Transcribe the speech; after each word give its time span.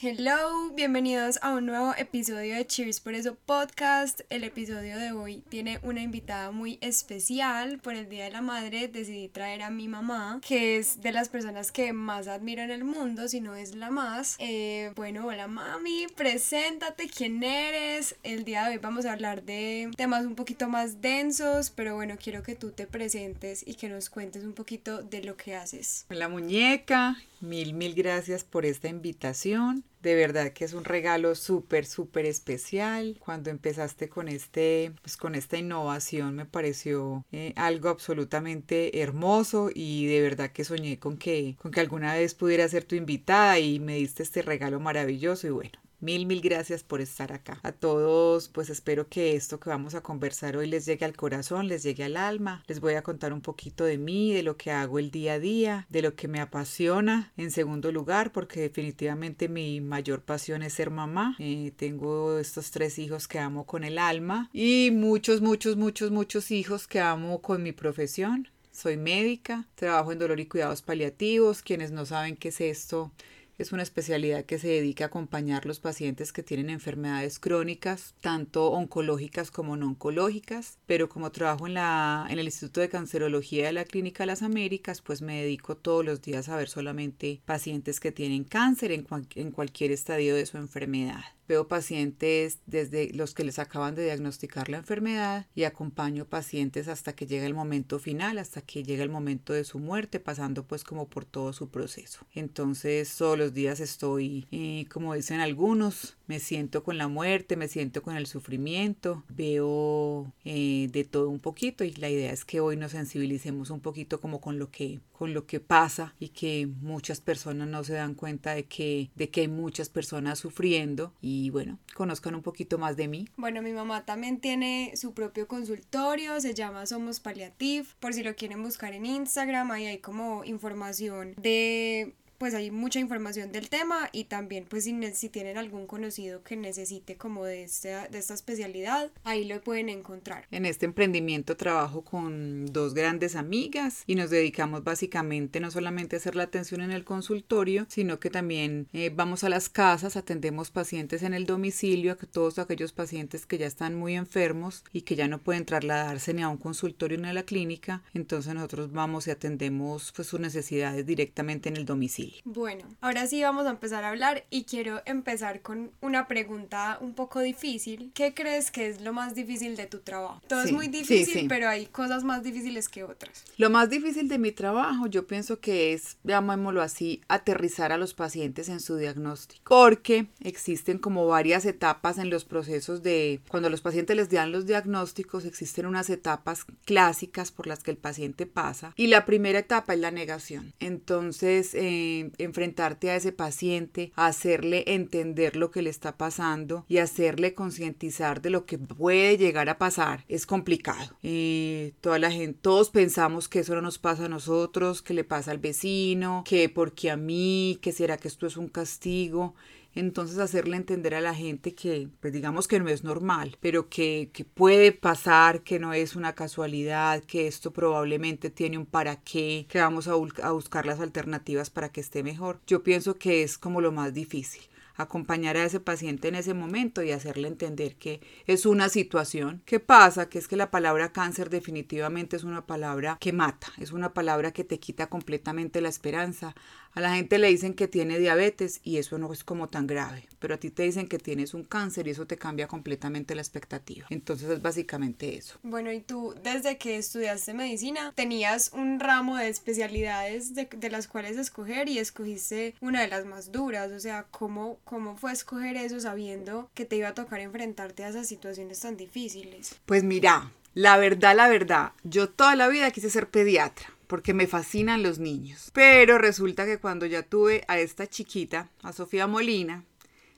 Hello, 0.00 0.70
bienvenidos 0.74 1.38
a 1.42 1.52
un 1.52 1.66
nuevo 1.66 1.94
episodio 1.96 2.56
de 2.56 2.66
Cheers 2.66 3.00
por 3.00 3.14
eso 3.14 3.36
podcast. 3.46 4.22
El 4.28 4.42
episodio 4.42 4.98
de 4.98 5.12
hoy 5.12 5.42
tiene 5.48 5.78
una 5.82 6.02
invitada 6.02 6.50
muy 6.50 6.78
especial. 6.80 7.78
Por 7.78 7.94
el 7.94 8.08
Día 8.08 8.24
de 8.24 8.30
la 8.30 8.40
Madre 8.40 8.88
decidí 8.88 9.28
traer 9.28 9.62
a 9.62 9.70
mi 9.70 9.86
mamá, 9.86 10.40
que 10.46 10.78
es 10.78 11.00
de 11.00 11.12
las 11.12 11.28
personas 11.28 11.70
que 11.70 11.92
más 11.92 12.28
admiro 12.28 12.62
en 12.62 12.70
el 12.70 12.82
mundo, 12.82 13.28
si 13.28 13.40
no 13.40 13.54
es 13.54 13.74
la 13.74 13.90
más. 13.90 14.36
Eh, 14.38 14.92
bueno, 14.96 15.26
hola 15.26 15.46
mami, 15.46 16.06
preséntate, 16.16 17.08
¿quién 17.08 17.42
eres? 17.42 18.16
El 18.22 18.44
día 18.44 18.64
de 18.64 18.70
hoy 18.70 18.78
vamos 18.78 19.06
a 19.06 19.12
hablar 19.12 19.44
de 19.44 19.90
temas 19.96 20.24
un 20.24 20.34
poquito 20.34 20.66
más 20.68 21.02
densos, 21.02 21.70
pero 21.70 21.94
bueno, 21.94 22.16
quiero 22.22 22.42
que 22.42 22.56
tú 22.56 22.70
te 22.70 22.86
presentes 22.86 23.62
y 23.66 23.74
que 23.74 23.88
nos 23.88 24.10
cuentes 24.10 24.44
un 24.44 24.54
poquito 24.54 25.02
de 25.02 25.22
lo 25.22 25.36
que 25.36 25.54
haces. 25.54 26.06
La 26.08 26.28
muñeca, 26.28 27.16
mil, 27.44 27.74
mil 27.74 27.94
gracias 27.94 28.44
por 28.44 28.66
esta 28.66 28.88
invitación. 28.88 29.84
De 30.02 30.14
verdad 30.14 30.52
que 30.52 30.64
es 30.64 30.74
un 30.74 30.84
regalo 30.84 31.34
súper, 31.34 31.86
súper 31.86 32.26
especial. 32.26 33.16
Cuando 33.20 33.50
empezaste 33.50 34.08
con 34.08 34.28
este, 34.28 34.92
pues 35.02 35.16
con 35.16 35.34
esta 35.34 35.56
innovación 35.56 36.34
me 36.34 36.44
pareció 36.44 37.24
eh, 37.32 37.52
algo 37.56 37.88
absolutamente 37.88 39.00
hermoso 39.00 39.70
y 39.74 40.06
de 40.06 40.20
verdad 40.20 40.50
que 40.50 40.64
soñé 40.64 40.98
con 40.98 41.16
que, 41.16 41.56
con 41.60 41.70
que 41.70 41.80
alguna 41.80 42.14
vez 42.14 42.34
pudiera 42.34 42.68
ser 42.68 42.84
tu 42.84 42.96
invitada 42.96 43.58
y 43.58 43.80
me 43.80 43.96
diste 43.96 44.22
este 44.22 44.42
regalo 44.42 44.80
maravilloso 44.80 45.46
y 45.46 45.50
bueno, 45.50 45.78
Mil, 46.00 46.26
mil 46.26 46.40
gracias 46.40 46.82
por 46.82 47.00
estar 47.00 47.32
acá. 47.32 47.60
A 47.62 47.72
todos, 47.72 48.48
pues 48.48 48.68
espero 48.68 49.08
que 49.08 49.36
esto 49.36 49.58
que 49.58 49.70
vamos 49.70 49.94
a 49.94 50.02
conversar 50.02 50.56
hoy 50.56 50.66
les 50.66 50.86
llegue 50.86 51.04
al 51.04 51.16
corazón, 51.16 51.68
les 51.68 51.82
llegue 51.82 52.04
al 52.04 52.16
alma. 52.16 52.62
Les 52.66 52.80
voy 52.80 52.94
a 52.94 53.02
contar 53.02 53.32
un 53.32 53.40
poquito 53.40 53.84
de 53.84 53.96
mí, 53.96 54.32
de 54.32 54.42
lo 54.42 54.56
que 54.56 54.70
hago 54.70 54.98
el 54.98 55.10
día 55.10 55.34
a 55.34 55.38
día, 55.38 55.86
de 55.88 56.02
lo 56.02 56.14
que 56.14 56.28
me 56.28 56.40
apasiona. 56.40 57.32
En 57.36 57.50
segundo 57.50 57.92
lugar, 57.92 58.32
porque 58.32 58.60
definitivamente 58.60 59.48
mi 59.48 59.80
mayor 59.80 60.22
pasión 60.22 60.62
es 60.62 60.74
ser 60.74 60.90
mamá. 60.90 61.36
Eh, 61.38 61.72
tengo 61.76 62.38
estos 62.38 62.70
tres 62.70 62.98
hijos 62.98 63.28
que 63.28 63.38
amo 63.38 63.64
con 63.64 63.84
el 63.84 63.98
alma 63.98 64.50
y 64.52 64.90
muchos, 64.92 65.40
muchos, 65.40 65.76
muchos, 65.76 66.10
muchos 66.10 66.50
hijos 66.50 66.86
que 66.86 67.00
amo 67.00 67.40
con 67.40 67.62
mi 67.62 67.72
profesión. 67.72 68.48
Soy 68.72 68.96
médica, 68.96 69.68
trabajo 69.76 70.10
en 70.10 70.18
dolor 70.18 70.40
y 70.40 70.46
cuidados 70.46 70.82
paliativos. 70.82 71.62
Quienes 71.62 71.92
no 71.92 72.04
saben 72.06 72.36
qué 72.36 72.48
es 72.48 72.60
esto, 72.60 73.12
es 73.58 73.72
una 73.72 73.82
especialidad 73.82 74.44
que 74.44 74.58
se 74.58 74.68
dedica 74.68 75.04
a 75.04 75.06
acompañar 75.08 75.66
los 75.66 75.80
pacientes 75.80 76.32
que 76.32 76.42
tienen 76.42 76.70
enfermedades 76.70 77.38
crónicas, 77.38 78.14
tanto 78.20 78.70
oncológicas 78.72 79.50
como 79.50 79.76
no 79.76 79.88
oncológicas, 79.88 80.78
pero 80.86 81.08
como 81.08 81.30
trabajo 81.30 81.66
en, 81.66 81.74
la, 81.74 82.26
en 82.28 82.38
el 82.38 82.46
Instituto 82.46 82.80
de 82.80 82.88
Cancerología 82.88 83.66
de 83.66 83.72
la 83.72 83.84
Clínica 83.84 84.26
Las 84.26 84.42
Américas, 84.42 85.02
pues 85.02 85.22
me 85.22 85.42
dedico 85.42 85.76
todos 85.76 86.04
los 86.04 86.20
días 86.22 86.48
a 86.48 86.56
ver 86.56 86.68
solamente 86.68 87.40
pacientes 87.44 88.00
que 88.00 88.12
tienen 88.12 88.44
cáncer 88.44 88.92
en, 88.92 89.06
en 89.34 89.50
cualquier 89.52 89.92
estadio 89.92 90.34
de 90.34 90.46
su 90.46 90.56
enfermedad. 90.56 91.24
Veo 91.48 91.68
pacientes 91.68 92.58
desde 92.66 93.12
los 93.12 93.34
que 93.34 93.44
les 93.44 93.58
acaban 93.58 93.94
de 93.94 94.04
diagnosticar 94.04 94.68
la 94.68 94.78
enfermedad 94.78 95.46
y 95.54 95.64
acompaño 95.64 96.24
pacientes 96.24 96.88
hasta 96.88 97.14
que 97.14 97.26
llega 97.26 97.46
el 97.46 97.54
momento 97.54 97.98
final, 97.98 98.38
hasta 98.38 98.60
que 98.60 98.82
llega 98.82 99.02
el 99.02 99.10
momento 99.10 99.52
de 99.52 99.64
su 99.64 99.78
muerte, 99.78 100.20
pasando 100.20 100.64
pues 100.66 100.84
como 100.84 101.08
por 101.08 101.24
todo 101.24 101.52
su 101.52 101.68
proceso. 101.68 102.26
Entonces 102.34 103.14
todos 103.16 103.38
los 103.38 103.54
días 103.54 103.80
estoy, 103.80 104.46
eh, 104.50 104.86
como 104.90 105.14
dicen 105.14 105.40
algunos, 105.40 106.16
me 106.26 106.40
siento 106.40 106.82
con 106.82 106.98
la 106.98 107.08
muerte, 107.08 107.56
me 107.56 107.68
siento 107.68 108.02
con 108.02 108.16
el 108.16 108.26
sufrimiento, 108.26 109.24
veo 109.28 110.32
eh, 110.44 110.88
de 110.90 111.04
todo 111.04 111.28
un 111.28 111.40
poquito 111.40 111.84
y 111.84 111.92
la 111.92 112.08
idea 112.08 112.32
es 112.32 112.44
que 112.44 112.60
hoy 112.60 112.76
nos 112.76 112.92
sensibilicemos 112.92 113.70
un 113.70 113.80
poquito 113.80 114.20
como 114.20 114.40
con 114.40 114.58
lo 114.58 114.70
que, 114.70 115.00
con 115.12 115.34
lo 115.34 115.46
que 115.46 115.60
pasa 115.60 116.14
y 116.18 116.28
que 116.28 116.68
muchas 116.80 117.20
personas 117.20 117.68
no 117.68 117.84
se 117.84 117.94
dan 117.94 118.14
cuenta 118.14 118.54
de 118.54 118.64
que, 118.64 119.10
de 119.14 119.30
que 119.30 119.42
hay 119.42 119.48
muchas 119.48 119.88
personas 119.88 120.38
sufriendo 120.38 121.12
y 121.20 121.50
bueno, 121.50 121.78
conozcan 121.94 122.34
un 122.34 122.42
poquito 122.42 122.78
más 122.78 122.96
de 122.96 123.08
mí. 123.08 123.28
Bueno, 123.36 123.62
mi 123.62 123.72
mamá 123.72 124.04
también 124.04 124.40
tiene 124.40 124.92
su 124.96 125.12
propio 125.12 125.46
consultorio, 125.46 126.40
se 126.40 126.54
llama 126.54 126.86
Somos 126.86 127.20
Paliativ, 127.20 127.94
por 128.00 128.14
si 128.14 128.22
lo 128.22 128.34
quieren 128.34 128.62
buscar 128.62 128.92
en 128.94 129.06
Instagram, 129.06 129.70
ahí 129.70 129.86
hay 129.86 129.98
como 129.98 130.44
información 130.44 131.34
de 131.36 132.14
pues 132.38 132.54
hay 132.54 132.70
mucha 132.70 133.00
información 133.00 133.52
del 133.52 133.68
tema 133.68 134.08
y 134.12 134.24
también 134.24 134.66
pues 134.68 134.84
si, 134.84 135.28
tienen 135.28 135.56
algún 135.56 135.86
conocido 135.86 136.42
que 136.42 136.56
necesite 136.56 137.16
como 137.16 137.44
de 137.44 137.64
esta, 137.64 138.08
de 138.08 138.18
esta 138.18 138.34
especialidad, 138.34 139.10
ahí 139.24 139.44
lo 139.44 139.60
pueden 139.62 139.88
encontrar. 139.88 140.46
En 140.50 140.66
este 140.66 140.86
emprendimiento 140.86 141.56
trabajo 141.56 142.02
con 142.02 142.66
dos 142.66 142.94
grandes 142.94 143.36
amigas 143.36 144.02
y 144.06 144.14
nos 144.14 144.30
dedicamos 144.30 144.84
básicamente 144.84 145.60
no 145.60 145.70
solamente 145.70 146.16
a 146.16 146.18
hacer 146.18 146.36
la 146.36 146.44
atención 146.44 146.80
en 146.80 146.90
el 146.90 147.04
consultorio, 147.04 147.86
sino 147.88 148.18
que 148.20 148.30
también 148.30 148.88
eh, 148.92 149.10
vamos 149.14 149.44
a 149.44 149.48
las 149.48 149.68
casas, 149.68 150.16
atendemos 150.16 150.70
pacientes 150.70 151.22
en 151.22 151.34
el 151.34 151.46
domicilio, 151.46 152.12
a 152.12 152.16
todos 152.16 152.58
aquellos 152.58 152.92
pacientes 152.92 153.46
que 153.46 153.58
ya 153.58 153.66
están 153.66 153.94
muy 153.94 154.14
enfermos 154.14 154.84
y 154.92 155.02
que 155.02 155.16
ya 155.16 155.28
no 155.28 155.40
pueden 155.40 155.64
trasladarse 155.64 156.34
ni 156.34 156.42
a 156.42 156.48
un 156.48 156.58
consultorio 156.58 157.18
ni 157.18 157.28
a 157.28 157.32
la 157.32 157.44
clínica, 157.44 158.02
entonces 158.14 158.54
nosotros 158.54 158.92
vamos 158.92 159.26
y 159.26 159.30
atendemos 159.30 160.12
pues 160.14 160.28
sus 160.28 160.40
necesidades 160.40 161.06
directamente 161.06 161.68
en 161.68 161.76
el 161.76 161.84
domicilio. 161.84 162.33
Bueno, 162.44 162.84
ahora 163.00 163.26
sí 163.26 163.42
vamos 163.42 163.66
a 163.66 163.70
empezar 163.70 164.04
a 164.04 164.10
hablar 164.10 164.44
y 164.50 164.64
quiero 164.64 165.02
empezar 165.06 165.62
con 165.62 165.90
una 166.00 166.28
pregunta 166.28 166.98
un 167.00 167.14
poco 167.14 167.40
difícil. 167.40 168.10
¿Qué 168.14 168.34
crees 168.34 168.70
que 168.70 168.88
es 168.88 169.00
lo 169.00 169.12
más 169.12 169.34
difícil 169.34 169.76
de 169.76 169.86
tu 169.86 169.98
trabajo? 169.98 170.40
Todo 170.48 170.62
es 170.62 170.72
muy 170.72 170.88
difícil, 170.88 171.48
pero 171.48 171.68
hay 171.68 171.86
cosas 171.86 172.24
más 172.24 172.42
difíciles 172.42 172.88
que 172.88 173.04
otras. 173.04 173.44
Lo 173.56 173.70
más 173.70 173.90
difícil 173.90 174.28
de 174.28 174.38
mi 174.38 174.52
trabajo 174.52 175.06
yo 175.06 175.26
pienso 175.26 175.60
que 175.60 175.92
es, 175.92 176.16
llamémoslo 176.24 176.82
así, 176.82 177.20
aterrizar 177.28 177.92
a 177.92 177.98
los 177.98 178.14
pacientes 178.14 178.68
en 178.68 178.80
su 178.80 178.96
diagnóstico. 178.96 179.62
Porque 179.68 180.26
existen 180.40 180.98
como 180.98 181.26
varias 181.26 181.64
etapas 181.64 182.18
en 182.18 182.30
los 182.30 182.44
procesos 182.44 183.02
de, 183.02 183.40
cuando 183.48 183.70
los 183.70 183.80
pacientes 183.80 184.16
les 184.16 184.30
dan 184.30 184.52
los 184.52 184.66
diagnósticos, 184.66 185.44
existen 185.44 185.86
unas 185.86 186.10
etapas 186.10 186.64
clásicas 186.84 187.50
por 187.50 187.66
las 187.66 187.82
que 187.82 187.90
el 187.90 187.96
paciente 187.96 188.46
pasa. 188.46 188.92
Y 188.96 189.08
la 189.08 189.24
primera 189.24 189.58
etapa 189.58 189.94
es 189.94 190.00
la 190.00 190.10
negación. 190.10 190.72
Entonces, 190.80 191.74
eh, 191.74 192.13
enfrentarte 192.38 193.10
a 193.10 193.16
ese 193.16 193.32
paciente, 193.32 194.12
hacerle 194.16 194.84
entender 194.86 195.56
lo 195.56 195.70
que 195.70 195.82
le 195.82 195.90
está 195.90 196.16
pasando 196.16 196.84
y 196.88 196.98
hacerle 196.98 197.54
concientizar 197.54 198.42
de 198.42 198.50
lo 198.50 198.66
que 198.66 198.78
puede 198.78 199.36
llegar 199.36 199.68
a 199.68 199.78
pasar 199.78 200.24
es 200.28 200.46
complicado. 200.46 201.16
Eh, 201.22 201.92
toda 202.00 202.18
la 202.18 202.30
gente, 202.30 202.58
todos 202.60 202.90
pensamos 202.90 203.48
que 203.48 203.60
eso 203.60 203.74
no 203.74 203.82
nos 203.82 203.98
pasa 203.98 204.26
a 204.26 204.28
nosotros, 204.28 205.02
que 205.02 205.14
le 205.14 205.24
pasa 205.24 205.50
al 205.50 205.58
vecino, 205.58 206.44
que 206.46 206.68
porque 206.68 207.10
a 207.10 207.16
mí, 207.16 207.78
que 207.80 207.92
será 207.92 208.16
que 208.16 208.28
esto 208.28 208.46
es 208.46 208.56
un 208.56 208.68
castigo 208.68 209.54
entonces 209.94 210.38
hacerle 210.38 210.76
entender 210.76 211.14
a 211.14 211.20
la 211.20 211.34
gente 211.34 211.74
que, 211.74 212.08
pues 212.20 212.32
digamos 212.32 212.68
que 212.68 212.80
no 212.80 212.88
es 212.88 213.04
normal, 213.04 213.56
pero 213.60 213.88
que, 213.88 214.30
que 214.32 214.44
puede 214.44 214.92
pasar, 214.92 215.62
que 215.62 215.78
no 215.78 215.92
es 215.92 216.16
una 216.16 216.34
casualidad, 216.34 217.22
que 217.24 217.46
esto 217.46 217.72
probablemente 217.72 218.50
tiene 218.50 218.78
un 218.78 218.86
para 218.86 219.16
qué, 219.22 219.66
que 219.68 219.78
vamos 219.80 220.08
a, 220.08 220.12
a 220.12 220.50
buscar 220.52 220.86
las 220.86 221.00
alternativas 221.00 221.70
para 221.70 221.90
que 221.90 222.00
esté 222.00 222.22
mejor. 222.22 222.60
Yo 222.66 222.82
pienso 222.82 223.14
que 223.14 223.42
es 223.42 223.58
como 223.58 223.80
lo 223.80 223.92
más 223.92 224.12
difícil 224.14 224.62
acompañar 224.96 225.56
a 225.56 225.64
ese 225.64 225.80
paciente 225.80 226.28
en 226.28 226.36
ese 226.36 226.54
momento 226.54 227.02
y 227.02 227.10
hacerle 227.10 227.48
entender 227.48 227.96
que 227.96 228.20
es 228.46 228.64
una 228.66 228.88
situación. 228.88 229.62
¿Qué 229.64 229.80
pasa? 229.80 230.28
Que 230.28 230.38
es 230.38 230.48
que 230.48 230.56
la 230.56 230.70
palabra 230.70 231.12
cáncer 231.12 231.50
definitivamente 231.50 232.36
es 232.36 232.44
una 232.44 232.66
palabra 232.66 233.18
que 233.20 233.32
mata, 233.32 233.68
es 233.78 233.92
una 233.92 234.14
palabra 234.14 234.52
que 234.52 234.64
te 234.64 234.78
quita 234.78 235.08
completamente 235.08 235.80
la 235.80 235.88
esperanza. 235.88 236.54
A 236.94 237.00
la 237.00 237.16
gente 237.16 237.38
le 237.38 237.48
dicen 237.48 237.74
que 237.74 237.88
tiene 237.88 238.20
diabetes 238.20 238.80
y 238.84 238.98
eso 238.98 239.18
no 239.18 239.32
es 239.32 239.42
como 239.42 239.68
tan 239.68 239.88
grave, 239.88 240.28
pero 240.38 240.54
a 240.54 240.58
ti 240.58 240.70
te 240.70 240.84
dicen 240.84 241.08
que 241.08 241.18
tienes 241.18 241.52
un 241.52 241.64
cáncer 241.64 242.06
y 242.06 242.10
eso 242.10 242.28
te 242.28 242.38
cambia 242.38 242.68
completamente 242.68 243.34
la 243.34 243.42
expectativa. 243.42 244.06
Entonces 244.10 244.48
es 244.48 244.62
básicamente 244.62 245.36
eso. 245.36 245.58
Bueno, 245.64 245.90
y 245.90 246.00
tú 246.00 246.36
desde 246.44 246.78
que 246.78 246.96
estudiaste 246.96 247.52
medicina 247.52 248.12
tenías 248.14 248.70
un 248.72 249.00
ramo 249.00 249.36
de 249.36 249.48
especialidades 249.48 250.54
de, 250.54 250.66
de 250.66 250.90
las 250.90 251.08
cuales 251.08 251.36
escoger 251.36 251.88
y 251.88 251.98
escogiste 251.98 252.76
una 252.80 253.00
de 253.02 253.08
las 253.08 253.24
más 253.24 253.50
duras, 253.50 253.90
o 253.90 253.98
sea, 253.98 254.26
¿cómo, 254.30 254.78
¿cómo 254.84 255.16
fue 255.16 255.32
escoger 255.32 255.76
eso 255.76 255.98
sabiendo 255.98 256.70
que 256.74 256.84
te 256.84 256.94
iba 256.94 257.08
a 257.08 257.14
tocar 257.14 257.40
enfrentarte 257.40 258.04
a 258.04 258.10
esas 258.10 258.28
situaciones 258.28 258.78
tan 258.78 258.96
difíciles? 258.96 259.74
Pues 259.84 260.04
mira, 260.04 260.52
la 260.74 260.96
verdad, 260.96 261.34
la 261.34 261.48
verdad, 261.48 261.92
yo 262.04 262.28
toda 262.28 262.54
la 262.54 262.68
vida 262.68 262.92
quise 262.92 263.10
ser 263.10 263.28
pediatra 263.28 263.93
porque 264.06 264.34
me 264.34 264.46
fascinan 264.46 265.02
los 265.02 265.18
niños. 265.18 265.70
Pero 265.72 266.18
resulta 266.18 266.66
que 266.66 266.78
cuando 266.78 267.06
ya 267.06 267.22
tuve 267.22 267.64
a 267.68 267.78
esta 267.78 268.06
chiquita, 268.06 268.70
a 268.82 268.92
Sofía 268.92 269.26
Molina, 269.26 269.84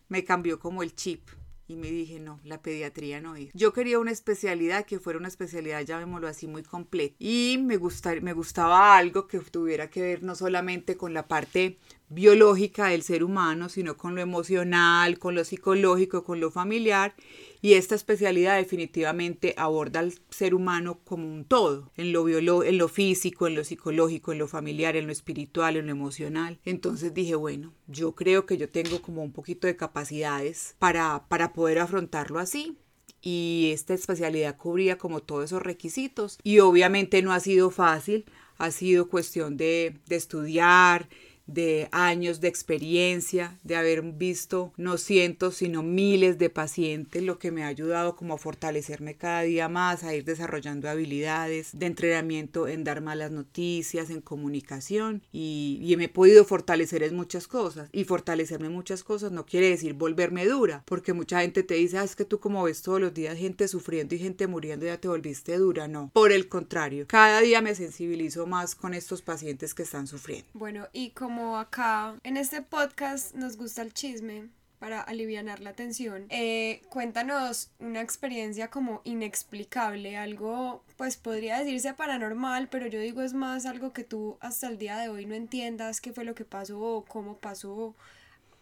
me 0.08 0.24
cambió 0.24 0.58
como 0.58 0.82
el 0.82 0.94
chip. 0.94 1.28
Y 1.68 1.74
me 1.74 1.90
dije, 1.90 2.20
no, 2.20 2.38
la 2.44 2.62
pediatría 2.62 3.20
no 3.20 3.34
es. 3.34 3.50
Yo 3.52 3.72
quería 3.72 3.98
una 3.98 4.12
especialidad 4.12 4.86
que 4.86 5.00
fuera 5.00 5.18
una 5.18 5.26
especialidad, 5.26 5.82
llamémoslo 5.84 6.28
así, 6.28 6.46
muy 6.46 6.62
completa. 6.62 7.16
Y 7.18 7.58
me, 7.60 7.80
me 8.20 8.32
gustaba 8.34 8.96
algo 8.96 9.26
que 9.26 9.40
tuviera 9.40 9.90
que 9.90 10.00
ver 10.00 10.22
no 10.22 10.36
solamente 10.36 10.96
con 10.96 11.12
la 11.12 11.26
parte 11.26 11.78
biológica 12.08 12.86
del 12.86 13.02
ser 13.02 13.24
humano, 13.24 13.68
sino 13.68 13.96
con 13.96 14.14
lo 14.14 14.20
emocional, 14.20 15.18
con 15.18 15.34
lo 15.34 15.44
psicológico, 15.44 16.24
con 16.24 16.40
lo 16.40 16.50
familiar. 16.50 17.14
Y 17.62 17.74
esta 17.74 17.94
especialidad 17.94 18.58
definitivamente 18.58 19.54
aborda 19.56 20.00
al 20.00 20.14
ser 20.30 20.54
humano 20.54 21.00
como 21.04 21.26
un 21.26 21.44
todo, 21.44 21.90
en 21.96 22.12
lo, 22.12 22.28
en 22.62 22.78
lo 22.78 22.88
físico, 22.88 23.46
en 23.46 23.56
lo 23.56 23.64
psicológico, 23.64 24.32
en 24.32 24.38
lo 24.38 24.46
familiar, 24.46 24.94
en 24.96 25.06
lo 25.06 25.12
espiritual, 25.12 25.76
en 25.76 25.86
lo 25.86 25.92
emocional. 25.92 26.58
Entonces 26.64 27.12
dije, 27.12 27.34
bueno, 27.34 27.72
yo 27.86 28.14
creo 28.14 28.46
que 28.46 28.56
yo 28.56 28.68
tengo 28.68 29.02
como 29.02 29.22
un 29.22 29.32
poquito 29.32 29.66
de 29.66 29.76
capacidades 29.76 30.76
para, 30.78 31.26
para 31.28 31.52
poder 31.52 31.78
afrontarlo 31.78 32.38
así 32.38 32.76
y 33.20 33.70
esta 33.72 33.94
especialidad 33.94 34.56
cubría 34.56 34.98
como 34.98 35.20
todos 35.20 35.46
esos 35.46 35.60
requisitos 35.62 36.38
y 36.44 36.60
obviamente 36.60 37.22
no 37.22 37.32
ha 37.32 37.40
sido 37.40 37.70
fácil, 37.70 38.24
ha 38.56 38.70
sido 38.70 39.08
cuestión 39.08 39.56
de, 39.56 39.98
de 40.06 40.14
estudiar, 40.14 41.08
de 41.46 41.88
años 41.92 42.40
de 42.40 42.48
experiencia, 42.48 43.58
de 43.62 43.76
haber 43.76 44.02
visto 44.02 44.72
no 44.76 44.98
cientos, 44.98 45.56
sino 45.56 45.82
miles 45.82 46.38
de 46.38 46.50
pacientes, 46.50 47.22
lo 47.22 47.38
que 47.38 47.50
me 47.50 47.64
ha 47.64 47.68
ayudado 47.68 48.16
como 48.16 48.34
a 48.34 48.38
fortalecerme 48.38 49.14
cada 49.14 49.42
día 49.42 49.68
más, 49.68 50.04
a 50.04 50.14
ir 50.14 50.24
desarrollando 50.24 50.88
habilidades 50.88 51.70
de 51.72 51.86
entrenamiento 51.86 52.68
en 52.68 52.84
dar 52.84 53.00
malas 53.00 53.30
noticias, 53.30 54.10
en 54.10 54.20
comunicación. 54.20 55.22
Y, 55.32 55.78
y 55.82 55.96
me 55.96 56.04
he 56.04 56.08
podido 56.08 56.44
fortalecer 56.44 57.02
en 57.02 57.16
muchas 57.16 57.46
cosas. 57.46 57.88
Y 57.92 58.04
fortalecerme 58.04 58.66
en 58.66 58.72
muchas 58.72 59.04
cosas 59.04 59.32
no 59.32 59.46
quiere 59.46 59.70
decir 59.70 59.94
volverme 59.94 60.46
dura, 60.46 60.82
porque 60.86 61.12
mucha 61.12 61.40
gente 61.40 61.62
te 61.62 61.74
dice, 61.74 61.98
ah, 61.98 62.04
es 62.04 62.16
que 62.16 62.24
tú 62.24 62.40
como 62.40 62.64
ves 62.64 62.82
todos 62.82 63.00
los 63.00 63.14
días 63.14 63.38
gente 63.38 63.68
sufriendo 63.68 64.14
y 64.14 64.18
gente 64.18 64.46
muriendo 64.46 64.86
ya 64.86 64.98
te 64.98 65.08
volviste 65.08 65.56
dura, 65.56 65.88
no, 65.88 66.10
por 66.12 66.32
el 66.32 66.48
contrario, 66.48 67.06
cada 67.08 67.40
día 67.40 67.60
me 67.60 67.74
sensibilizo 67.74 68.46
más 68.46 68.74
con 68.74 68.94
estos 68.94 69.22
pacientes 69.22 69.74
que 69.74 69.82
están 69.82 70.06
sufriendo. 70.06 70.46
Bueno, 70.54 70.88
y 70.92 71.10
como 71.10 71.35
como 71.36 71.58
acá 71.58 72.18
en 72.24 72.38
este 72.38 72.62
podcast 72.62 73.34
nos 73.34 73.58
gusta 73.58 73.82
el 73.82 73.92
chisme 73.92 74.48
para 74.78 75.02
aliviar 75.02 75.60
la 75.60 75.74
tensión, 75.74 76.24
eh, 76.30 76.80
cuéntanos 76.88 77.72
una 77.78 78.00
experiencia 78.00 78.70
como 78.70 79.02
inexplicable, 79.04 80.16
algo 80.16 80.82
pues 80.96 81.18
podría 81.18 81.58
decirse 81.58 81.92
paranormal, 81.92 82.70
pero 82.70 82.86
yo 82.86 82.98
digo 83.00 83.20
es 83.20 83.34
más 83.34 83.66
algo 83.66 83.92
que 83.92 84.02
tú 84.02 84.38
hasta 84.40 84.68
el 84.68 84.78
día 84.78 84.96
de 84.96 85.10
hoy 85.10 85.26
no 85.26 85.34
entiendas 85.34 86.00
qué 86.00 86.14
fue 86.14 86.24
lo 86.24 86.34
que 86.34 86.46
pasó 86.46 86.80
o 86.80 87.04
cómo 87.04 87.36
pasó, 87.36 87.94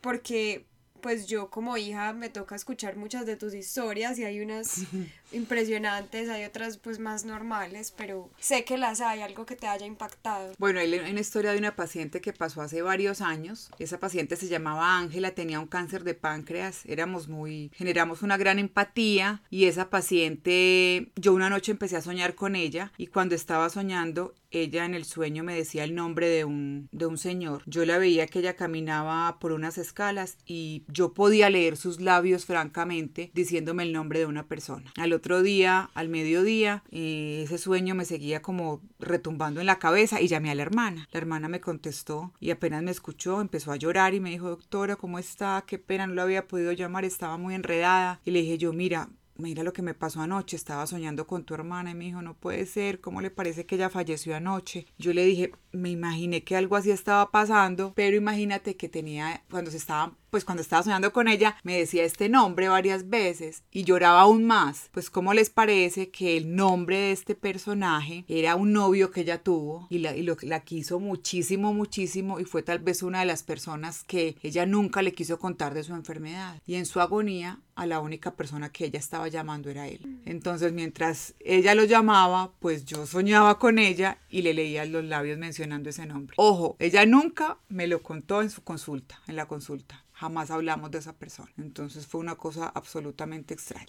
porque 0.00 0.66
pues 1.00 1.28
yo 1.28 1.50
como 1.50 1.76
hija 1.76 2.12
me 2.12 2.28
toca 2.28 2.56
escuchar 2.56 2.96
muchas 2.96 3.24
de 3.24 3.36
tus 3.36 3.54
historias 3.54 4.18
y 4.18 4.24
hay 4.24 4.40
unas 4.40 4.80
impresionantes, 5.34 6.28
hay 6.28 6.44
otras 6.44 6.78
pues 6.78 6.98
más 6.98 7.24
normales, 7.24 7.92
pero 7.96 8.30
sé 8.38 8.64
que 8.64 8.78
las 8.78 9.00
hay, 9.00 9.20
algo 9.20 9.46
que 9.46 9.56
te 9.56 9.66
haya 9.66 9.86
impactado. 9.86 10.54
Bueno, 10.58 10.80
hay 10.80 10.94
una 10.94 11.20
historia 11.20 11.52
de 11.52 11.58
una 11.58 11.76
paciente 11.76 12.20
que 12.20 12.32
pasó 12.32 12.62
hace 12.62 12.82
varios 12.82 13.20
años. 13.20 13.70
Esa 13.78 13.98
paciente 14.00 14.36
se 14.36 14.48
llamaba 14.48 14.98
Ángela, 14.98 15.32
tenía 15.32 15.60
un 15.60 15.66
cáncer 15.66 16.04
de 16.04 16.14
páncreas, 16.14 16.82
éramos 16.86 17.28
muy, 17.28 17.70
generamos 17.74 18.22
una 18.22 18.36
gran 18.36 18.58
empatía 18.58 19.42
y 19.50 19.64
esa 19.66 19.90
paciente, 19.90 21.12
yo 21.16 21.32
una 21.32 21.50
noche 21.50 21.72
empecé 21.72 21.96
a 21.96 22.02
soñar 22.02 22.34
con 22.34 22.56
ella 22.56 22.92
y 22.96 23.08
cuando 23.08 23.34
estaba 23.34 23.68
soñando 23.70 24.34
ella 24.54 24.84
en 24.84 24.94
el 24.94 25.04
sueño 25.04 25.42
me 25.42 25.54
decía 25.54 25.84
el 25.84 25.94
nombre 25.94 26.28
de 26.28 26.44
un, 26.44 26.88
de 26.92 27.06
un 27.06 27.18
señor. 27.18 27.62
Yo 27.66 27.84
la 27.84 27.98
veía 27.98 28.26
que 28.26 28.38
ella 28.38 28.54
caminaba 28.54 29.38
por 29.38 29.52
unas 29.52 29.78
escalas 29.78 30.38
y 30.46 30.84
yo 30.88 31.12
podía 31.12 31.50
leer 31.50 31.76
sus 31.76 32.00
labios 32.00 32.46
francamente 32.46 33.30
diciéndome 33.34 33.82
el 33.82 33.92
nombre 33.92 34.20
de 34.20 34.26
una 34.26 34.46
persona. 34.46 34.92
Al 34.96 35.12
otro 35.12 35.23
día, 35.24 35.90
al 35.94 36.08
mediodía, 36.08 36.82
eh, 36.90 37.42
ese 37.44 37.58
sueño 37.58 37.94
me 37.94 38.04
seguía 38.04 38.42
como 38.42 38.82
retumbando 38.98 39.60
en 39.60 39.66
la 39.66 39.78
cabeza 39.78 40.20
y 40.20 40.28
llamé 40.28 40.50
a 40.50 40.54
la 40.54 40.62
hermana. 40.62 41.08
La 41.12 41.18
hermana 41.18 41.48
me 41.48 41.60
contestó 41.60 42.32
y 42.40 42.50
apenas 42.50 42.82
me 42.82 42.90
escuchó, 42.90 43.40
empezó 43.40 43.72
a 43.72 43.76
llorar 43.76 44.14
y 44.14 44.20
me 44.20 44.30
dijo, 44.30 44.50
doctora, 44.50 44.96
¿cómo 44.96 45.18
está? 45.18 45.64
Qué 45.66 45.78
pena, 45.78 46.06
no 46.06 46.14
lo 46.14 46.22
había 46.22 46.46
podido 46.46 46.72
llamar, 46.72 47.04
estaba 47.04 47.38
muy 47.38 47.54
enredada. 47.54 48.20
Y 48.24 48.30
le 48.30 48.42
dije 48.42 48.58
yo, 48.58 48.72
mira, 48.72 49.08
mira 49.36 49.62
lo 49.62 49.72
que 49.72 49.82
me 49.82 49.94
pasó 49.94 50.20
anoche, 50.20 50.56
estaba 50.56 50.86
soñando 50.86 51.26
con 51.26 51.44
tu 51.44 51.54
hermana 51.54 51.90
y 51.90 51.94
me 51.94 52.04
dijo, 52.04 52.22
no 52.22 52.34
puede 52.34 52.66
ser, 52.66 53.00
¿cómo 53.00 53.20
le 53.20 53.30
parece 53.30 53.66
que 53.66 53.74
ella 53.74 53.90
falleció 53.90 54.36
anoche? 54.36 54.86
Yo 54.98 55.12
le 55.12 55.24
dije, 55.24 55.52
me 55.72 55.90
imaginé 55.90 56.44
que 56.44 56.56
algo 56.56 56.76
así 56.76 56.90
estaba 56.90 57.30
pasando, 57.30 57.92
pero 57.94 58.16
imagínate 58.16 58.76
que 58.76 58.88
tenía, 58.88 59.42
cuando 59.50 59.70
se 59.70 59.78
estaba, 59.78 60.16
pues 60.34 60.44
cuando 60.44 60.62
estaba 60.62 60.82
soñando 60.82 61.12
con 61.12 61.28
ella, 61.28 61.54
me 61.62 61.78
decía 61.78 62.02
este 62.02 62.28
nombre 62.28 62.66
varias 62.66 63.08
veces 63.08 63.62
y 63.70 63.84
lloraba 63.84 64.22
aún 64.22 64.46
más. 64.46 64.90
Pues 64.90 65.08
cómo 65.08 65.32
les 65.32 65.48
parece 65.48 66.10
que 66.10 66.36
el 66.36 66.56
nombre 66.56 66.98
de 66.98 67.12
este 67.12 67.36
personaje 67.36 68.24
era 68.26 68.56
un 68.56 68.72
novio 68.72 69.12
que 69.12 69.20
ella 69.20 69.44
tuvo 69.44 69.86
y 69.90 69.98
la, 69.98 70.16
y 70.16 70.24
lo, 70.24 70.36
la 70.42 70.64
quiso 70.64 70.98
muchísimo, 70.98 71.72
muchísimo 71.72 72.40
y 72.40 72.46
fue 72.46 72.64
tal 72.64 72.80
vez 72.80 73.04
una 73.04 73.20
de 73.20 73.26
las 73.26 73.44
personas 73.44 74.02
que 74.02 74.36
ella 74.42 74.66
nunca 74.66 75.02
le 75.02 75.12
quiso 75.12 75.38
contar 75.38 75.72
de 75.72 75.84
su 75.84 75.94
enfermedad. 75.94 76.60
Y 76.66 76.74
en 76.74 76.86
su 76.86 77.00
agonía, 77.00 77.60
a 77.76 77.86
la 77.86 78.00
única 78.00 78.34
persona 78.34 78.70
que 78.70 78.86
ella 78.86 78.98
estaba 78.98 79.28
llamando 79.28 79.70
era 79.70 79.88
él. 79.88 80.20
Entonces, 80.24 80.72
mientras 80.72 81.34
ella 81.40 81.74
lo 81.74 81.84
llamaba, 81.84 82.52
pues 82.60 82.84
yo 82.84 83.06
soñaba 83.06 83.58
con 83.58 83.78
ella 83.78 84.18
y 84.28 84.42
le 84.42 84.54
leía 84.54 84.84
los 84.84 85.04
labios 85.04 85.38
mencionando 85.38 85.90
ese 85.90 86.06
nombre. 86.06 86.34
Ojo, 86.38 86.76
ella 86.78 87.06
nunca 87.06 87.58
me 87.68 87.86
lo 87.86 88.02
contó 88.02 88.42
en 88.42 88.50
su 88.50 88.62
consulta, 88.62 89.20
en 89.26 89.36
la 89.36 89.46
consulta. 89.46 90.03
Jamás 90.14 90.50
hablamos 90.50 90.90
de 90.90 90.98
esa 90.98 91.12
persona. 91.12 91.50
Entonces 91.58 92.06
fue 92.06 92.20
una 92.20 92.36
cosa 92.36 92.68
absolutamente 92.68 93.52
extraña. 93.52 93.86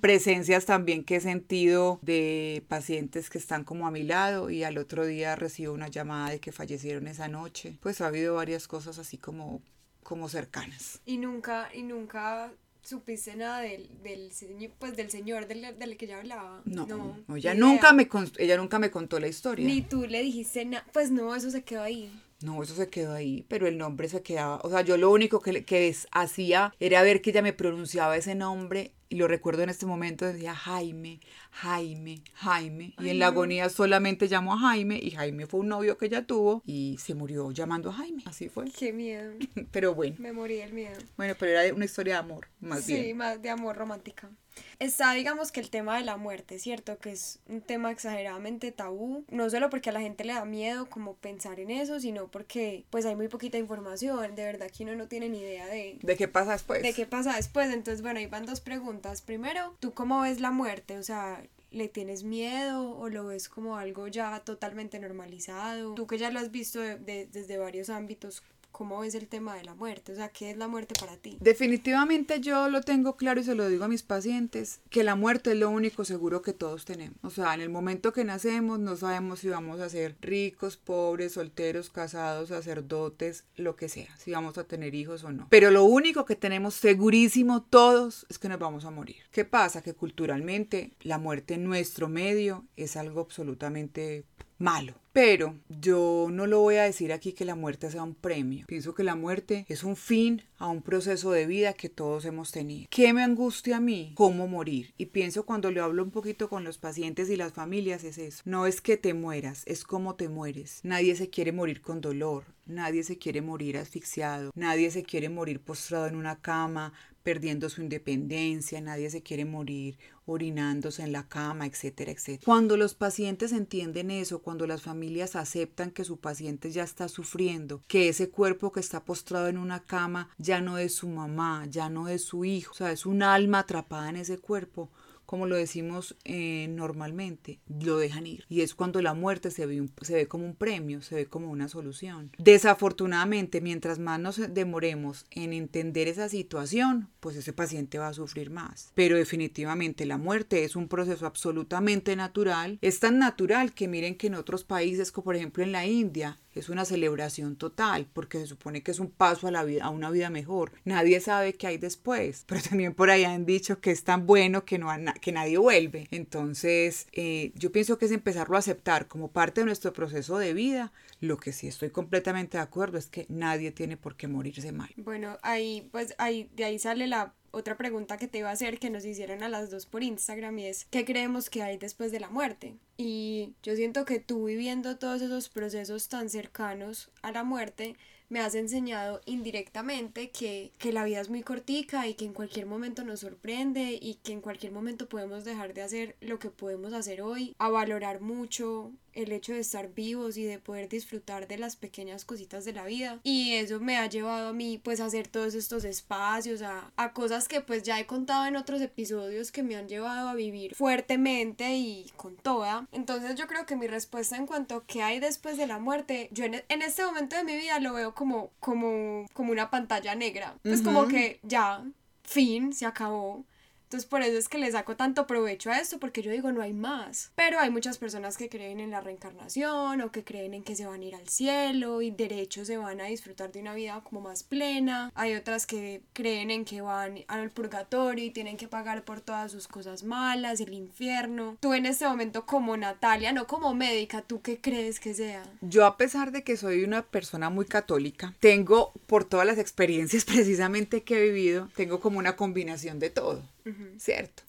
presencias 0.00 0.66
también 0.66 1.04
que 1.04 1.16
he 1.16 1.20
sentido 1.20 1.98
de 2.02 2.62
pacientes 2.68 3.30
que 3.30 3.38
están 3.38 3.64
como 3.64 3.86
a 3.86 3.90
mi 3.90 4.02
lado 4.02 4.50
y 4.50 4.62
al 4.62 4.78
otro 4.78 5.06
día 5.06 5.36
recibo 5.36 5.72
una 5.72 5.88
llamada 5.88 6.30
de 6.30 6.40
que 6.40 6.52
fallecieron 6.52 7.08
esa 7.08 7.28
noche. 7.28 7.78
Pues 7.80 8.00
ha 8.00 8.08
habido 8.08 8.34
varias 8.34 8.68
cosas 8.68 8.98
así 8.98 9.16
como 9.16 9.62
como 10.04 10.28
cercanas. 10.28 11.00
Y 11.06 11.16
nunca, 11.16 11.70
y 11.74 11.82
nunca 11.82 12.52
supiste 12.82 13.34
nada 13.34 13.60
del, 13.60 13.88
del, 14.02 14.30
pues, 14.78 14.94
del 14.94 15.10
señor 15.10 15.48
del, 15.48 15.76
del 15.78 15.96
que 15.96 16.04
ella 16.04 16.18
hablaba. 16.18 16.62
No, 16.64 16.86
no, 16.86 17.36
ella, 17.36 17.54
nunca 17.54 17.92
me, 17.92 18.08
ella 18.38 18.56
nunca 18.56 18.78
me 18.78 18.90
contó 18.90 19.18
la 19.18 19.26
historia. 19.26 19.66
Ni 19.66 19.82
tú 19.82 20.06
le 20.06 20.22
dijiste 20.22 20.64
nada, 20.64 20.86
pues 20.92 21.10
no, 21.10 21.34
eso 21.34 21.50
se 21.50 21.64
quedó 21.64 21.82
ahí. 21.82 22.12
No, 22.42 22.62
eso 22.62 22.74
se 22.74 22.88
quedó 22.88 23.14
ahí, 23.14 23.44
pero 23.48 23.66
el 23.66 23.78
nombre 23.78 24.08
se 24.08 24.22
quedaba, 24.22 24.60
o 24.62 24.70
sea, 24.70 24.82
yo 24.82 24.96
lo 24.96 25.10
único 25.10 25.40
que, 25.40 25.64
que 25.64 25.94
hacía 26.12 26.74
era 26.80 27.02
ver 27.02 27.22
que 27.22 27.30
ella 27.30 27.42
me 27.42 27.52
pronunciaba 27.52 28.16
ese 28.16 28.34
nombre 28.34 28.92
y 29.14 29.16
lo 29.16 29.28
recuerdo 29.28 29.62
en 29.62 29.70
este 29.70 29.86
momento, 29.86 30.26
decía 30.26 30.54
Jaime, 30.54 31.20
Jaime, 31.52 32.22
Jaime. 32.34 32.94
y 32.98 33.10
en 33.10 33.20
la 33.20 33.28
agonía 33.28 33.68
solamente 33.68 34.26
llamó 34.26 34.54
a 34.54 34.58
Jaime 34.58 34.98
y 35.00 35.12
Jaime 35.12 35.46
fue 35.46 35.60
un 35.60 35.68
novio 35.68 35.96
que 35.96 36.06
ella 36.06 36.26
tuvo 36.26 36.62
y 36.66 36.96
se 36.98 37.14
murió 37.14 37.52
llamando 37.52 37.90
a 37.90 37.92
Jaime. 37.92 38.24
Así 38.26 38.48
fue. 38.48 38.64
Qué 38.76 38.92
miedo. 38.92 39.34
pero 39.70 39.94
bueno. 39.94 40.16
Me 40.18 40.32
morí 40.32 40.56
del 40.56 40.72
miedo. 40.72 40.98
Bueno, 41.16 41.34
pero 41.38 41.52
era 41.52 41.72
una 41.72 41.84
historia 41.84 42.14
de 42.14 42.20
amor, 42.20 42.48
más 42.60 42.86
bien. 42.86 43.04
Sí, 43.04 43.14
más 43.14 43.40
de 43.40 43.50
amor 43.50 43.76
romántica. 43.76 44.30
Está, 44.78 45.12
digamos 45.12 45.52
que 45.52 45.60
el 45.60 45.70
tema 45.70 45.96
de 45.96 46.04
la 46.04 46.16
muerte, 46.16 46.58
¿cierto? 46.58 46.98
Que 46.98 47.12
es 47.12 47.38
un 47.48 47.60
tema 47.60 47.90
exageradamente 47.90 48.72
tabú, 48.72 49.24
no 49.30 49.48
solo 49.50 49.70
porque 49.70 49.90
a 49.90 49.92
la 49.92 50.00
gente 50.00 50.24
le 50.24 50.34
da 50.34 50.44
miedo 50.44 50.86
como 50.86 51.14
pensar 51.14 51.60
en 51.60 51.70
eso, 51.70 52.00
sino 52.00 52.28
porque 52.28 52.84
pues 52.90 53.04
hay 53.06 53.16
muy 53.16 53.28
poquita 53.28 53.58
información, 53.58 54.34
de 54.34 54.44
verdad 54.44 54.70
que 54.70 54.84
uno 54.84 54.94
no 54.94 55.08
tiene 55.08 55.28
ni 55.28 55.40
idea 55.40 55.66
de... 55.66 55.98
¿De 56.02 56.16
qué 56.16 56.28
pasa 56.28 56.52
después? 56.52 56.82
De 56.82 56.92
qué 56.92 57.06
pasa 57.06 57.36
después, 57.36 57.72
entonces 57.72 58.02
bueno, 58.02 58.18
ahí 58.18 58.26
van 58.26 58.46
dos 58.46 58.60
preguntas. 58.60 59.22
Primero, 59.22 59.76
¿tú 59.80 59.94
cómo 59.94 60.22
ves 60.22 60.40
la 60.40 60.50
muerte? 60.50 60.98
O 60.98 61.02
sea, 61.02 61.42
¿Le 61.74 61.88
tienes 61.88 62.22
miedo 62.22 62.96
o 62.96 63.08
lo 63.08 63.26
ves 63.26 63.48
como 63.48 63.76
algo 63.76 64.06
ya 64.06 64.38
totalmente 64.44 65.00
normalizado? 65.00 65.94
Tú 65.96 66.06
que 66.06 66.18
ya 66.18 66.30
lo 66.30 66.38
has 66.38 66.52
visto 66.52 66.78
desde 66.78 67.58
varios 67.58 67.90
ámbitos, 67.90 68.44
¿Cómo 68.74 68.98
ves 68.98 69.14
el 69.14 69.28
tema 69.28 69.54
de 69.54 69.62
la 69.62 69.76
muerte? 69.76 70.10
O 70.10 70.16
sea, 70.16 70.30
¿qué 70.30 70.50
es 70.50 70.56
la 70.56 70.66
muerte 70.66 70.94
para 70.98 71.16
ti? 71.16 71.36
Definitivamente 71.40 72.40
yo 72.40 72.68
lo 72.68 72.80
tengo 72.80 73.16
claro 73.16 73.40
y 73.40 73.44
se 73.44 73.54
lo 73.54 73.68
digo 73.68 73.84
a 73.84 73.88
mis 73.88 74.02
pacientes, 74.02 74.80
que 74.90 75.04
la 75.04 75.14
muerte 75.14 75.52
es 75.52 75.58
lo 75.58 75.70
único 75.70 76.04
seguro 76.04 76.42
que 76.42 76.54
todos 76.54 76.84
tenemos. 76.84 77.16
O 77.22 77.30
sea, 77.30 77.54
en 77.54 77.60
el 77.60 77.68
momento 77.68 78.12
que 78.12 78.24
nacemos 78.24 78.80
no 78.80 78.96
sabemos 78.96 79.38
si 79.38 79.48
vamos 79.48 79.78
a 79.78 79.88
ser 79.88 80.16
ricos, 80.20 80.76
pobres, 80.76 81.34
solteros, 81.34 81.88
casados, 81.88 82.48
sacerdotes, 82.48 83.44
lo 83.54 83.76
que 83.76 83.88
sea, 83.88 84.08
si 84.18 84.32
vamos 84.32 84.58
a 84.58 84.64
tener 84.64 84.96
hijos 84.96 85.22
o 85.22 85.30
no. 85.30 85.46
Pero 85.50 85.70
lo 85.70 85.84
único 85.84 86.24
que 86.24 86.34
tenemos 86.34 86.74
segurísimo 86.74 87.62
todos 87.62 88.26
es 88.28 88.40
que 88.40 88.48
nos 88.48 88.58
vamos 88.58 88.84
a 88.84 88.90
morir. 88.90 89.22
¿Qué 89.30 89.44
pasa? 89.44 89.82
Que 89.82 89.94
culturalmente 89.94 90.90
la 91.02 91.18
muerte 91.18 91.54
en 91.54 91.62
nuestro 91.62 92.08
medio 92.08 92.64
es 92.74 92.96
algo 92.96 93.20
absolutamente 93.20 94.24
malo. 94.58 95.03
Pero 95.14 95.54
yo 95.68 96.26
no 96.28 96.48
lo 96.48 96.58
voy 96.58 96.74
a 96.74 96.82
decir 96.82 97.12
aquí 97.12 97.34
que 97.34 97.44
la 97.44 97.54
muerte 97.54 97.88
sea 97.88 98.02
un 98.02 98.16
premio. 98.16 98.66
Pienso 98.66 98.96
que 98.96 99.04
la 99.04 99.14
muerte 99.14 99.64
es 99.68 99.84
un 99.84 99.94
fin 99.94 100.42
a 100.58 100.66
un 100.66 100.82
proceso 100.82 101.30
de 101.30 101.46
vida 101.46 101.72
que 101.72 101.88
todos 101.88 102.24
hemos 102.24 102.50
tenido. 102.50 102.88
¿Qué 102.90 103.12
me 103.12 103.22
angustia 103.22 103.76
a 103.76 103.80
mí? 103.80 104.10
¿Cómo 104.16 104.48
morir? 104.48 104.92
Y 104.98 105.06
pienso 105.06 105.46
cuando 105.46 105.70
le 105.70 105.78
hablo 105.78 106.02
un 106.02 106.10
poquito 106.10 106.48
con 106.48 106.64
los 106.64 106.78
pacientes 106.78 107.30
y 107.30 107.36
las 107.36 107.52
familias 107.52 108.02
es 108.02 108.18
eso. 108.18 108.42
No 108.44 108.66
es 108.66 108.80
que 108.80 108.96
te 108.96 109.14
mueras, 109.14 109.62
es 109.66 109.84
cómo 109.84 110.16
te 110.16 110.28
mueres. 110.28 110.80
Nadie 110.82 111.14
se 111.14 111.30
quiere 111.30 111.52
morir 111.52 111.80
con 111.80 112.00
dolor, 112.00 112.46
nadie 112.66 113.04
se 113.04 113.16
quiere 113.16 113.40
morir 113.40 113.78
asfixiado, 113.78 114.50
nadie 114.56 114.90
se 114.90 115.04
quiere 115.04 115.28
morir 115.28 115.60
postrado 115.60 116.08
en 116.08 116.16
una 116.16 116.40
cama, 116.40 116.92
perdiendo 117.22 117.70
su 117.70 117.82
independencia, 117.82 118.80
nadie 118.80 119.10
se 119.10 119.22
quiere 119.22 119.44
morir 119.44 119.96
orinándose 120.26 121.02
en 121.02 121.12
la 121.12 121.28
cama, 121.28 121.66
etcétera, 121.66 122.12
etcétera. 122.12 122.44
Cuando 122.44 122.76
los 122.76 122.94
pacientes 122.94 123.52
entienden 123.52 124.10
eso, 124.10 124.42
cuando 124.42 124.66
las 124.66 124.82
familias 124.82 125.36
aceptan 125.36 125.90
que 125.90 126.04
su 126.04 126.18
paciente 126.18 126.70
ya 126.70 126.82
está 126.82 127.08
sufriendo, 127.08 127.82
que 127.86 128.08
ese 128.08 128.30
cuerpo 128.30 128.72
que 128.72 128.80
está 128.80 129.04
postrado 129.04 129.48
en 129.48 129.58
una 129.58 129.84
cama 129.84 130.28
ya 130.38 130.60
no 130.60 130.78
es 130.78 130.94
su 130.94 131.08
mamá, 131.08 131.66
ya 131.68 131.88
no 131.88 132.08
es 132.08 132.24
su 132.24 132.44
hijo, 132.44 132.72
o 132.72 132.74
sea, 132.74 132.92
es 132.92 133.06
un 133.06 133.22
alma 133.22 133.60
atrapada 133.60 134.08
en 134.08 134.16
ese 134.16 134.38
cuerpo, 134.38 134.90
como 135.26 135.46
lo 135.46 135.56
decimos 135.56 136.16
eh, 136.24 136.66
normalmente, 136.68 137.60
lo 137.68 137.98
dejan 137.98 138.26
ir. 138.26 138.44
Y 138.48 138.60
es 138.60 138.74
cuando 138.74 139.02
la 139.02 139.14
muerte 139.14 139.50
se 139.50 139.66
ve, 139.66 139.88
se 140.02 140.14
ve 140.14 140.28
como 140.28 140.46
un 140.46 140.54
premio, 140.54 141.02
se 141.02 141.14
ve 141.14 141.26
como 141.26 141.50
una 141.50 141.68
solución. 141.68 142.30
Desafortunadamente, 142.38 143.60
mientras 143.60 143.98
más 143.98 144.20
nos 144.20 144.54
demoremos 144.54 145.26
en 145.30 145.52
entender 145.52 146.08
esa 146.08 146.28
situación, 146.28 147.08
pues 147.20 147.36
ese 147.36 147.52
paciente 147.52 147.98
va 147.98 148.08
a 148.08 148.14
sufrir 148.14 148.50
más. 148.50 148.92
Pero 148.94 149.16
definitivamente 149.16 150.06
la 150.06 150.18
muerte 150.18 150.64
es 150.64 150.76
un 150.76 150.88
proceso 150.88 151.26
absolutamente 151.26 152.16
natural. 152.16 152.78
Es 152.82 153.00
tan 153.00 153.18
natural 153.18 153.74
que 153.74 153.88
miren 153.88 154.16
que 154.16 154.26
en 154.28 154.34
otros 154.34 154.64
países, 154.64 155.12
como 155.12 155.24
por 155.24 155.36
ejemplo 155.36 155.62
en 155.62 155.72
la 155.72 155.86
India, 155.86 156.38
es 156.54 156.68
una 156.68 156.84
celebración 156.84 157.56
total 157.56 158.06
porque 158.12 158.38
se 158.38 158.46
supone 158.46 158.82
que 158.82 158.90
es 158.90 159.00
un 159.00 159.10
paso 159.10 159.48
a 159.48 159.50
la 159.50 159.64
vida 159.64 159.84
a 159.84 159.90
una 159.90 160.10
vida 160.10 160.30
mejor 160.30 160.72
nadie 160.84 161.20
sabe 161.20 161.54
qué 161.54 161.66
hay 161.66 161.78
después 161.78 162.44
pero 162.46 162.60
también 162.62 162.94
por 162.94 163.10
ahí 163.10 163.24
han 163.24 163.44
dicho 163.46 163.80
que 163.80 163.90
es 163.90 164.04
tan 164.04 164.26
bueno 164.26 164.64
que 164.64 164.78
no 164.78 164.90
que 165.20 165.32
nadie 165.32 165.58
vuelve. 165.58 166.08
Entonces 166.10 167.06
eh, 167.12 167.52
yo 167.54 167.72
pienso 167.72 167.98
que 167.98 168.06
es 168.06 168.12
empezarlo 168.12 168.56
a 168.56 168.60
aceptar 168.60 169.08
como 169.08 169.28
parte 169.28 169.60
de 169.60 169.66
nuestro 169.66 169.92
proceso 169.92 170.38
de 170.38 170.54
vida. 170.54 170.92
Lo 171.20 171.36
que 171.36 171.52
sí 171.52 171.66
estoy 171.66 171.90
completamente 171.90 172.58
de 172.58 172.62
acuerdo 172.62 172.98
es 172.98 173.06
que 173.06 173.26
nadie 173.28 173.72
tiene 173.72 173.96
por 173.96 174.16
qué 174.16 174.28
morirse 174.28 174.72
mal. 174.72 174.90
Bueno 174.96 175.38
ahí 175.42 175.88
pues 175.92 176.14
ahí 176.18 176.50
de 176.54 176.64
ahí 176.64 176.78
sale 176.78 177.06
la 177.06 177.34
otra 177.54 177.76
pregunta 177.76 178.16
que 178.16 178.26
te 178.26 178.38
iba 178.38 178.50
a 178.50 178.52
hacer 178.52 178.78
que 178.78 178.90
nos 178.90 179.04
hicieron 179.04 179.42
a 179.42 179.48
las 179.48 179.70
dos 179.70 179.86
por 179.86 180.02
Instagram 180.02 180.58
y 180.58 180.66
es 180.66 180.86
¿qué 180.86 181.04
creemos 181.04 181.48
que 181.48 181.62
hay 181.62 181.78
después 181.78 182.10
de 182.12 182.20
la 182.20 182.28
muerte? 182.28 182.74
Y 182.96 183.54
yo 183.62 183.76
siento 183.76 184.04
que 184.04 184.18
tú 184.18 184.44
viviendo 184.44 184.98
todos 184.98 185.22
esos 185.22 185.48
procesos 185.48 186.08
tan 186.08 186.28
cercanos 186.28 187.10
a 187.22 187.32
la 187.32 187.44
muerte, 187.44 187.96
me 188.34 188.40
has 188.40 188.56
enseñado 188.56 189.20
indirectamente 189.26 190.30
que, 190.30 190.72
que, 190.78 190.92
la 190.92 191.04
vida 191.04 191.20
es 191.20 191.30
muy 191.30 191.44
cortica 191.44 192.08
y 192.08 192.14
que 192.14 192.24
en 192.24 192.32
cualquier 192.32 192.66
momento 192.66 193.04
nos 193.04 193.20
sorprende 193.20 193.96
y 194.02 194.14
que 194.24 194.32
en 194.32 194.40
cualquier 194.40 194.72
momento 194.72 195.08
podemos 195.08 195.44
dejar 195.44 195.72
de 195.72 195.82
hacer 195.82 196.16
lo 196.20 196.40
que 196.40 196.50
podemos 196.50 196.92
hacer 196.94 197.22
hoy, 197.22 197.54
a 197.60 197.68
valorar 197.68 198.20
mucho 198.20 198.90
el 199.14 199.32
hecho 199.32 199.52
de 199.52 199.60
estar 199.60 199.92
vivos 199.92 200.36
y 200.36 200.44
de 200.44 200.58
poder 200.58 200.88
disfrutar 200.88 201.48
de 201.48 201.58
las 201.58 201.76
pequeñas 201.76 202.24
cositas 202.24 202.64
de 202.64 202.72
la 202.72 202.84
vida. 202.84 203.20
Y 203.22 203.54
eso 203.54 203.80
me 203.80 203.96
ha 203.96 204.06
llevado 204.06 204.48
a 204.48 204.52
mí 204.52 204.78
pues 204.82 205.00
a 205.00 205.06
hacer 205.06 205.28
todos 205.28 205.54
estos 205.54 205.84
espacios 205.84 206.62
a, 206.62 206.92
a 206.96 207.12
cosas 207.12 207.48
que 207.48 207.60
pues 207.60 207.82
ya 207.82 207.98
he 208.00 208.06
contado 208.06 208.46
en 208.46 208.56
otros 208.56 208.80
episodios 208.80 209.52
que 209.52 209.62
me 209.62 209.76
han 209.76 209.88
llevado 209.88 210.28
a 210.28 210.34
vivir 210.34 210.74
fuertemente 210.74 211.76
y 211.76 212.10
con 212.16 212.36
toda. 212.36 212.86
Entonces 212.92 213.34
yo 213.36 213.46
creo 213.46 213.66
que 213.66 213.76
mi 213.76 213.86
respuesta 213.86 214.36
en 214.36 214.46
cuanto 214.46 214.76
a 214.76 214.86
qué 214.86 215.02
hay 215.02 215.20
después 215.20 215.56
de 215.56 215.66
la 215.66 215.78
muerte 215.78 216.28
yo 216.32 216.44
en, 216.44 216.62
en 216.68 216.82
este 216.82 217.04
momento 217.04 217.36
de 217.36 217.44
mi 217.44 217.56
vida 217.56 217.78
lo 217.80 217.94
veo 217.94 218.14
como 218.14 218.50
como 218.60 219.26
como 219.32 219.52
una 219.52 219.70
pantalla 219.70 220.14
negra. 220.14 220.56
Pues 220.62 220.82
como 220.82 221.08
que 221.08 221.40
ya 221.42 221.84
fin 222.22 222.72
se 222.72 222.86
acabó 222.86 223.44
entonces 223.84 224.08
por 224.08 224.22
eso 224.22 224.36
es 224.38 224.48
que 224.48 224.58
le 224.58 224.70
saco 224.72 224.96
tanto 224.96 225.26
provecho 225.26 225.70
a 225.70 225.78
esto, 225.78 225.98
porque 225.98 226.22
yo 226.22 226.30
digo, 226.30 226.52
no 226.52 226.62
hay 226.62 226.72
más. 226.72 227.30
Pero 227.34 227.58
hay 227.60 227.70
muchas 227.70 227.98
personas 227.98 228.36
que 228.36 228.48
creen 228.48 228.80
en 228.80 228.90
la 228.90 229.00
reencarnación 229.00 230.00
o 230.00 230.10
que 230.10 230.24
creen 230.24 230.54
en 230.54 230.64
que 230.64 230.76
se 230.76 230.86
van 230.86 231.00
a 231.00 231.04
ir 231.04 231.14
al 231.14 231.28
cielo 231.28 232.02
y 232.02 232.10
derechos 232.10 232.66
se 232.66 232.76
van 232.76 233.00
a 233.00 233.04
disfrutar 233.04 233.52
de 233.52 233.60
una 233.60 233.74
vida 233.74 234.00
como 234.04 234.20
más 234.20 234.42
plena. 234.42 235.12
Hay 235.14 235.34
otras 235.34 235.66
que 235.66 236.02
creen 236.12 236.50
en 236.50 236.64
que 236.64 236.80
van 236.80 237.24
al 237.28 237.50
purgatorio 237.50 238.24
y 238.24 238.30
tienen 238.30 238.56
que 238.56 238.68
pagar 238.68 239.04
por 239.04 239.20
todas 239.20 239.52
sus 239.52 239.68
cosas 239.68 240.02
malas, 240.02 240.60
el 240.60 240.72
infierno. 240.72 241.56
Tú 241.60 241.74
en 241.74 241.86
este 241.86 242.06
momento 242.06 242.46
como 242.46 242.76
Natalia, 242.76 243.32
no 243.32 243.46
como 243.46 243.74
médica, 243.74 244.22
¿tú 244.22 244.40
qué 244.40 244.60
crees 244.60 245.00
que 245.00 245.14
sea? 245.14 245.42
Yo 245.60 245.86
a 245.86 245.96
pesar 245.96 246.32
de 246.32 246.42
que 246.42 246.56
soy 246.56 246.84
una 246.84 247.02
persona 247.02 247.50
muy 247.50 247.66
católica, 247.66 248.34
tengo 248.40 248.92
por 249.06 249.24
todas 249.24 249.46
las 249.46 249.58
experiencias 249.58 250.24
precisamente 250.24 251.02
que 251.02 251.18
he 251.18 251.22
vivido, 251.22 251.68
tengo 251.76 252.00
como 252.00 252.18
una 252.18 252.36
combinación 252.36 252.98
de 252.98 253.10
todo. 253.10 253.53
¿Cierto? 253.98 254.42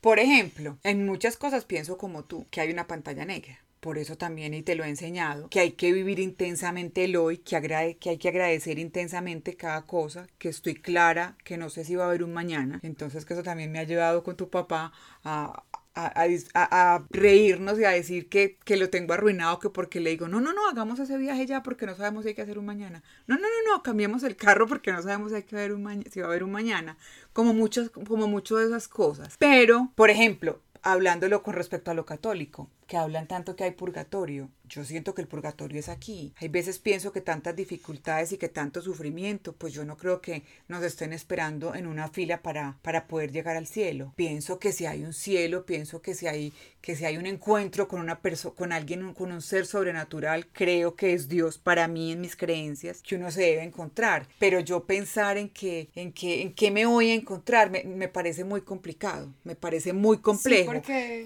Por 0.00 0.18
ejemplo, 0.18 0.78
en 0.82 1.06
muchas 1.06 1.36
cosas 1.36 1.64
pienso 1.64 1.96
como 1.96 2.24
tú, 2.24 2.46
que 2.50 2.60
hay 2.60 2.70
una 2.70 2.86
pantalla 2.86 3.24
negra. 3.24 3.60
Por 3.80 3.98
eso 3.98 4.16
también, 4.16 4.54
y 4.54 4.62
te 4.62 4.76
lo 4.76 4.84
he 4.84 4.88
enseñado, 4.88 5.50
que 5.50 5.60
hay 5.60 5.72
que 5.72 5.92
vivir 5.92 6.18
intensamente 6.18 7.04
el 7.04 7.16
hoy, 7.16 7.36
que, 7.36 7.54
agrade, 7.56 7.98
que 7.98 8.10
hay 8.10 8.16
que 8.16 8.28
agradecer 8.28 8.78
intensamente 8.78 9.56
cada 9.56 9.82
cosa, 9.82 10.26
que 10.38 10.48
estoy 10.48 10.74
clara, 10.74 11.36
que 11.44 11.58
no 11.58 11.68
sé 11.68 11.84
si 11.84 11.94
va 11.94 12.04
a 12.04 12.08
haber 12.08 12.22
un 12.22 12.32
mañana. 12.32 12.80
Entonces, 12.82 13.26
que 13.26 13.34
eso 13.34 13.42
también 13.42 13.70
me 13.70 13.78
ha 13.78 13.84
llevado 13.84 14.22
con 14.22 14.36
tu 14.36 14.48
papá 14.48 14.92
a, 15.22 15.64
a, 15.94 17.04
reírnos 17.10 17.78
y 17.78 17.84
a 17.84 17.90
decir 17.90 18.28
que, 18.28 18.58
que, 18.64 18.76
lo 18.76 18.90
tengo 18.90 19.14
arruinado, 19.14 19.58
que 19.58 19.70
porque 19.70 20.00
le 20.00 20.10
digo, 20.10 20.28
no, 20.28 20.40
no, 20.40 20.52
no, 20.52 20.68
hagamos 20.68 20.98
ese 20.98 21.16
viaje 21.16 21.46
ya 21.46 21.62
porque 21.62 21.86
no 21.86 21.94
sabemos 21.94 22.24
si 22.24 22.30
hay 22.30 22.34
que 22.34 22.42
hacer 22.42 22.58
un 22.58 22.66
mañana. 22.66 23.02
No, 23.26 23.36
no, 23.36 23.42
no, 23.42 23.72
no, 23.72 23.82
cambiemos 23.82 24.22
el 24.24 24.36
carro 24.36 24.66
porque 24.66 24.92
no 24.92 25.02
sabemos 25.02 25.30
si, 25.30 25.36
hay 25.36 25.42
que 25.44 25.56
haber 25.56 25.72
un 25.72 26.04
si 26.10 26.20
va 26.20 26.26
a 26.26 26.28
haber 26.30 26.44
un 26.44 26.52
mañana. 26.52 26.96
Como 27.32 27.54
muchas, 27.54 27.90
como 27.90 28.26
mucho 28.26 28.56
de 28.56 28.66
esas 28.66 28.88
cosas. 28.88 29.36
Pero, 29.38 29.92
por 29.94 30.10
ejemplo, 30.10 30.60
hablándolo 30.82 31.42
con 31.42 31.54
respecto 31.54 31.90
a 31.90 31.94
lo 31.94 32.04
católico, 32.04 32.68
que 32.86 32.96
hablan 32.96 33.26
tanto 33.26 33.56
que 33.56 33.64
hay 33.64 33.72
purgatorio. 33.72 34.50
Yo 34.66 34.84
siento 34.84 35.14
que 35.14 35.20
el 35.20 35.28
purgatorio 35.28 35.78
es 35.78 35.88
aquí. 35.88 36.32
Hay 36.36 36.48
veces 36.48 36.78
pienso 36.78 37.12
que 37.12 37.20
tantas 37.20 37.54
dificultades 37.54 38.32
y 38.32 38.38
que 38.38 38.48
tanto 38.48 38.80
sufrimiento, 38.80 39.52
pues 39.52 39.72
yo 39.72 39.84
no 39.84 39.96
creo 39.96 40.20
que 40.20 40.42
nos 40.68 40.82
estén 40.82 41.12
esperando 41.12 41.74
en 41.74 41.86
una 41.86 42.08
fila 42.08 42.42
para, 42.42 42.78
para 42.82 43.06
poder 43.06 43.30
llegar 43.30 43.56
al 43.56 43.66
cielo. 43.66 44.12
Pienso 44.16 44.58
que 44.58 44.72
si 44.72 44.86
hay 44.86 45.04
un 45.04 45.12
cielo, 45.12 45.66
pienso 45.66 46.00
que 46.00 46.14
si 46.14 46.26
hay, 46.26 46.52
que 46.80 46.96
si 46.96 47.04
hay 47.04 47.18
un 47.18 47.26
encuentro 47.26 47.88
con 47.88 48.00
una 48.00 48.20
persona, 48.20 48.54
con 48.54 48.72
alguien, 48.72 49.12
con 49.12 49.32
un 49.32 49.42
ser 49.42 49.66
sobrenatural, 49.66 50.46
creo 50.52 50.96
que 50.96 51.12
es 51.12 51.28
Dios 51.28 51.58
para 51.58 51.86
mí 51.86 52.12
en 52.12 52.22
mis 52.22 52.36
creencias, 52.36 53.02
que 53.02 53.16
uno 53.16 53.30
se 53.30 53.42
debe 53.42 53.62
encontrar. 53.62 54.26
Pero 54.38 54.60
yo 54.60 54.84
pensar 54.84 55.36
en 55.36 55.50
que, 55.50 55.88
en 55.94 56.12
que, 56.12 56.40
en 56.40 56.54
qué 56.54 56.70
me 56.70 56.86
voy 56.86 57.10
a 57.10 57.14
encontrar, 57.14 57.70
me, 57.70 57.84
me 57.84 58.08
parece 58.08 58.44
muy 58.44 58.62
complicado, 58.62 59.32
me 59.44 59.54
parece 59.54 59.92
muy 59.92 60.18
complejo. 60.18 60.72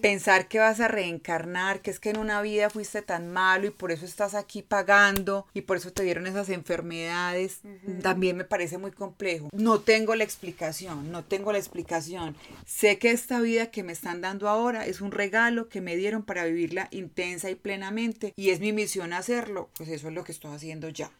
Pensar 0.03 0.49
que 0.49 0.59
vas 0.59 0.81
a 0.81 0.89
reencarnar 0.89 1.48
que 1.81 1.91
es 1.91 2.01
que 2.01 2.11
en 2.11 2.19
una 2.19 2.43
vida 2.43 2.71
fuiste 2.71 3.03
tan 3.03 3.33
malo 3.33 3.67
y 3.67 3.71
por 3.71 3.93
eso 3.93 4.05
estás 4.05 4.35
aquí 4.35 4.63
pagando 4.63 5.47
y 5.55 5.63
por 5.63 5.77
eso 5.77 5.93
te 5.93 6.03
dieron 6.03 6.27
esas 6.27 6.49
enfermedades, 6.49 7.61
también 8.03 8.37
me 8.37 8.45
parece 8.45 8.79
muy 8.79 8.91
complejo. 8.91 9.49
No 9.53 9.81
tengo 9.81 10.15
la 10.15 10.25
explicación, 10.25 11.11
no 11.11 11.25
tengo 11.25 11.53
la 11.53 11.59
explicación. 11.59 12.37
Sé 12.67 12.99
que 12.99 13.11
esta 13.11 13.41
vida 13.41 13.71
que 13.71 13.83
me 13.83 13.93
están 13.93 14.21
dando 14.21 14.49
ahora 14.49 14.87
es 14.87 15.01
un 15.01 15.13
regalo 15.13 15.69
que 15.69 15.81
me 15.81 15.97
dieron 15.97 16.23
para 16.23 16.45
vivirla 16.45 16.89
intensa 16.91 17.51
y 17.51 17.55
plenamente 17.55 18.33
y 18.37 18.51
es 18.51 18.61
mi 18.61 18.73
misión 18.73 19.13
hacerlo, 19.13 19.71
pues 19.77 19.89
eso 19.89 20.09
es 20.09 20.15
lo 20.15 20.25
que 20.25 20.33
estoy 20.33 20.55
haciendo 20.55 20.89
ya. 20.89 21.11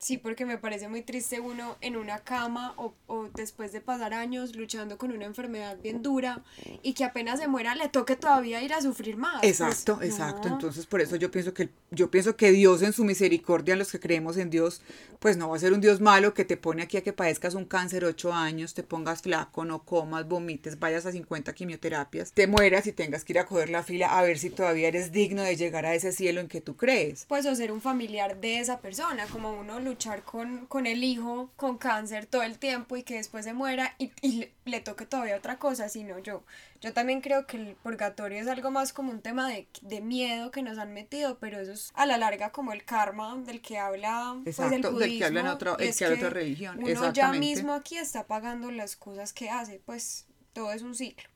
Sí, 0.00 0.16
porque 0.16 0.46
me 0.46 0.56
parece 0.56 0.88
muy 0.88 1.02
triste 1.02 1.40
uno 1.40 1.76
en 1.82 1.94
una 1.94 2.20
cama 2.20 2.72
o, 2.78 2.94
o, 3.06 3.28
después 3.34 3.70
de 3.72 3.82
pasar 3.82 4.14
años 4.14 4.56
luchando 4.56 4.96
con 4.96 5.12
una 5.12 5.26
enfermedad 5.26 5.76
bien 5.82 6.02
dura 6.02 6.42
y 6.82 6.94
que 6.94 7.04
apenas 7.04 7.38
se 7.38 7.48
muera 7.48 7.74
le 7.74 7.90
toque 7.90 8.16
todavía 8.16 8.62
ir 8.62 8.72
a 8.72 8.80
sufrir 8.80 9.18
más. 9.18 9.40
Pues, 9.40 9.60
exacto, 9.60 10.00
exacto. 10.00 10.48
Entonces 10.48 10.86
por 10.86 11.02
eso 11.02 11.16
yo 11.16 11.30
pienso 11.30 11.52
que 11.52 11.68
yo 11.90 12.10
pienso 12.10 12.34
que 12.34 12.50
Dios 12.50 12.80
en 12.80 12.94
su 12.94 13.04
misericordia, 13.04 13.76
los 13.76 13.92
que 13.92 14.00
creemos 14.00 14.38
en 14.38 14.48
Dios, 14.48 14.80
pues 15.18 15.36
no 15.36 15.50
va 15.50 15.56
a 15.56 15.58
ser 15.58 15.74
un 15.74 15.82
Dios 15.82 16.00
malo 16.00 16.32
que 16.32 16.46
te 16.46 16.56
pone 16.56 16.82
aquí 16.82 16.96
a 16.96 17.02
que 17.02 17.12
padezcas 17.12 17.54
un 17.54 17.66
cáncer 17.66 18.06
ocho 18.06 18.32
años, 18.32 18.72
te 18.72 18.82
pongas 18.82 19.20
flaco, 19.20 19.66
no 19.66 19.84
comas, 19.84 20.26
vomites, 20.26 20.78
vayas 20.78 21.04
a 21.04 21.12
50 21.12 21.52
quimioterapias, 21.52 22.32
te 22.32 22.46
mueras 22.46 22.86
y 22.86 22.92
tengas 22.92 23.24
que 23.24 23.34
ir 23.34 23.38
a 23.38 23.44
coger 23.44 23.68
la 23.68 23.82
fila 23.82 24.18
a 24.18 24.22
ver 24.22 24.38
si 24.38 24.48
todavía 24.48 24.88
eres 24.88 25.12
digno 25.12 25.42
de 25.42 25.56
llegar 25.56 25.84
a 25.84 25.94
ese 25.94 26.12
cielo 26.12 26.40
en 26.40 26.48
que 26.48 26.62
tú 26.62 26.76
crees. 26.76 27.26
Pues 27.28 27.44
o 27.44 27.54
ser 27.54 27.70
un 27.70 27.82
familiar 27.82 28.40
de 28.40 28.60
esa 28.60 28.80
persona, 28.80 29.26
como 29.26 29.52
uno 29.52 29.89
luchar 29.90 30.22
con, 30.22 30.66
con 30.66 30.86
el 30.86 31.04
hijo 31.04 31.50
con 31.56 31.78
cáncer 31.78 32.26
todo 32.26 32.42
el 32.42 32.58
tiempo 32.58 32.96
y 32.96 33.02
que 33.02 33.14
después 33.14 33.44
se 33.44 33.52
muera 33.52 33.94
y, 33.98 34.12
y 34.22 34.48
le, 34.64 34.80
toque 34.80 35.04
todavía 35.04 35.36
otra 35.36 35.58
cosa, 35.58 35.88
sino 35.88 36.18
yo. 36.18 36.42
Yo 36.80 36.92
también 36.92 37.20
creo 37.20 37.46
que 37.46 37.56
el 37.56 37.74
purgatorio 37.74 38.40
es 38.40 38.48
algo 38.48 38.70
más 38.70 38.92
como 38.92 39.10
un 39.10 39.20
tema 39.20 39.48
de, 39.48 39.68
de 39.82 40.00
miedo 40.00 40.50
que 40.50 40.62
nos 40.62 40.78
han 40.78 40.94
metido, 40.94 41.38
pero 41.38 41.60
eso 41.60 41.72
es 41.72 41.92
a 41.94 42.06
la 42.06 42.16
larga 42.16 42.50
como 42.50 42.72
el 42.72 42.84
karma 42.84 43.36
del 43.44 43.60
que 43.60 43.78
habla 43.78 44.36
pues, 44.44 44.58
el 44.58 44.82
budismo, 44.82 44.98
del 44.98 45.18
que 45.18 45.24
habla 45.24 45.40
en 45.40 45.46
otro, 45.48 45.78
el 45.78 45.94
que 45.94 46.06
otra 46.06 46.30
religión. 46.30 46.78
Uno 46.82 47.12
ya 47.12 47.32
mismo 47.32 47.74
aquí 47.74 47.98
está 47.98 48.26
pagando 48.26 48.70
las 48.70 48.96
cosas 48.96 49.32
que 49.32 49.50
hace, 49.50 49.80
pues 49.84 50.26
todo 50.52 50.72
es 50.72 50.82
un 50.82 50.94
ciclo. 50.94 51.28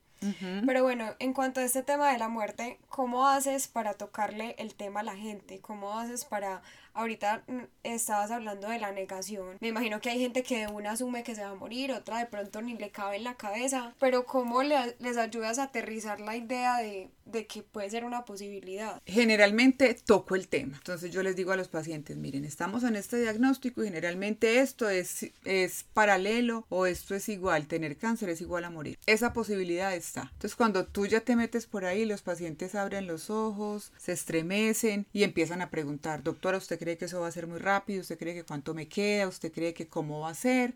Pero 0.65 0.81
bueno, 0.81 1.13
en 1.19 1.33
cuanto 1.33 1.59
a 1.59 1.63
este 1.63 1.83
tema 1.83 2.11
de 2.11 2.17
la 2.17 2.29
muerte, 2.29 2.79
¿cómo 2.89 3.27
haces 3.27 3.67
para 3.67 3.93
tocarle 3.93 4.55
el 4.57 4.73
tema 4.73 5.01
a 5.01 5.03
la 5.03 5.15
gente? 5.15 5.59
¿Cómo 5.59 5.99
haces 5.99 6.25
para 6.25 6.63
ahorita 6.95 7.43
mm, 7.47 7.59
estabas 7.83 8.31
hablando 8.31 8.67
de 8.69 8.79
la 8.79 8.91
negación. 8.91 9.57
Me 9.59 9.67
imagino 9.67 10.01
que 10.01 10.09
hay 10.09 10.19
gente 10.19 10.43
que 10.43 10.67
una 10.67 10.91
asume 10.91 11.23
que 11.23 11.35
se 11.35 11.43
va 11.43 11.49
a 11.49 11.55
morir, 11.55 11.91
otra 11.91 12.17
de 12.17 12.25
pronto 12.25 12.61
ni 12.61 12.75
le 12.75 12.89
cabe 12.89 13.17
en 13.17 13.23
la 13.23 13.35
cabeza, 13.35 13.93
pero 13.99 14.25
¿cómo 14.25 14.63
les 14.63 15.17
ayudas 15.17 15.59
a 15.59 15.63
aterrizar 15.63 16.19
la 16.19 16.35
idea 16.35 16.77
de, 16.77 17.09
de 17.25 17.45
que 17.47 17.63
puede 17.63 17.89
ser 17.89 18.05
una 18.05 18.25
posibilidad? 18.25 19.01
Generalmente 19.05 19.95
toco 20.05 20.35
el 20.35 20.47
tema. 20.47 20.77
Entonces 20.77 21.11
yo 21.11 21.21
les 21.21 21.35
digo 21.35 21.51
a 21.51 21.57
los 21.57 21.67
pacientes, 21.67 22.15
miren, 22.17 22.45
estamos 22.45 22.83
en 22.83 22.95
este 22.95 23.19
diagnóstico 23.19 23.83
y 23.83 23.87
generalmente 23.87 24.59
esto 24.59 24.89
es, 24.89 25.31
es 25.43 25.83
paralelo 25.93 26.65
o 26.69 26.85
esto 26.85 27.15
es 27.15 27.29
igual, 27.29 27.67
tener 27.67 27.97
cáncer 27.97 28.29
es 28.29 28.41
igual 28.41 28.63
a 28.63 28.69
morir. 28.69 28.97
Esa 29.05 29.33
posibilidad 29.33 29.93
está. 29.93 30.29
Entonces 30.33 30.55
cuando 30.55 30.85
tú 30.85 31.05
ya 31.05 31.21
te 31.21 31.35
metes 31.35 31.65
por 31.65 31.85
ahí, 31.85 32.05
los 32.05 32.21
pacientes 32.21 32.75
abren 32.75 33.07
los 33.07 33.29
ojos, 33.29 33.91
se 33.97 34.13
estremecen 34.13 35.07
y 35.11 35.23
empiezan 35.23 35.61
a 35.61 35.69
preguntar, 35.69 36.23
doctora, 36.23 36.57
¿usted 36.57 36.79
que 36.97 37.05
eso 37.05 37.21
va 37.21 37.27
a 37.27 37.31
ser 37.31 37.47
muy 37.47 37.59
rápido? 37.59 38.01
¿Usted 38.01 38.17
cree 38.17 38.33
que 38.33 38.43
cuánto 38.43 38.73
me 38.73 38.87
queda? 38.87 39.27
¿Usted 39.27 39.51
cree 39.51 39.73
que 39.73 39.87
cómo 39.87 40.21
va 40.21 40.29
a 40.29 40.35
ser? 40.35 40.75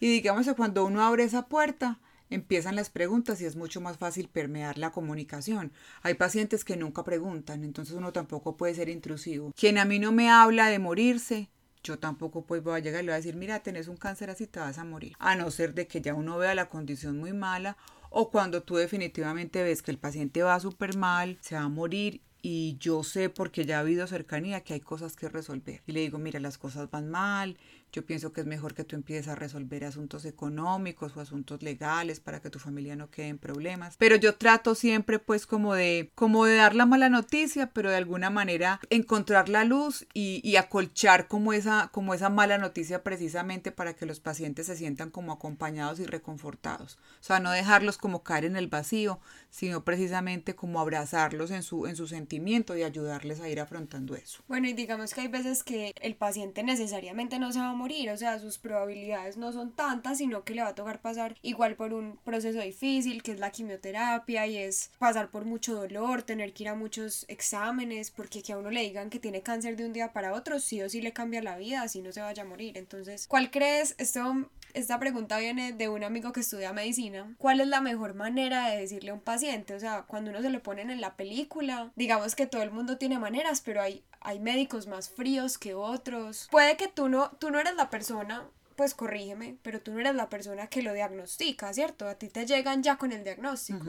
Y 0.00 0.08
digamos 0.10 0.46
que 0.46 0.54
cuando 0.54 0.84
uno 0.84 1.02
abre 1.02 1.24
esa 1.24 1.46
puerta, 1.46 2.00
empiezan 2.30 2.76
las 2.76 2.90
preguntas 2.90 3.40
y 3.40 3.44
es 3.44 3.56
mucho 3.56 3.80
más 3.80 3.98
fácil 3.98 4.28
permear 4.28 4.78
la 4.78 4.90
comunicación. 4.90 5.72
Hay 6.02 6.14
pacientes 6.14 6.64
que 6.64 6.76
nunca 6.76 7.04
preguntan, 7.04 7.64
entonces 7.64 7.94
uno 7.94 8.12
tampoco 8.12 8.56
puede 8.56 8.74
ser 8.74 8.88
intrusivo. 8.88 9.52
Quien 9.56 9.78
a 9.78 9.84
mí 9.84 9.98
no 9.98 10.12
me 10.12 10.30
habla 10.30 10.68
de 10.68 10.78
morirse, 10.78 11.50
yo 11.84 11.98
tampoco 11.98 12.44
pues 12.44 12.62
voy 12.62 12.76
a 12.76 12.78
llegar 12.78 13.02
y 13.02 13.06
le 13.06 13.12
voy 13.12 13.14
a 13.14 13.16
decir, 13.16 13.36
mira, 13.36 13.60
tenés 13.60 13.88
un 13.88 13.96
cáncer 13.96 14.30
así, 14.30 14.46
te 14.46 14.60
vas 14.60 14.78
a 14.78 14.84
morir. 14.84 15.14
A 15.18 15.36
no 15.36 15.50
ser 15.50 15.74
de 15.74 15.86
que 15.86 16.00
ya 16.00 16.14
uno 16.14 16.38
vea 16.38 16.54
la 16.54 16.68
condición 16.68 17.18
muy 17.18 17.32
mala 17.32 17.76
o 18.10 18.30
cuando 18.30 18.62
tú 18.62 18.76
definitivamente 18.76 19.62
ves 19.62 19.82
que 19.82 19.90
el 19.90 19.98
paciente 19.98 20.42
va 20.42 20.60
súper 20.60 20.96
mal, 20.96 21.38
se 21.40 21.54
va 21.54 21.62
a 21.62 21.68
morir 21.68 22.22
y 22.42 22.76
yo 22.78 23.04
sé 23.04 23.30
porque 23.30 23.64
ya 23.64 23.78
ha 23.78 23.80
habido 23.80 24.06
cercanía 24.08 24.62
que 24.62 24.74
hay 24.74 24.80
cosas 24.80 25.14
que 25.16 25.28
resolver. 25.28 25.80
Y 25.86 25.92
le 25.92 26.00
digo, 26.00 26.18
mira, 26.18 26.40
las 26.40 26.58
cosas 26.58 26.90
van 26.90 27.08
mal, 27.08 27.56
yo 27.92 28.04
pienso 28.06 28.32
que 28.32 28.40
es 28.40 28.46
mejor 28.46 28.74
que 28.74 28.84
tú 28.84 28.96
empieces 28.96 29.28
a 29.28 29.34
resolver 29.34 29.84
asuntos 29.84 30.24
económicos 30.24 31.16
o 31.16 31.20
asuntos 31.20 31.62
legales 31.62 32.20
para 32.20 32.40
que 32.40 32.50
tu 32.50 32.58
familia 32.58 32.96
no 32.96 33.10
quede 33.10 33.28
en 33.28 33.38
problemas. 33.38 33.96
Pero 33.98 34.16
yo 34.16 34.34
trato 34.34 34.74
siempre 34.74 35.18
pues 35.18 35.46
como 35.46 35.74
de, 35.74 36.10
como 36.14 36.46
de 36.46 36.56
dar 36.56 36.74
la 36.74 36.86
mala 36.86 37.10
noticia, 37.10 37.70
pero 37.72 37.90
de 37.90 37.96
alguna 37.96 38.30
manera 38.30 38.80
encontrar 38.88 39.48
la 39.48 39.64
luz 39.64 40.06
y, 40.14 40.40
y 40.42 40.56
acolchar 40.56 41.28
como 41.28 41.52
esa, 41.52 41.90
como 41.92 42.14
esa 42.14 42.30
mala 42.30 42.56
noticia 42.56 43.02
precisamente 43.02 43.72
para 43.72 43.94
que 43.94 44.06
los 44.06 44.20
pacientes 44.20 44.66
se 44.66 44.76
sientan 44.76 45.10
como 45.10 45.32
acompañados 45.32 46.00
y 46.00 46.06
reconfortados. 46.06 46.98
O 47.20 47.24
sea, 47.24 47.40
no 47.40 47.50
dejarlos 47.50 47.98
como 47.98 48.22
caer 48.22 48.46
en 48.46 48.56
el 48.56 48.68
vacío, 48.68 49.20
sino 49.50 49.84
precisamente 49.84 50.54
como 50.54 50.80
abrazarlos 50.80 51.50
en 51.50 51.62
su, 51.62 51.86
en 51.86 51.96
su 51.96 52.06
sentimiento 52.08 52.76
y 52.76 52.82
ayudarles 52.82 53.40
a 53.40 53.48
ir 53.50 53.60
afrontando 53.60 54.16
eso. 54.16 54.42
Bueno, 54.48 54.66
y 54.66 54.72
digamos 54.72 55.12
que 55.12 55.20
hay 55.20 55.28
veces 55.28 55.62
que 55.62 55.92
el 56.00 56.16
paciente 56.16 56.62
necesariamente 56.62 57.38
no 57.38 57.52
se 57.52 57.58
va 57.58 57.70
a 57.70 57.74
morir, 57.82 58.10
o 58.10 58.16
sea, 58.16 58.38
sus 58.38 58.58
probabilidades 58.58 59.36
no 59.36 59.52
son 59.52 59.72
tantas, 59.72 60.18
sino 60.18 60.44
que 60.44 60.54
le 60.54 60.62
va 60.62 60.68
a 60.68 60.74
tocar 60.74 61.00
pasar 61.00 61.36
igual 61.42 61.74
por 61.74 61.92
un 61.92 62.16
proceso 62.24 62.60
difícil, 62.60 63.22
que 63.24 63.32
es 63.32 63.40
la 63.40 63.50
quimioterapia, 63.50 64.46
y 64.46 64.56
es 64.56 64.90
pasar 64.98 65.30
por 65.30 65.44
mucho 65.44 65.74
dolor, 65.74 66.22
tener 66.22 66.52
que 66.52 66.62
ir 66.62 66.68
a 66.68 66.76
muchos 66.76 67.24
exámenes, 67.28 68.12
porque 68.12 68.42
que 68.42 68.52
a 68.52 68.58
uno 68.58 68.70
le 68.70 68.82
digan 68.82 69.10
que 69.10 69.18
tiene 69.18 69.42
cáncer 69.42 69.76
de 69.76 69.84
un 69.84 69.92
día 69.92 70.12
para 70.12 70.32
otro, 70.32 70.60
sí 70.60 70.80
o 70.80 70.88
sí 70.88 71.02
le 71.02 71.12
cambia 71.12 71.42
la 71.42 71.56
vida, 71.56 71.82
así 71.82 72.02
no 72.02 72.12
se 72.12 72.20
vaya 72.20 72.44
a 72.44 72.46
morir. 72.46 72.78
Entonces, 72.78 73.26
¿cuál 73.26 73.50
crees? 73.50 73.96
Esto 73.98 74.48
esta 74.74 74.98
pregunta 74.98 75.38
viene 75.38 75.72
de 75.72 75.88
un 75.88 76.04
amigo 76.04 76.32
que 76.32 76.40
estudia 76.40 76.72
medicina. 76.72 77.34
¿Cuál 77.38 77.60
es 77.60 77.68
la 77.68 77.80
mejor 77.80 78.14
manera 78.14 78.68
de 78.68 78.78
decirle 78.78 79.10
a 79.10 79.14
un 79.14 79.20
paciente? 79.20 79.74
O 79.74 79.80
sea, 79.80 80.02
cuando 80.02 80.30
uno 80.30 80.42
se 80.42 80.50
lo 80.50 80.62
ponen 80.62 80.90
en 80.90 81.00
la 81.00 81.16
película, 81.16 81.92
digamos 81.96 82.34
que 82.34 82.46
todo 82.46 82.62
el 82.62 82.70
mundo 82.70 82.98
tiene 82.98 83.18
maneras, 83.18 83.60
pero 83.60 83.82
hay, 83.82 84.04
hay 84.20 84.40
médicos 84.40 84.86
más 84.86 85.08
fríos 85.08 85.58
que 85.58 85.74
otros. 85.74 86.48
Puede 86.50 86.76
que 86.76 86.88
tú 86.88 87.08
no, 87.08 87.30
tú 87.38 87.50
no 87.50 87.60
eres 87.60 87.74
la 87.76 87.90
persona 87.90 88.48
pues 88.76 88.94
corrígeme, 88.94 89.56
pero 89.62 89.80
tú 89.80 89.92
no 89.92 90.00
eres 90.00 90.14
la 90.14 90.28
persona 90.28 90.66
que 90.66 90.82
lo 90.82 90.92
diagnostica, 90.92 91.72
¿cierto? 91.72 92.08
A 92.08 92.14
ti 92.14 92.28
te 92.28 92.46
llegan 92.46 92.82
ya 92.82 92.96
con 92.96 93.12
el 93.12 93.22
diagnóstico. 93.22 93.84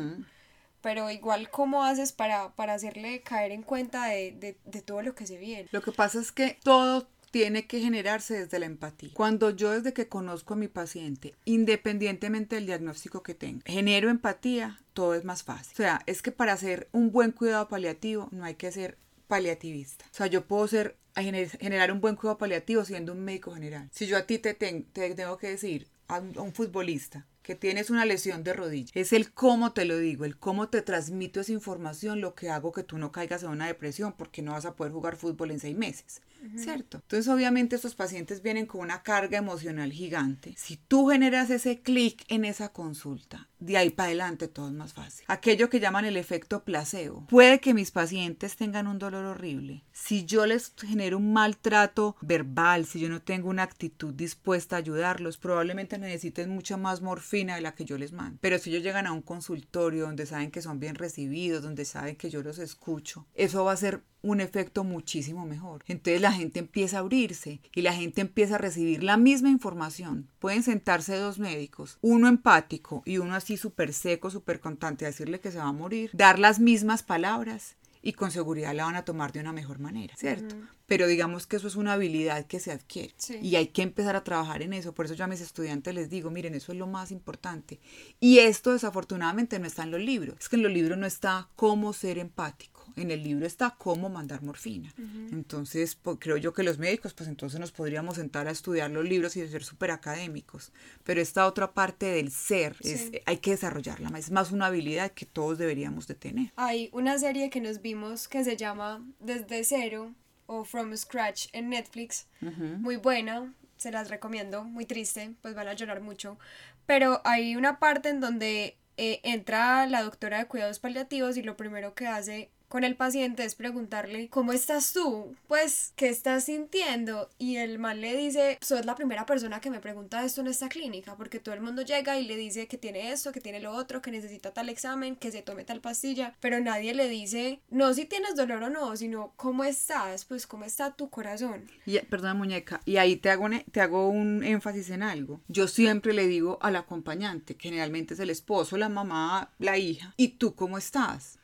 Pero 0.82 1.10
igual, 1.10 1.50
¿cómo 1.50 1.84
haces 1.84 2.12
para, 2.12 2.54
para 2.56 2.74
hacerle 2.74 3.22
caer 3.22 3.54
en 3.54 3.63
cuenta 3.63 4.06
de, 4.08 4.34
de, 4.34 4.58
de, 4.66 4.82
todo 4.82 5.02
lo 5.02 5.16
que 5.16 5.25
se 5.25 5.38
viene? 5.38 5.70
Lo 5.72 5.82
que 5.82 5.94
pasa 5.94 6.20
es 6.20 6.34
que 6.34 6.60
todo 6.62 7.08
tiene 7.34 7.66
que 7.66 7.80
generarse 7.80 8.36
desde 8.36 8.60
la 8.60 8.68
empatía. 8.68 9.10
Cuando 9.16 9.50
yo 9.50 9.72
desde 9.72 9.92
que 9.92 10.08
conozco 10.08 10.54
a 10.54 10.58
mi 10.58 10.68
paciente, 10.68 11.34
independientemente 11.46 12.56
del 12.56 12.68
diagnóstico 12.68 13.24
que 13.24 13.34
tenga, 13.34 13.63
genero 13.66 14.12
empatía, 14.12 14.80
todo 14.94 15.16
es 15.16 15.25
más 15.25 15.42
fácil. 15.42 15.74
O 15.74 15.78
sea, 15.78 16.04
es 16.06 16.22
que 16.22 16.32
para 16.32 16.54
hacer 16.54 16.90
un 16.92 17.12
buen 17.12 17.32
cuidado 17.32 17.68
paliativo 17.68 18.30
no 18.32 18.46
hay 18.46 18.54
que 18.54 18.72
ser 18.72 19.00
paliativista. 19.28 20.06
O 20.12 20.13
sea, 20.13 20.28
yo 20.28 20.46
puedo 20.46 20.68
ser 20.68 20.96
generar 21.16 21.92
un 21.92 22.02
buen 22.02 22.16
cuidado 22.16 22.38
paliativo 22.38 22.86
siendo 22.86 23.13
un 23.13 23.25
médico 23.25 23.52
general. 23.56 23.90
Si 23.92 24.06
yo 24.06 24.16
a 24.16 24.28
ti 24.28 24.38
te, 24.38 24.54
te 24.54 24.84
tengo 25.16 25.38
que 25.38 25.50
decir, 25.50 25.88
a 26.10 26.20
un 26.20 26.54
futbolista, 26.54 27.25
que 27.44 27.56
tienes 27.56 27.90
una 27.90 28.06
lesión 28.06 28.44
de 28.44 28.54
rodilla. 28.54 28.92
Es 28.96 29.14
el 29.14 29.32
cómo 29.32 29.74
te 29.74 29.86
lo 29.86 29.98
digo, 29.98 30.26
el 30.26 30.38
cómo 30.38 30.70
te 30.70 30.82
transmito 30.82 31.42
esa 31.42 31.52
información, 31.52 32.22
lo 32.22 32.34
que 32.34 32.50
hago 32.50 32.72
que 32.72 32.84
tú 32.84 32.98
no 32.98 33.12
caigas 33.12 33.44
en 33.44 33.50
una 33.50 33.68
depresión 33.68 34.14
porque 34.18 34.42
no 34.42 34.54
vas 34.54 34.66
a 34.66 34.76
poder 34.76 34.94
jugar 34.94 35.18
fútbol 35.18 35.52
en 35.52 35.60
seis 35.60 35.78
meses. 35.78 36.22
¿Cierto? 36.58 36.98
Entonces 36.98 37.30
obviamente 37.30 37.78
estos 37.78 37.96
pacientes 37.96 38.42
vienen 38.42 38.66
con 38.66 38.82
una 38.82 39.02
carga 39.02 39.38
emocional 39.38 39.94
gigante. 39.94 40.56
Si 40.58 40.76
tú 40.76 41.08
generas 41.08 41.50
ese 41.50 41.82
clic 41.82 42.26
en 42.28 42.44
esa 42.44 42.74
consulta, 42.74 43.48
de 43.60 43.78
ahí 43.78 43.92
para 43.92 44.08
adelante 44.08 44.50
todo 44.50 44.68
es 44.68 44.74
más 44.74 44.92
fácil. 44.92 45.24
Aquello 45.30 45.70
que 45.70 45.80
llaman 45.80 46.04
el 46.04 46.17
efecto 46.17 46.65
placebo. 46.65 47.26
Puede 47.28 47.62
que 47.62 47.74
mis 47.74 47.91
pacientes 47.91 48.58
tengan 48.58 48.88
un 48.88 49.00
dolor 49.00 49.24
horrible. 49.24 49.86
Si 49.94 50.26
yo 50.26 50.46
les 50.46 50.74
genero 50.76 51.17
un 51.17 51.32
maltrato 51.32 52.17
verbal, 52.20 52.86
si 52.86 53.00
yo 53.00 53.08
no 53.08 53.22
tengo 53.22 53.50
una 53.50 53.63
actitud 53.63 54.13
dispuesta 54.13 54.76
a 54.76 54.80
ayudarlos, 54.80 55.38
probablemente 55.38 55.98
necesiten 55.98 56.50
mucha 56.50 56.76
más 56.76 57.02
morfina 57.02 57.33
de 57.34 57.62
la 57.62 57.74
que 57.74 57.86
yo 57.86 57.98
les 57.98 58.13
mando. 58.13 58.38
Pero 58.41 58.60
si 58.60 58.69
ellos 58.69 58.84
llegan 58.84 59.08
a 59.08 59.12
un 59.12 59.22
consultorio 59.22 60.06
donde 60.06 60.26
saben 60.26 60.52
que 60.52 60.62
son 60.62 60.80
bien 60.80 60.96
recibidos, 60.96 61.63
donde 61.63 61.86
saben 61.86 62.15
que 62.15 62.30
yo 62.30 62.43
los 62.43 62.60
escucho, 62.60 63.26
eso 63.34 63.65
va 63.65 63.72
a 63.72 63.78
ser 63.78 64.04
un 64.22 64.39
efecto 64.39 64.84
muchísimo 64.84 65.46
mejor. 65.46 65.84
Entonces 65.88 66.22
la 66.22 66.32
gente 66.32 66.60
empieza 66.60 66.98
a 66.98 67.00
abrirse 67.02 67.60
y 67.74 67.82
la 67.82 67.93
gente 67.93 68.22
empieza 68.22 68.56
a 68.56 68.60
recibir 68.60 69.04
la 69.04 69.17
misma 69.17 69.50
información. 69.50 70.30
Pueden 70.39 70.63
sentarse 70.63 71.15
dos 71.17 71.39
médicos, 71.39 71.98
uno 72.02 72.28
empático 72.28 73.02
y 73.06 73.17
uno 73.17 73.36
así 73.36 73.58
súper 73.58 73.93
seco, 73.93 74.30
súper 74.30 74.60
contante, 74.60 75.06
a 75.06 75.10
decirle 75.10 75.39
que 75.39 75.52
se 75.52 75.58
va 75.58 75.65
a 75.65 75.74
morir, 75.74 76.12
dar 76.13 76.39
las 76.39 76.60
mismas 76.60 77.04
palabras 77.04 77.76
y 78.06 78.13
con 78.13 78.30
seguridad 78.32 78.76
la 78.76 78.84
van 78.86 78.98
a 78.98 79.06
tomar 79.06 79.32
de 79.32 79.39
una 79.39 79.54
mejor 79.54 79.80
manera, 79.80 80.13
¿cierto? 80.18 80.56
Pero 80.86 81.08
digamos 81.08 81.48
que 81.48 81.56
eso 81.56 81.68
es 81.68 81.78
una 81.78 81.94
habilidad 81.94 82.46
que 82.46 82.60
se 82.60 82.72
adquiere 82.74 83.16
y 83.42 83.56
hay 83.56 83.68
que 83.68 83.82
empezar 83.82 84.18
a 84.18 84.26
trabajar 84.26 84.62
en 84.62 84.74
eso. 84.74 84.94
Por 84.94 85.06
eso 85.06 85.16
yo 85.16 85.24
a 85.24 85.28
mis 85.28 85.39
estudiantes 85.39 85.96
les 85.96 86.10
digo, 86.10 86.30
miren, 86.30 86.54
eso 86.54 86.74
es 86.74 86.78
lo 86.78 86.86
más 86.86 87.12
importante. 87.12 87.80
Y 88.20 88.39
esto 88.39 88.74
desafortunadamente 88.74 89.58
no 89.58 89.66
está 89.66 89.84
en 89.84 89.92
los 89.92 90.02
libros. 90.02 90.36
Es 90.39 90.50
que 90.50 90.58
en 90.58 90.63
los 90.63 90.72
libros 90.72 90.98
no 90.98 91.06
está 91.06 91.50
cómo 91.56 91.94
ser 91.94 92.18
empático 92.18 92.73
en 92.96 93.12
el 93.12 93.24
libro 93.24 93.46
está 93.46 93.76
cómo 93.78 94.10
mandar 94.10 94.41
morfina. 94.41 94.93
Entonces, 95.32 95.96
pues, 95.96 96.17
creo 96.19 96.38
yo 96.38 96.54
que 96.54 96.63
los 96.63 96.78
médicos, 96.78 97.13
pues 97.13 97.30
entonces 97.30 97.60
nos 97.60 97.72
podríamos 97.72 98.15
sentar 98.15 98.48
a 98.48 98.52
estudiar 98.52 98.91
los 98.91 99.06
libros 99.06 99.36
y 99.36 99.48
ser 99.48 99.63
súper 99.63 99.91
académicos. 99.91 100.72
Pero 101.04 101.22
esta 101.22 101.48
otra 101.48 101.74
parte 101.74 102.06
del 102.08 102.32
ser, 102.32 102.76
es, 102.82 103.12
hay 103.26 103.38
que 103.38 103.52
desarrollarla. 103.52 104.17
Es 104.17 104.32
más 104.32 104.52
una 104.52 104.67
habilidad 104.67 105.12
que 105.12 105.26
todos 105.26 105.58
deberíamos 105.58 106.08
de 106.08 106.15
tener. 106.15 106.52
Hay 106.56 106.89
una 106.93 107.17
serie 107.17 107.50
que 107.50 107.62
nos 107.62 107.82
vimos 107.82 108.28
que 108.28 108.43
se 108.43 108.58
llama 108.58 109.06
Desde 109.19 109.63
Cero 109.63 110.13
o 110.46 110.63
From 110.63 110.96
Scratch 110.96 111.48
en 111.54 111.69
Netflix. 111.69 112.28
Muy 112.41 112.98
buena, 112.98 113.54
se 113.78 113.91
las 113.91 114.10
recomiendo, 114.10 114.63
muy 114.63 114.86
triste, 114.86 115.34
pues 115.41 115.56
van 115.56 115.67
a 115.67 115.74
llorar 115.74 116.02
mucho. 116.02 116.38
Pero 116.86 117.22
hay 117.24 117.56
una 117.56 117.80
parte 117.80 118.10
en 118.10 118.19
donde 118.19 118.78
eh, 118.98 119.22
entra 119.24 119.88
la 119.88 120.04
doctora 120.04 120.38
de 120.38 120.46
cuidados 120.46 120.80
paliativos 120.80 121.38
y 121.38 121.41
lo 121.43 121.58
primero 121.58 121.93
que 121.96 122.08
hace 122.08 122.52
con 122.74 122.84
el 122.84 122.96
paciente 122.96 123.46
es 123.46 123.54
preguntarle, 123.54 124.30
¿cómo 124.30 124.52
estás 124.52 124.94
tú? 124.94 125.36
Pues, 125.48 125.94
¿qué 125.96 126.10
estás 126.10 126.46
sintiendo? 126.46 127.30
Y 127.38 127.58
el 127.58 127.78
mal 127.78 128.02
le 128.02 128.18
dice, 128.18 128.58
sos 128.62 128.84
la 128.88 128.96
primera 128.96 129.28
persona 129.28 129.62
que 129.62 129.70
me 129.70 129.80
pregunta 129.80 130.26
esto 130.26 130.42
en 130.42 130.48
esta 130.48 130.70
clínica, 130.70 131.16
porque 131.16 131.40
todo 131.40 131.54
el 131.54 131.62
mundo 131.62 131.84
llega 131.84 132.18
y 132.18 132.26
le 132.26 132.36
dice 132.36 132.68
que 132.68 132.80
tiene 132.80 133.12
esto, 133.12 133.32
que 133.32 133.42
tiene 133.42 133.60
lo 133.60 133.74
otro, 133.74 134.02
que 134.02 134.10
necesita 134.10 134.56
tal 134.56 134.70
examen, 134.70 135.16
que 135.16 135.32
se 135.32 135.44
tome 135.44 135.66
tal 135.66 135.82
pastilla, 135.82 136.36
pero 136.40 136.60
nadie 136.62 136.96
le 136.96 137.08
dice, 137.10 137.60
no 137.70 137.94
si 137.94 138.06
tienes 138.06 138.36
dolor 138.36 138.64
o 138.64 138.72
no, 138.72 138.96
sino 138.96 139.34
cómo 139.36 139.64
estás, 139.66 140.26
pues 140.26 140.48
cómo 140.48 140.66
está 140.66 140.96
tu 140.96 141.12
corazón. 141.12 141.70
Y, 141.86 142.00
perdona 142.00 142.34
muñeca, 142.34 142.82
y 142.86 142.98
ahí 142.98 143.18
te 143.18 143.30
hago, 143.30 143.50
te 143.72 143.82
hago 143.82 144.10
un 144.10 144.44
énfasis 144.44 144.90
en 144.90 145.04
algo. 145.04 145.42
Yo 145.48 145.68
siempre 145.68 146.12
le 146.12 146.26
digo 146.26 146.58
al 146.60 146.76
acompañante, 146.76 147.56
generalmente 147.60 148.16
es 148.16 148.20
el 148.20 148.32
esposo, 148.32 148.78
la 148.78 148.90
mamá, 148.90 149.52
la 149.60 149.78
hija, 149.78 150.16
¿y 150.18 150.30
tú 150.30 150.56
cómo 150.56 150.80
estás? 150.80 151.38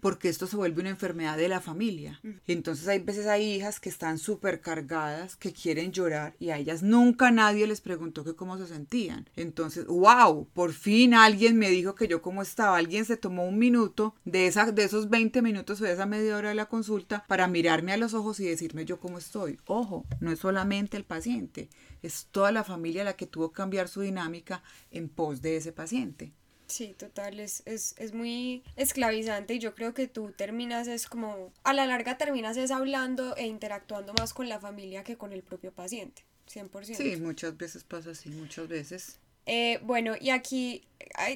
Porque 0.00 0.28
esto 0.28 0.46
se 0.46 0.56
vuelve 0.56 0.80
una 0.80 0.90
enfermedad 0.90 1.36
de 1.36 1.48
la 1.48 1.60
familia. 1.60 2.20
Entonces 2.46 2.88
hay 2.88 2.98
veces 2.98 3.26
hay 3.26 3.54
hijas 3.54 3.80
que 3.80 3.88
están 3.88 4.18
súper 4.18 4.60
cargadas, 4.60 5.36
que 5.36 5.52
quieren 5.52 5.92
llorar 5.92 6.34
y 6.38 6.50
a 6.50 6.58
ellas 6.58 6.82
nunca 6.82 7.30
nadie 7.30 7.66
les 7.66 7.80
preguntó 7.80 8.24
que 8.24 8.34
cómo 8.34 8.58
se 8.58 8.66
sentían. 8.66 9.28
Entonces, 9.36 9.86
wow, 9.86 10.48
por 10.52 10.72
fin 10.72 11.14
alguien 11.14 11.56
me 11.58 11.70
dijo 11.70 11.94
que 11.94 12.08
yo 12.08 12.22
cómo 12.22 12.42
estaba. 12.42 12.76
Alguien 12.76 13.04
se 13.04 13.16
tomó 13.16 13.46
un 13.46 13.58
minuto 13.58 14.14
de, 14.24 14.46
esa, 14.46 14.72
de 14.72 14.84
esos 14.84 15.08
20 15.08 15.42
minutos 15.42 15.80
o 15.80 15.84
de 15.84 15.92
esa 15.92 16.06
media 16.06 16.36
hora 16.36 16.50
de 16.50 16.54
la 16.54 16.66
consulta 16.66 17.24
para 17.28 17.48
mirarme 17.48 17.92
a 17.92 17.96
los 17.96 18.14
ojos 18.14 18.40
y 18.40 18.44
decirme 18.44 18.84
yo 18.84 18.98
cómo 18.98 19.18
estoy. 19.18 19.58
Ojo, 19.66 20.04
no 20.20 20.32
es 20.32 20.40
solamente 20.40 20.96
el 20.96 21.04
paciente, 21.04 21.68
es 22.02 22.26
toda 22.30 22.52
la 22.52 22.64
familia 22.64 23.04
la 23.04 23.16
que 23.16 23.26
tuvo 23.26 23.50
que 23.50 23.56
cambiar 23.56 23.88
su 23.88 24.00
dinámica 24.00 24.62
en 24.90 25.08
pos 25.08 25.42
de 25.42 25.56
ese 25.56 25.72
paciente. 25.72 26.32
Sí, 26.72 26.94
total, 26.98 27.38
es, 27.38 27.62
es, 27.66 27.94
es, 27.98 28.14
muy 28.14 28.62
esclavizante 28.76 29.52
y 29.52 29.58
yo 29.58 29.74
creo 29.74 29.92
que 29.92 30.08
tú 30.08 30.32
terminas 30.32 30.88
es 30.88 31.06
como, 31.06 31.52
a 31.64 31.74
la 31.74 31.84
larga 31.84 32.16
terminas 32.16 32.56
es 32.56 32.70
hablando 32.70 33.36
e 33.36 33.46
interactuando 33.46 34.14
más 34.14 34.32
con 34.32 34.48
la 34.48 34.58
familia 34.58 35.04
que 35.04 35.18
con 35.18 35.34
el 35.34 35.42
propio 35.42 35.70
paciente, 35.70 36.24
100%. 36.50 36.94
Sí, 36.94 37.16
muchas 37.16 37.58
veces 37.58 37.84
pasa 37.84 38.12
así, 38.12 38.30
muchas 38.30 38.68
veces. 38.68 39.18
Eh, 39.44 39.80
bueno, 39.82 40.14
y 40.18 40.30
aquí, 40.30 40.88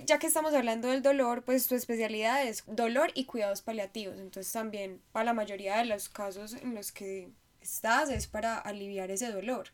ya 0.06 0.18
que 0.18 0.26
estamos 0.26 0.54
hablando 0.54 0.88
del 0.88 1.02
dolor, 1.02 1.42
pues 1.42 1.66
tu 1.66 1.74
especialidad 1.74 2.42
es 2.46 2.64
dolor 2.66 3.10
y 3.12 3.26
cuidados 3.26 3.60
paliativos, 3.60 4.18
entonces 4.18 4.50
también 4.50 5.02
para 5.12 5.26
la 5.26 5.34
mayoría 5.34 5.76
de 5.76 5.84
los 5.84 6.08
casos 6.08 6.54
en 6.54 6.74
los 6.74 6.92
que 6.92 7.28
estás 7.60 8.08
es 8.08 8.26
para 8.26 8.56
aliviar 8.56 9.10
ese 9.10 9.30
dolor. 9.30 9.68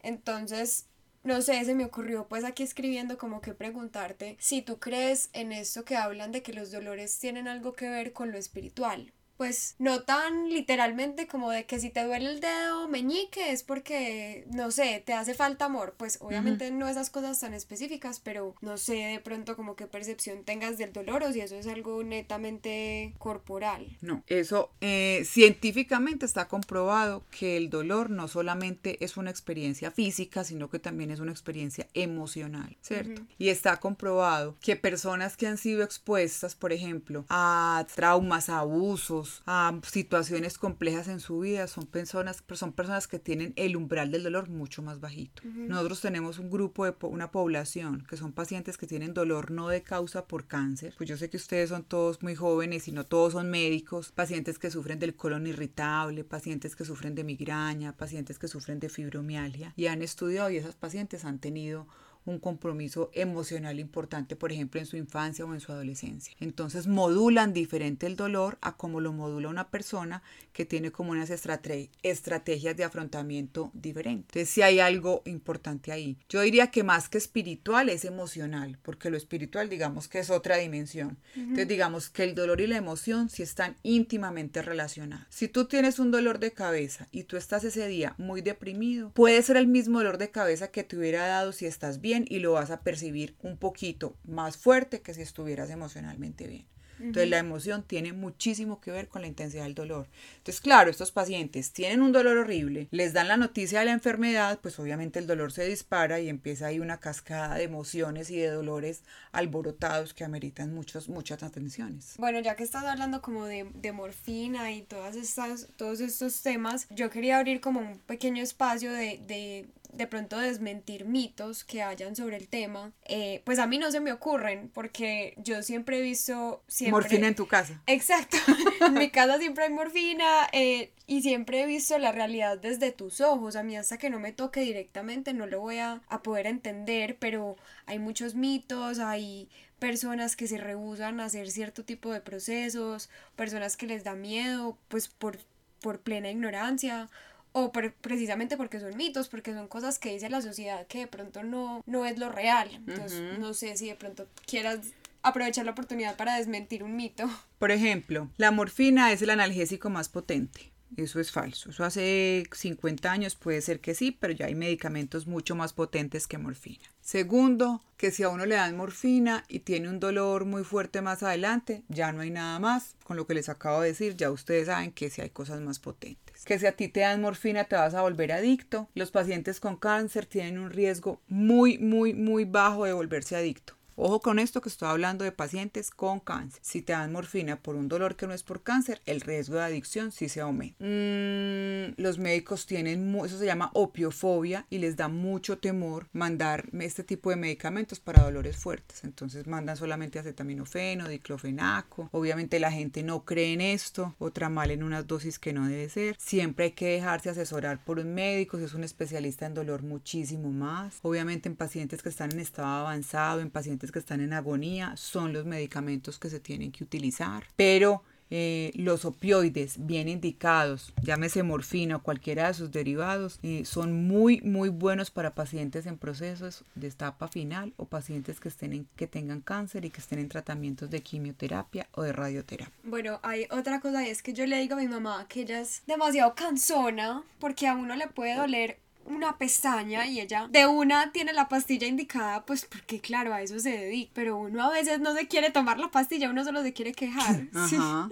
Entonces, 0.00 0.86
no 1.24 1.40
sé, 1.42 1.64
se 1.64 1.74
me 1.74 1.84
ocurrió 1.84 2.26
pues 2.28 2.44
aquí 2.44 2.62
escribiendo 2.62 3.18
como 3.18 3.40
que 3.40 3.54
preguntarte 3.54 4.36
si 4.40 4.62
tú 4.62 4.78
crees 4.78 5.30
en 5.32 5.52
esto 5.52 5.84
que 5.84 5.96
hablan 5.96 6.32
de 6.32 6.42
que 6.42 6.52
los 6.52 6.70
dolores 6.70 7.18
tienen 7.18 7.48
algo 7.48 7.72
que 7.74 7.88
ver 7.88 8.12
con 8.12 8.32
lo 8.32 8.38
espiritual 8.38 9.12
pues 9.42 9.74
no 9.80 10.02
tan 10.02 10.50
literalmente 10.50 11.26
como 11.26 11.50
de 11.50 11.66
que 11.66 11.80
si 11.80 11.90
te 11.90 12.04
duele 12.04 12.30
el 12.30 12.40
dedo 12.40 12.86
meñique 12.86 13.50
es 13.50 13.64
porque, 13.64 14.44
no 14.52 14.70
sé, 14.70 15.02
te 15.04 15.14
hace 15.14 15.34
falta 15.34 15.64
amor. 15.64 15.96
Pues 15.96 16.18
obviamente 16.20 16.70
no 16.70 16.86
esas 16.86 17.10
cosas 17.10 17.40
tan 17.40 17.52
específicas, 17.52 18.20
pero 18.20 18.54
no 18.60 18.76
sé 18.76 18.94
de 18.94 19.18
pronto 19.18 19.56
como 19.56 19.74
qué 19.74 19.88
percepción 19.88 20.44
tengas 20.44 20.78
del 20.78 20.92
dolor 20.92 21.24
o 21.24 21.32
si 21.32 21.40
eso 21.40 21.56
es 21.56 21.66
algo 21.66 22.04
netamente 22.04 23.14
corporal. 23.18 23.98
No, 24.00 24.22
eso 24.28 24.70
eh, 24.80 25.24
científicamente 25.24 26.24
está 26.24 26.46
comprobado 26.46 27.24
que 27.36 27.56
el 27.56 27.68
dolor 27.68 28.10
no 28.10 28.28
solamente 28.28 29.04
es 29.04 29.16
una 29.16 29.30
experiencia 29.30 29.90
física, 29.90 30.44
sino 30.44 30.70
que 30.70 30.78
también 30.78 31.10
es 31.10 31.18
una 31.18 31.32
experiencia 31.32 31.88
emocional, 31.94 32.76
¿cierto? 32.80 33.22
Y 33.38 33.48
está 33.48 33.80
comprobado 33.80 34.56
que 34.60 34.76
personas 34.76 35.36
que 35.36 35.48
han 35.48 35.58
sido 35.58 35.82
expuestas, 35.82 36.54
por 36.54 36.72
ejemplo, 36.72 37.24
a 37.28 37.84
traumas, 37.92 38.48
a 38.48 38.60
abusos, 38.60 39.31
a 39.46 39.78
situaciones 39.82 40.58
complejas 40.58 41.08
en 41.08 41.20
su 41.20 41.40
vida 41.40 41.66
son 41.66 41.86
personas, 41.86 42.44
son 42.52 42.72
personas 42.72 43.08
que 43.08 43.18
tienen 43.18 43.52
el 43.56 43.76
umbral 43.76 44.10
del 44.10 44.22
dolor 44.22 44.48
mucho 44.48 44.82
más 44.82 45.00
bajito. 45.00 45.42
Nosotros 45.44 46.00
tenemos 46.00 46.38
un 46.38 46.50
grupo 46.50 46.84
de 46.84 46.94
una 47.02 47.30
población 47.30 48.04
que 48.08 48.16
son 48.16 48.32
pacientes 48.32 48.76
que 48.76 48.86
tienen 48.86 49.14
dolor 49.14 49.50
no 49.50 49.68
de 49.68 49.82
causa 49.82 50.26
por 50.26 50.46
cáncer. 50.46 50.94
Pues 50.96 51.08
yo 51.08 51.16
sé 51.16 51.30
que 51.30 51.36
ustedes 51.36 51.70
son 51.70 51.84
todos 51.84 52.22
muy 52.22 52.34
jóvenes 52.34 52.88
y 52.88 52.92
no 52.92 53.04
todos 53.04 53.32
son 53.32 53.50
médicos, 53.50 54.12
pacientes 54.12 54.58
que 54.58 54.70
sufren 54.70 54.98
del 54.98 55.14
colon 55.14 55.46
irritable, 55.46 56.24
pacientes 56.24 56.76
que 56.76 56.84
sufren 56.84 57.14
de 57.14 57.24
migraña, 57.24 57.96
pacientes 57.96 58.38
que 58.38 58.48
sufren 58.48 58.80
de 58.80 58.88
fibromialgia 58.88 59.72
y 59.76 59.86
han 59.86 60.02
estudiado 60.02 60.50
y 60.50 60.56
esas 60.56 60.74
pacientes 60.74 61.24
han 61.24 61.38
tenido 61.38 61.86
un 62.24 62.38
compromiso 62.38 63.10
emocional 63.14 63.80
importante, 63.80 64.36
por 64.36 64.52
ejemplo, 64.52 64.80
en 64.80 64.86
su 64.86 64.96
infancia 64.96 65.44
o 65.44 65.54
en 65.54 65.60
su 65.60 65.72
adolescencia. 65.72 66.34
Entonces 66.40 66.86
modulan 66.86 67.52
diferente 67.52 68.06
el 68.06 68.16
dolor 68.16 68.58
a 68.60 68.76
como 68.76 69.00
lo 69.00 69.12
modula 69.12 69.48
una 69.48 69.70
persona 69.70 70.22
que 70.52 70.64
tiene 70.64 70.92
como 70.92 71.12
unas 71.12 71.30
estrategias 71.30 72.76
de 72.76 72.84
afrontamiento 72.84 73.70
diferentes. 73.74 74.26
Entonces, 74.28 74.50
si 74.50 74.62
hay 74.62 74.80
algo 74.80 75.22
importante 75.24 75.92
ahí. 75.92 76.18
Yo 76.28 76.40
diría 76.42 76.70
que 76.70 76.82
más 76.82 77.08
que 77.08 77.18
espiritual 77.18 77.88
es 77.88 78.04
emocional, 78.04 78.78
porque 78.82 79.10
lo 79.10 79.16
espiritual 79.16 79.68
digamos 79.68 80.08
que 80.08 80.18
es 80.18 80.30
otra 80.30 80.56
dimensión. 80.56 81.18
Entonces, 81.34 81.68
digamos 81.68 82.10
que 82.10 82.24
el 82.24 82.34
dolor 82.34 82.60
y 82.60 82.66
la 82.66 82.76
emoción 82.76 83.28
sí 83.28 83.42
están 83.42 83.76
íntimamente 83.82 84.62
relacionados. 84.62 85.26
Si 85.30 85.48
tú 85.48 85.66
tienes 85.66 85.98
un 85.98 86.10
dolor 86.10 86.38
de 86.38 86.52
cabeza 86.52 87.08
y 87.10 87.24
tú 87.24 87.36
estás 87.36 87.64
ese 87.64 87.86
día 87.88 88.14
muy 88.18 88.42
deprimido, 88.42 89.10
puede 89.12 89.42
ser 89.42 89.56
el 89.56 89.66
mismo 89.66 89.98
dolor 89.98 90.18
de 90.18 90.30
cabeza 90.30 90.68
que 90.68 90.84
te 90.84 90.96
hubiera 90.96 91.26
dado 91.26 91.52
si 91.52 91.66
estás 91.66 92.00
bien 92.00 92.11
y 92.28 92.38
lo 92.38 92.52
vas 92.52 92.70
a 92.70 92.80
percibir 92.80 93.34
un 93.42 93.56
poquito 93.56 94.16
más 94.24 94.56
fuerte 94.56 95.00
que 95.00 95.14
si 95.14 95.22
estuvieras 95.22 95.70
emocionalmente 95.70 96.46
bien. 96.46 96.72
Entonces 97.02 97.30
la 97.30 97.38
emoción 97.38 97.82
tiene 97.82 98.12
muchísimo 98.12 98.80
que 98.80 98.90
ver 98.90 99.08
con 99.08 99.22
la 99.22 99.28
intensidad 99.28 99.64
del 99.64 99.74
dolor. 99.74 100.06
Entonces, 100.36 100.60
claro, 100.60 100.90
estos 100.90 101.10
pacientes 101.10 101.72
tienen 101.72 102.00
un 102.00 102.12
dolor 102.12 102.36
horrible, 102.38 102.88
les 102.90 103.12
dan 103.12 103.28
la 103.28 103.36
noticia 103.36 103.80
de 103.80 103.86
la 103.86 103.92
enfermedad, 103.92 104.60
pues 104.62 104.78
obviamente 104.78 105.18
el 105.18 105.26
dolor 105.26 105.52
se 105.52 105.66
dispara 105.66 106.20
y 106.20 106.28
empieza 106.28 106.66
ahí 106.66 106.78
una 106.78 107.00
cascada 107.00 107.56
de 107.56 107.64
emociones 107.64 108.30
y 108.30 108.36
de 108.36 108.50
dolores 108.50 109.02
alborotados 109.32 110.14
que 110.14 110.24
ameritan 110.24 110.72
muchos, 110.72 111.08
muchas 111.08 111.42
atenciones. 111.42 112.14
Bueno, 112.18 112.38
ya 112.40 112.54
que 112.54 112.62
estás 112.62 112.84
hablando 112.84 113.20
como 113.20 113.46
de, 113.46 113.64
morfina 113.92 114.72
y 114.72 114.82
todas 114.82 115.16
estas, 115.16 115.68
todos 115.76 116.00
estos 116.00 116.40
temas, 116.42 116.86
yo 116.90 117.10
quería 117.10 117.38
abrir 117.38 117.60
como 117.60 117.80
un 117.80 117.98
pequeño 117.98 118.42
espacio 118.42 118.92
de 118.92 119.20
de 119.26 119.68
pronto 120.06 120.38
desmentir 120.38 121.04
mitos 121.04 121.64
que 121.64 121.82
hayan 121.82 122.16
sobre 122.16 122.36
el 122.36 122.48
tema, 122.48 122.92
eh, 123.04 123.42
pues 123.44 123.58
a 123.58 123.66
mí 123.66 123.78
no 123.78 123.90
se 123.90 124.00
me 124.00 124.12
ocurren 124.12 124.70
porque 124.72 125.34
yo 125.36 125.62
siempre 125.62 125.98
he 125.98 126.02
visto... 126.02 126.62
Siempre... 126.66 126.92
Morfina 126.92 127.28
en 127.28 127.34
tu 127.34 127.46
casa. 127.46 127.82
Exacto, 127.86 128.36
en 128.86 128.94
mi 128.94 129.10
casa 129.10 129.38
siempre 129.38 129.64
hay 129.64 129.70
morfina 129.70 130.48
eh, 130.52 130.92
y 131.06 131.22
siempre 131.22 131.62
he 131.62 131.66
visto 131.66 131.98
la 131.98 132.12
realidad 132.12 132.58
desde 132.58 132.92
tus 132.92 133.20
ojos. 133.20 133.56
A 133.56 133.62
mí 133.62 133.76
hasta 133.76 133.98
que 133.98 134.10
no 134.10 134.18
me 134.18 134.32
toque 134.32 134.60
directamente 134.60 135.34
no 135.34 135.46
lo 135.46 135.60
voy 135.60 135.78
a, 135.78 136.00
a 136.08 136.22
poder 136.22 136.46
entender, 136.46 137.16
pero 137.18 137.56
hay 137.86 137.98
muchos 137.98 138.34
mitos, 138.34 138.98
hay 138.98 139.48
personas 139.78 140.36
que 140.36 140.46
se 140.46 140.58
rehusan 140.58 141.18
a 141.18 141.24
hacer 141.24 141.50
cierto 141.50 141.84
tipo 141.84 142.12
de 142.12 142.20
procesos, 142.20 143.10
personas 143.34 143.76
que 143.76 143.86
les 143.86 144.04
da 144.04 144.14
miedo, 144.14 144.78
pues 144.86 145.08
por, 145.08 145.38
por 145.80 146.00
plena 146.00 146.30
ignorancia 146.30 147.10
o 147.52 147.72
precisamente 147.72 148.56
porque 148.56 148.80
son 148.80 148.96
mitos, 148.96 149.28
porque 149.28 149.52
son 149.52 149.68
cosas 149.68 149.98
que 149.98 150.12
dice 150.12 150.28
la 150.30 150.40
sociedad 150.40 150.86
que 150.86 151.00
de 151.00 151.06
pronto 151.06 151.42
no, 151.42 151.82
no 151.86 152.06
es 152.06 152.18
lo 152.18 152.30
real. 152.30 152.70
Entonces, 152.86 153.38
no 153.38 153.54
sé 153.54 153.76
si 153.76 153.88
de 153.88 153.94
pronto 153.94 154.26
quieras 154.46 154.92
aprovechar 155.22 155.64
la 155.64 155.72
oportunidad 155.72 156.16
para 156.16 156.36
desmentir 156.36 156.82
un 156.82 156.96
mito. 156.96 157.28
Por 157.58 157.70
ejemplo, 157.70 158.28
la 158.36 158.50
morfina 158.50 159.12
es 159.12 159.22
el 159.22 159.30
analgésico 159.30 159.90
más 159.90 160.08
potente. 160.08 160.72
Eso 160.96 161.20
es 161.20 161.30
falso. 161.30 161.70
Eso 161.70 161.84
hace 161.84 162.44
50 162.52 163.10
años 163.10 163.34
puede 163.34 163.60
ser 163.60 163.80
que 163.80 163.94
sí, 163.94 164.16
pero 164.18 164.32
ya 164.32 164.46
hay 164.46 164.54
medicamentos 164.54 165.26
mucho 165.26 165.54
más 165.54 165.72
potentes 165.72 166.26
que 166.26 166.38
morfina. 166.38 166.84
Segundo, 167.00 167.82
que 167.96 168.10
si 168.10 168.22
a 168.22 168.28
uno 168.28 168.46
le 168.46 168.56
dan 168.56 168.76
morfina 168.76 169.44
y 169.48 169.60
tiene 169.60 169.88
un 169.88 170.00
dolor 170.00 170.44
muy 170.44 170.64
fuerte 170.64 171.02
más 171.02 171.22
adelante, 171.22 171.82
ya 171.88 172.12
no 172.12 172.20
hay 172.20 172.30
nada 172.30 172.58
más. 172.58 172.96
Con 173.04 173.16
lo 173.16 173.26
que 173.26 173.34
les 173.34 173.48
acabo 173.48 173.80
de 173.80 173.88
decir, 173.88 174.16
ya 174.16 174.30
ustedes 174.30 174.66
saben 174.66 174.92
que 174.92 175.10
si 175.10 175.20
hay 175.20 175.30
cosas 175.30 175.60
más 175.60 175.78
potentes 175.78 176.22
que 176.44 176.58
si 176.58 176.66
a 176.66 176.72
ti 176.72 176.88
te 176.88 177.00
dan 177.00 177.20
morfina 177.20 177.64
te 177.64 177.76
vas 177.76 177.94
a 177.94 178.02
volver 178.02 178.32
adicto. 178.32 178.88
Los 178.94 179.10
pacientes 179.10 179.60
con 179.60 179.76
cáncer 179.76 180.26
tienen 180.26 180.58
un 180.58 180.70
riesgo 180.70 181.20
muy, 181.28 181.78
muy, 181.78 182.14
muy 182.14 182.44
bajo 182.44 182.84
de 182.84 182.92
volverse 182.92 183.36
adicto. 183.36 183.74
Ojo 184.04 184.20
con 184.20 184.40
esto 184.40 184.60
que 184.60 184.68
estoy 184.68 184.88
hablando 184.88 185.24
de 185.24 185.30
pacientes 185.30 185.92
con 185.92 186.18
cáncer. 186.18 186.58
Si 186.64 186.82
te 186.82 186.92
dan 186.92 187.12
morfina 187.12 187.54
por 187.62 187.76
un 187.76 187.86
dolor 187.86 188.16
que 188.16 188.26
no 188.26 188.34
es 188.34 188.42
por 188.42 188.64
cáncer, 188.64 189.00
el 189.06 189.20
riesgo 189.20 189.54
de 189.54 189.62
adicción 189.62 190.10
sí 190.10 190.28
se 190.28 190.40
aumenta. 190.40 190.74
Mm, 190.84 191.94
los 192.02 192.18
médicos 192.18 192.66
tienen, 192.66 193.14
eso 193.24 193.38
se 193.38 193.46
llama 193.46 193.70
opiofobia 193.74 194.66
y 194.70 194.78
les 194.78 194.96
da 194.96 195.06
mucho 195.06 195.58
temor 195.58 196.08
mandar 196.12 196.68
este 196.80 197.04
tipo 197.04 197.30
de 197.30 197.36
medicamentos 197.36 198.00
para 198.00 198.24
dolores 198.24 198.56
fuertes. 198.56 199.04
Entonces 199.04 199.46
mandan 199.46 199.76
solamente 199.76 200.18
acetaminofeno, 200.18 201.06
diclofenaco. 201.06 202.08
Obviamente 202.10 202.58
la 202.58 202.72
gente 202.72 203.04
no 203.04 203.24
cree 203.24 203.52
en 203.52 203.60
esto, 203.60 204.16
otra 204.18 204.48
mal 204.48 204.72
en 204.72 204.82
unas 204.82 205.06
dosis 205.06 205.38
que 205.38 205.52
no 205.52 205.68
debe 205.68 205.88
ser. 205.88 206.16
Siempre 206.18 206.64
hay 206.64 206.72
que 206.72 206.88
dejarse 206.88 207.30
asesorar 207.30 207.84
por 207.84 208.00
un 208.00 208.12
médico 208.12 208.58
si 208.58 208.64
es 208.64 208.74
un 208.74 208.82
especialista 208.82 209.46
en 209.46 209.54
dolor 209.54 209.84
muchísimo 209.84 210.50
más. 210.50 210.98
Obviamente 211.02 211.48
en 211.48 211.54
pacientes 211.54 212.02
que 212.02 212.08
están 212.08 212.32
en 212.32 212.40
estado 212.40 212.66
avanzado, 212.66 213.40
en 213.40 213.50
pacientes 213.52 213.91
que 213.92 214.00
están 214.00 214.20
en 214.20 214.32
agonía, 214.32 214.96
son 214.96 215.32
los 215.32 215.44
medicamentos 215.44 216.18
que 216.18 216.30
se 216.30 216.40
tienen 216.40 216.72
que 216.72 216.82
utilizar. 216.82 217.44
Pero 217.56 218.02
eh, 218.34 218.72
los 218.76 219.04
opioides 219.04 219.84
bien 219.84 220.08
indicados, 220.08 220.94
llámese 221.02 221.42
morfina 221.42 221.96
o 221.96 222.02
cualquiera 222.02 222.46
de 222.46 222.54
sus 222.54 222.70
derivados, 222.70 223.38
eh, 223.42 223.66
son 223.66 224.06
muy, 224.08 224.40
muy 224.40 224.70
buenos 224.70 225.10
para 225.10 225.34
pacientes 225.34 225.84
en 225.84 225.98
procesos 225.98 226.64
de 226.74 226.88
etapa 226.88 227.28
final 227.28 227.74
o 227.76 227.84
pacientes 227.84 228.40
que, 228.40 228.48
estén 228.48 228.88
que 228.96 229.06
tengan 229.06 229.42
cáncer 229.42 229.84
y 229.84 229.90
que 229.90 230.00
estén 230.00 230.18
en 230.18 230.30
tratamientos 230.30 230.88
de 230.88 231.02
quimioterapia 231.02 231.88
o 231.92 232.04
de 232.04 232.14
radioterapia. 232.14 232.72
Bueno, 232.84 233.20
hay 233.22 233.46
otra 233.50 233.80
cosa 233.80 234.02
y 234.02 234.08
es 234.08 234.22
que 234.22 234.32
yo 234.32 234.46
le 234.46 234.58
digo 234.60 234.76
a 234.76 234.78
mi 234.78 234.88
mamá 234.88 235.26
que 235.28 235.42
ella 235.42 235.60
es 235.60 235.82
demasiado 235.86 236.34
cansona 236.34 237.24
porque 237.38 237.68
a 237.68 237.74
uno 237.74 237.96
le 237.96 238.06
puede 238.06 238.34
doler 238.34 238.78
una 239.06 239.38
pestaña 239.38 240.06
y 240.06 240.20
ella 240.20 240.48
de 240.50 240.66
una 240.66 241.12
tiene 241.12 241.32
la 241.32 241.48
pastilla 241.48 241.86
indicada, 241.86 242.44
pues 242.44 242.64
porque 242.64 243.00
claro, 243.00 243.34
a 243.34 243.42
eso 243.42 243.58
se 243.58 243.70
dedica, 243.70 244.10
pero 244.14 244.36
uno 244.36 244.62
a 244.62 244.70
veces 244.70 245.00
no 245.00 245.14
se 245.14 245.28
quiere 245.28 245.50
tomar 245.50 245.78
la 245.78 245.90
pastilla, 245.90 246.30
uno 246.30 246.44
solo 246.44 246.62
se 246.62 246.72
quiere 246.72 246.92
quejar. 246.92 247.48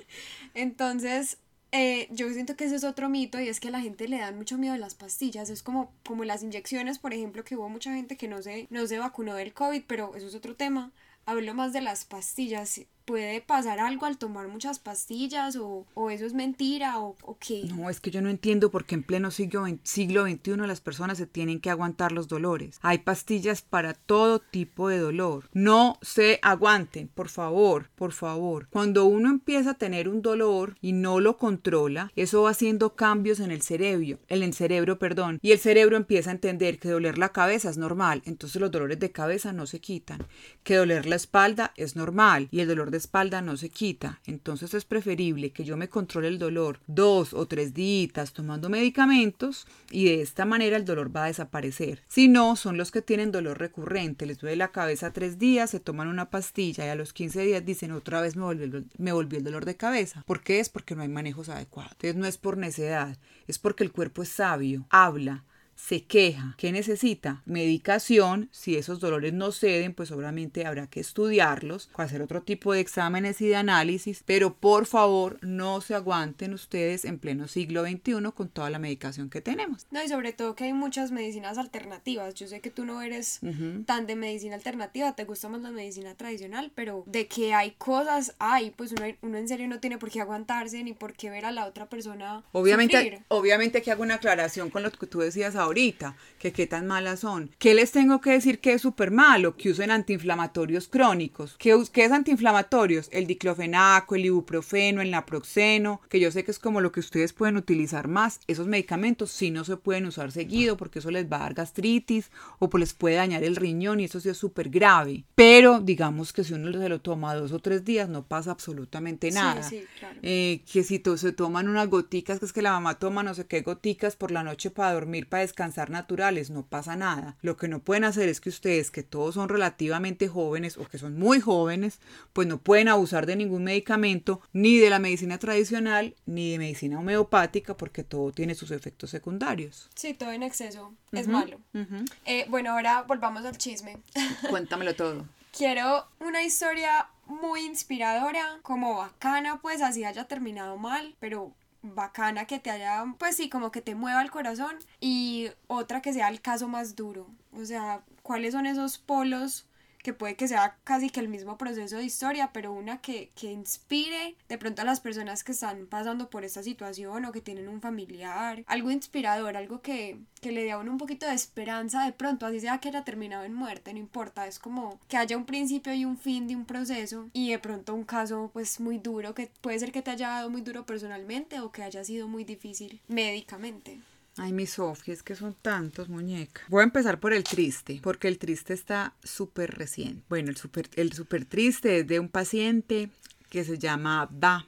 Entonces, 0.55 1.39
eh, 1.73 2.09
yo 2.11 2.29
siento 2.33 2.57
que 2.57 2.65
ese 2.65 2.77
es 2.77 2.85
otro 2.85 3.09
mito 3.09 3.41
y 3.41 3.49
es 3.49 3.61
que 3.61 3.69
a 3.69 3.71
la 3.71 3.81
gente 3.81 4.09
le 4.09 4.19
da 4.19 4.33
mucho 4.33 4.59
miedo 4.59 4.75
a 4.75 4.79
las 4.79 4.95
pastillas. 4.95 5.51
Es 5.51 5.63
como, 5.63 5.93
como 6.05 6.25
las 6.25 6.43
inyecciones, 6.43 6.99
por 6.99 7.15
ejemplo, 7.15 7.45
que 7.45 7.57
hubo 7.57 7.69
mucha 7.69 7.95
gente 7.95 8.17
que 8.17 8.29
no 8.29 8.43
se, 8.43 8.67
no 8.71 8.87
se 8.87 8.99
vacunó 8.99 9.35
del 9.35 9.53
COVID, 9.55 9.83
pero 9.87 10.15
eso 10.17 10.27
es 10.27 10.35
otro 10.35 10.57
tema. 10.57 10.93
Hablo 11.27 11.55
más 11.55 11.73
de 11.73 11.81
las 11.81 12.05
pastillas 12.05 12.81
puede 13.11 13.41
pasar 13.41 13.81
algo 13.81 14.07
al 14.07 14.19
tomar 14.19 14.47
muchas 14.47 14.79
pastillas 14.79 15.57
o, 15.57 15.85
o 15.95 16.11
eso 16.11 16.25
es 16.25 16.33
mentira 16.33 17.01
o, 17.01 17.17
o, 17.23 17.37
qué. 17.39 17.65
No, 17.65 17.91
es 17.91 17.99
que 17.99 18.13
yo 18.13 18.23
no 18.23 18.29
entiendo 18.29 18.71
por 18.71 18.85
qué 18.85 18.95
en 18.95 19.03
pleno 19.03 19.33
siglo, 19.33 19.67
siglo 19.83 20.25
XXI 20.29 20.57
las 20.59 20.81
personas 20.81 21.19
se 21.19 21.27
tienen 21.27 21.61
que 21.61 21.71
aguantar 21.71 22.13
los 22.13 22.29
dolores. 22.29 22.79
Hay 22.83 22.99
pastillas 22.99 23.63
para 23.63 23.95
todo 23.95 24.39
tipo 24.39 24.89
de 24.89 24.99
dolor. 24.99 25.49
No 25.53 25.99
se 26.03 26.39
aguanten, 26.43 27.09
por 27.09 27.29
favor, 27.29 27.91
por 27.97 28.13
favor. 28.13 28.69
Cuando 28.71 29.07
uno 29.07 29.29
empieza 29.29 29.71
a 29.71 29.75
tener 29.75 30.09
un 30.09 30.23
dolor 30.23 30.77
y 30.81 30.93
no 30.93 31.19
lo 31.19 31.37
controla, 31.37 32.13
eso 32.15 32.43
va 32.43 32.51
haciendo 32.51 32.95
cambios 32.95 33.41
en 33.41 33.51
el 33.51 33.63
cerebro, 33.63 34.21
en 34.29 34.43
el 34.45 34.55
cerebro, 34.55 35.01
perdón, 35.01 35.41
y 35.43 35.51
el 35.51 35.59
cerebro 35.59 35.97
empieza 35.97 36.31
a 36.31 36.35
entender 36.35 36.79
que 36.79 36.91
doler 36.91 37.19
la 37.19 37.31
cabeza 37.31 37.71
es 37.71 37.77
normal, 37.77 38.23
entonces 38.25 38.61
los 38.61 38.71
dolores 38.71 39.01
de 39.01 39.11
cabeza 39.11 39.53
no 39.53 39.67
se 39.67 39.81
quitan, 39.81 40.25
que 40.63 40.77
doler 40.77 41.07
la 41.07 41.17
espalda 41.17 41.73
es 41.77 41.97
normal 41.97 42.47
y 42.53 42.61
el 42.61 42.69
dolor 42.69 42.93
de 42.93 43.00
espalda 43.01 43.43
no 43.43 43.57
se 43.57 43.71
quita, 43.71 44.21
entonces 44.25 44.73
es 44.75 44.85
preferible 44.85 45.51
que 45.51 45.65
yo 45.65 45.77
me 45.77 45.89
controle 45.89 46.29
el 46.29 46.39
dolor 46.39 46.81
dos 46.87 47.35
o 47.35 47.47
tres 47.47 47.75
días 47.75 48.33
tomando 48.33 48.69
medicamentos 48.69 49.67
y 49.91 50.05
de 50.05 50.23
esta 50.23 50.45
manera 50.45 50.77
el 50.77 50.85
dolor 50.85 51.15
va 51.15 51.25
a 51.25 51.29
desaparecer. 51.29 52.03
Si 52.09 52.29
no, 52.29 52.57
son 52.57 52.77
los 52.77 52.91
que 52.91 53.03
tienen 53.03 53.33
dolor 53.33 53.59
recurrente, 53.59 54.27
les 54.27 54.39
duele 54.39 54.57
la 54.57 54.73
cabeza 54.73 55.13
tres 55.13 55.39
días, 55.39 55.71
se 55.71 55.81
toman 55.81 56.09
una 56.09 56.31
pastilla 56.31 56.87
y 56.87 56.89
a 56.89 56.95
los 56.95 57.13
15 57.13 57.43
días 57.43 57.65
dicen 57.65 57.93
otra 57.93 58.21
vez 58.21 58.37
me 58.37 58.45
volvió, 58.45 58.83
me 58.99 59.11
el 59.11 59.45
dolor 59.45 59.65
de 59.65 59.77
cabeza. 59.77 60.23
¿Por 60.27 60.43
qué 60.43 60.61
es? 60.61 60.69
Porque 60.69 60.95
no 60.95 61.03
hay 61.03 61.09
manejos 61.09 61.49
adecuados. 61.49 61.93
Entonces 61.93 62.17
no 62.17 62.27
es 62.27 62.39
por 62.39 62.57
necedad, 62.57 63.19
es 63.47 63.59
porque 63.59 63.85
el 63.85 63.93
cuerpo 63.93 64.23
es 64.23 64.29
sabio, 64.29 64.87
habla, 64.91 65.45
se 65.81 66.05
queja, 66.05 66.55
¿qué 66.59 66.73
necesita? 66.73 67.43
Medicación, 67.47 68.49
si 68.53 68.77
esos 68.77 69.01
dolores 69.01 69.33
no 69.33 69.51
ceden, 69.51 69.95
pues 69.95 70.11
obviamente 70.11 70.67
habrá 70.67 70.87
que 70.87 71.01
estudiarlos, 71.01 71.91
hacer 71.95 72.23
otro 72.23 72.43
tipo 72.43 72.73
de 72.73 72.81
exámenes 72.81 73.41
y 73.41 73.49
de 73.49 73.57
análisis, 73.57 74.23
pero 74.25 74.55
por 74.55 74.87
favor 74.87 75.39
no 75.41 75.81
se 75.81 75.95
aguanten 75.95 76.53
ustedes 76.53 77.05
en 77.05 77.19
pleno 77.19 77.49
siglo 77.49 77.85
XXI 77.85 78.31
con 78.35 78.49
toda 78.49 78.71
la 78.71 78.79
medicación 78.79 79.31
que 79.31 79.41
tenemos. 79.41 79.87
No, 79.91 80.03
y 80.03 80.09
sobre 80.09 80.33
todo 80.33 80.55
que 80.55 80.65
hay 80.65 80.73
muchas 80.73 81.13
medicinas 81.13 81.57
alternativas. 81.57 82.35
Yo 82.35 82.47
sé 82.47 82.61
que 82.61 82.71
tú 82.71 82.85
no 82.85 83.03
eres 83.03 83.41
tan 83.87 84.07
de 84.07 84.17
medicina 84.17 84.57
alternativa, 84.57 85.17
te 85.17 85.25
gusta 85.25 85.49
más 85.49 85.63
la 85.63 85.71
medicina 85.71 86.15
tradicional, 86.15 86.71
pero 86.75 87.05
de 87.07 87.27
que 87.27 87.55
hay 87.55 87.73
cosas, 87.73 88.35
hay, 88.39 88.71
pues 88.71 88.93
uno, 88.93 89.07
uno 89.23 89.39
en 89.39 89.49
serio 89.49 89.67
no 89.67 89.81
tiene 89.81 89.99
por 89.99 90.11
qué 90.11 90.21
aguantarse 90.21 90.85
ni 90.85 90.93
por 90.93 91.15
qué 91.15 91.31
ver 91.31 91.47
a 91.47 91.51
la 91.51 91.67
otra 91.67 91.89
persona. 91.89 92.45
Obviamente, 92.53 92.97
sufrir. 92.97 93.25
obviamente 93.29 93.83
que 93.83 93.91
hago 93.91 94.03
una 94.03 94.17
aclaración 94.17 94.71
con 94.71 94.83
lo 94.83 94.93
que 94.93 95.07
tú 95.07 95.21
decías 95.21 95.57
ahora 95.57 95.70
ahorita, 95.71 96.17
que 96.39 96.53
qué 96.53 96.67
tan 96.67 96.87
malas 96.87 97.21
son. 97.21 97.51
¿Qué 97.59 97.75
les 97.75 97.93
tengo 97.93 98.21
que 98.21 98.31
decir 98.31 98.61
que 98.61 98.73
es 98.73 98.83
súper 98.83 99.11
malo? 99.11 99.57
Que 99.57 99.71
usen 99.71 99.91
antiinflamatorios 99.91 100.89
crónicos. 100.89 101.57
¿Qué, 101.59 101.77
¿Qué, 101.93 102.05
es 102.05 102.13
antiinflamatorios? 102.13 103.09
El 103.13 103.27
diclofenaco, 103.27 104.15
el 104.15 104.27
ibuprofeno, 104.27 105.01
el 105.01 105.11
naproxeno, 105.11 106.01
que 106.09 106.21
yo 106.21 106.31
sé 106.31 106.45
que 106.45 106.51
es 106.51 106.59
como 106.59 106.81
lo 106.81 106.93
que 106.93 107.01
ustedes 107.01 107.33
pueden 107.33 107.57
utilizar 107.57 108.09
más. 108.09 108.41
Esos 108.47 108.67
medicamentos 108.67 109.31
sí 109.31 109.51
no 109.51 109.65
se 109.65 109.77
pueden 109.77 110.07
usar 110.07 110.33
seguido 110.33 110.77
porque 110.77 110.99
eso 110.99 111.11
les 111.11 111.31
va 111.31 111.37
a 111.37 111.41
dar 111.41 111.55
gastritis 111.55 112.31
o 112.59 112.69
pues 112.69 112.81
les 112.81 112.95
puede 112.95 113.17
dañar 113.17 113.45
el 113.45 113.57
riñón 113.57 114.01
y 114.01 114.05
eso 114.05 114.21
sí 114.21 114.29
es 114.29 114.37
súper 114.37 114.71
grave. 114.71 115.25
Pero 115.35 115.81
digamos 115.81 116.33
que 116.33 116.45
si 116.45 116.55
uno 116.55 116.73
se 116.73 116.89
lo 116.89 117.01
toma 117.01 117.35
dos 117.35 117.53
o 117.53 117.61
tres 117.61 117.85
días 117.85 118.09
no 118.09 118.25
pasa 118.25 118.51
absolutamente 118.51 119.31
nada. 119.31 119.63
Sí, 119.63 119.81
sí, 119.81 119.87
claro. 119.99 120.19
eh, 120.23 120.63
que 120.71 120.83
si 120.83 121.03
se 121.17 121.33
toman 121.33 121.69
unas 121.69 121.89
goticas, 121.89 122.39
que 122.41 122.47
es 122.47 122.53
que 122.53 122.63
la 122.63 122.73
mamá 122.73 122.99
toma 122.99 123.23
no 123.23 123.35
sé 123.35 123.47
qué 123.47 123.61
goticas 123.63 124.17
por 124.17 124.31
la 124.31 124.43
noche 124.43 124.71
para 124.71 124.93
dormir, 124.93 125.29
para 125.29 125.43
descansar 125.43 125.60
descansar 125.61 125.91
naturales, 125.91 126.49
no 126.49 126.65
pasa 126.65 126.97
nada. 126.97 127.37
Lo 127.43 127.59
que 127.59 127.69
no 127.69 127.81
pueden 127.81 128.05
hacer 128.05 128.31
es 128.31 128.41
que 128.41 128.49
ustedes, 128.49 128.91
que 128.91 129.03
todos 129.03 129.35
son 129.35 129.51
relativamente 129.51 130.27
jóvenes 130.27 130.79
o 130.79 130.89
que 130.89 130.97
son 130.97 131.19
muy 131.19 131.39
jóvenes, 131.39 132.01
pues 132.33 132.49
no 132.49 132.57
pueden 132.57 132.89
abusar 132.89 133.27
de 133.27 133.37
ningún 133.37 133.65
medicamento, 133.65 134.41
ni 134.55 134.79
de 134.79 134.89
la 134.89 134.99
medicina 134.99 135.37
tradicional, 135.37 136.15
ni 136.25 136.53
de 136.53 136.59
medicina 136.59 136.99
homeopática, 136.99 137.77
porque 137.77 138.05
todo 138.05 138.33
tiene 138.33 138.55
sus 138.55 138.71
efectos 138.71 139.11
secundarios. 139.11 139.91
Sí, 139.95 140.15
todo 140.15 140.33
en 140.33 140.43
exceso 140.43 140.95
es 141.13 141.29
malo. 141.29 141.59
Uh 141.75 141.81
-huh. 141.81 142.11
eh, 142.25 142.47
bueno, 142.49 142.73
ahora 142.73 143.03
volvamos 143.03 143.45
al 143.45 143.59
chisme. 143.59 143.99
Cuéntamelo 144.49 144.95
todo. 144.95 145.27
Quiero 145.53 146.07
una 146.21 146.43
historia 146.43 147.09
muy 147.27 147.67
inspiradora, 147.67 148.61
como 148.63 148.97
bacana, 148.97 149.61
pues 149.61 149.83
así 149.83 150.05
haya 150.05 150.25
terminado 150.25 150.79
mal, 150.79 151.17
pero 151.21 151.53
bacana 151.83 152.47
que 152.47 152.59
te 152.59 152.71
haya, 152.71 153.05
pues 153.19 153.37
sí, 153.37 153.49
como 153.49 153.71
que 153.71 153.83
te 153.83 153.95
mueva 153.95 154.23
el 154.23 154.31
corazón 154.31 154.77
y 155.01 155.51
otra 155.67 156.03
que 156.03 156.13
sea 156.13 156.29
el 156.29 156.41
caso 156.41 156.69
más 156.69 156.97
duro. 156.97 157.29
O 157.53 157.65
sea, 157.65 158.03
¿cuáles 158.23 158.53
son 158.53 158.67
esos 158.67 158.99
polos 158.99 159.67
que 160.03 160.15
puede 160.15 160.37
que 160.37 160.49
sea 160.49 160.77
casi 160.85 161.11
que 161.11 161.21
el 161.21 161.29
mismo 161.29 161.59
proceso 161.59 161.97
de 161.97 162.05
historia, 162.05 162.51
pero 162.53 162.73
una 162.73 163.01
que, 163.01 163.31
que 163.35 163.53
inspire 163.53 164.37
de 164.49 164.59
pronto 164.59 164.83
a 164.83 164.85
las 164.85 165.01
personas 165.01 165.45
que 165.45 165.53
están 165.53 165.87
pasando 165.87 166.31
por 166.31 166.45
esta 166.45 166.63
situación 166.63 167.25
o 167.25 167.33
que 167.33 167.41
tienen 167.41 167.69
un 167.69 167.81
familiar, 167.81 168.65
algo 168.67 168.91
inspirador, 168.91 169.57
algo 169.57 169.81
que, 169.83 170.19
que 170.41 170.53
le 170.53 170.65
dé 170.65 170.73
a 170.73 170.79
uno 170.79 170.93
un 170.93 170.99
poquito 170.99 171.27
de 171.27 171.35
esperanza 171.35 172.05
de 172.05 172.13
pronto, 172.13 172.47
así 172.47 172.61
sea 172.61 172.79
que 172.79 172.89
haya 172.89 173.05
terminado 173.05 173.45
en 173.45 173.55
muerte, 173.55 173.93
no 173.93 173.99
importa, 173.99 174.47
es 174.47 174.59
como 174.59 174.99
que 175.09 175.17
haya 175.17 175.37
un 175.37 175.47
principio 175.47 175.93
y 175.95 176.05
un 176.05 176.19
fin 176.19 176.47
de 176.47 176.57
un 176.57 176.65
proceso 176.65 177.29
y 177.33 177.51
de 177.51 177.59
pronto 177.59 177.95
un 177.95 178.05
caso 178.05 178.51
pues 178.53 178.81
muy 178.81 178.99
duro, 178.99 179.35
que 179.35 179.51
puede 179.61 179.79
ser 179.79 179.93
que 179.93 180.03
te 180.03 180.11
haya 180.11 180.29
dado 180.29 180.51
muy 180.51 180.63
duro 180.63 180.87
personalmente 180.87 181.61
o 181.61 181.73
que 181.73 181.83
haya 181.83 182.05
sido 182.05 182.29
muy 182.29 182.45
difícil 182.45 183.01
médicamente. 183.09 184.01
Ay, 184.43 184.55
mi 184.55 184.67
Sofía, 184.67 185.13
es 185.13 185.23
que 185.23 185.35
son 185.35 185.55
tantos, 185.61 186.09
muñeca. 186.09 186.63
Voy 186.69 186.81
a 186.81 186.85
empezar 186.85 187.21
por 187.21 187.35
el 187.35 187.45
triste, 187.45 188.01
porque 188.03 188.27
el 188.27 188.39
triste 188.39 188.73
está 188.73 189.13
súper 189.23 189.77
recién. 189.77 190.25
Bueno, 190.31 190.49
el 190.49 190.57
súper 190.57 190.89
el 190.97 191.13
super 191.13 191.45
triste 191.45 191.99
es 191.99 192.07
de 192.07 192.21
un 192.21 192.31
paciente 192.31 193.11
que 193.51 193.65
se 193.65 193.77
llama 193.77 194.31
Ba, 194.33 194.67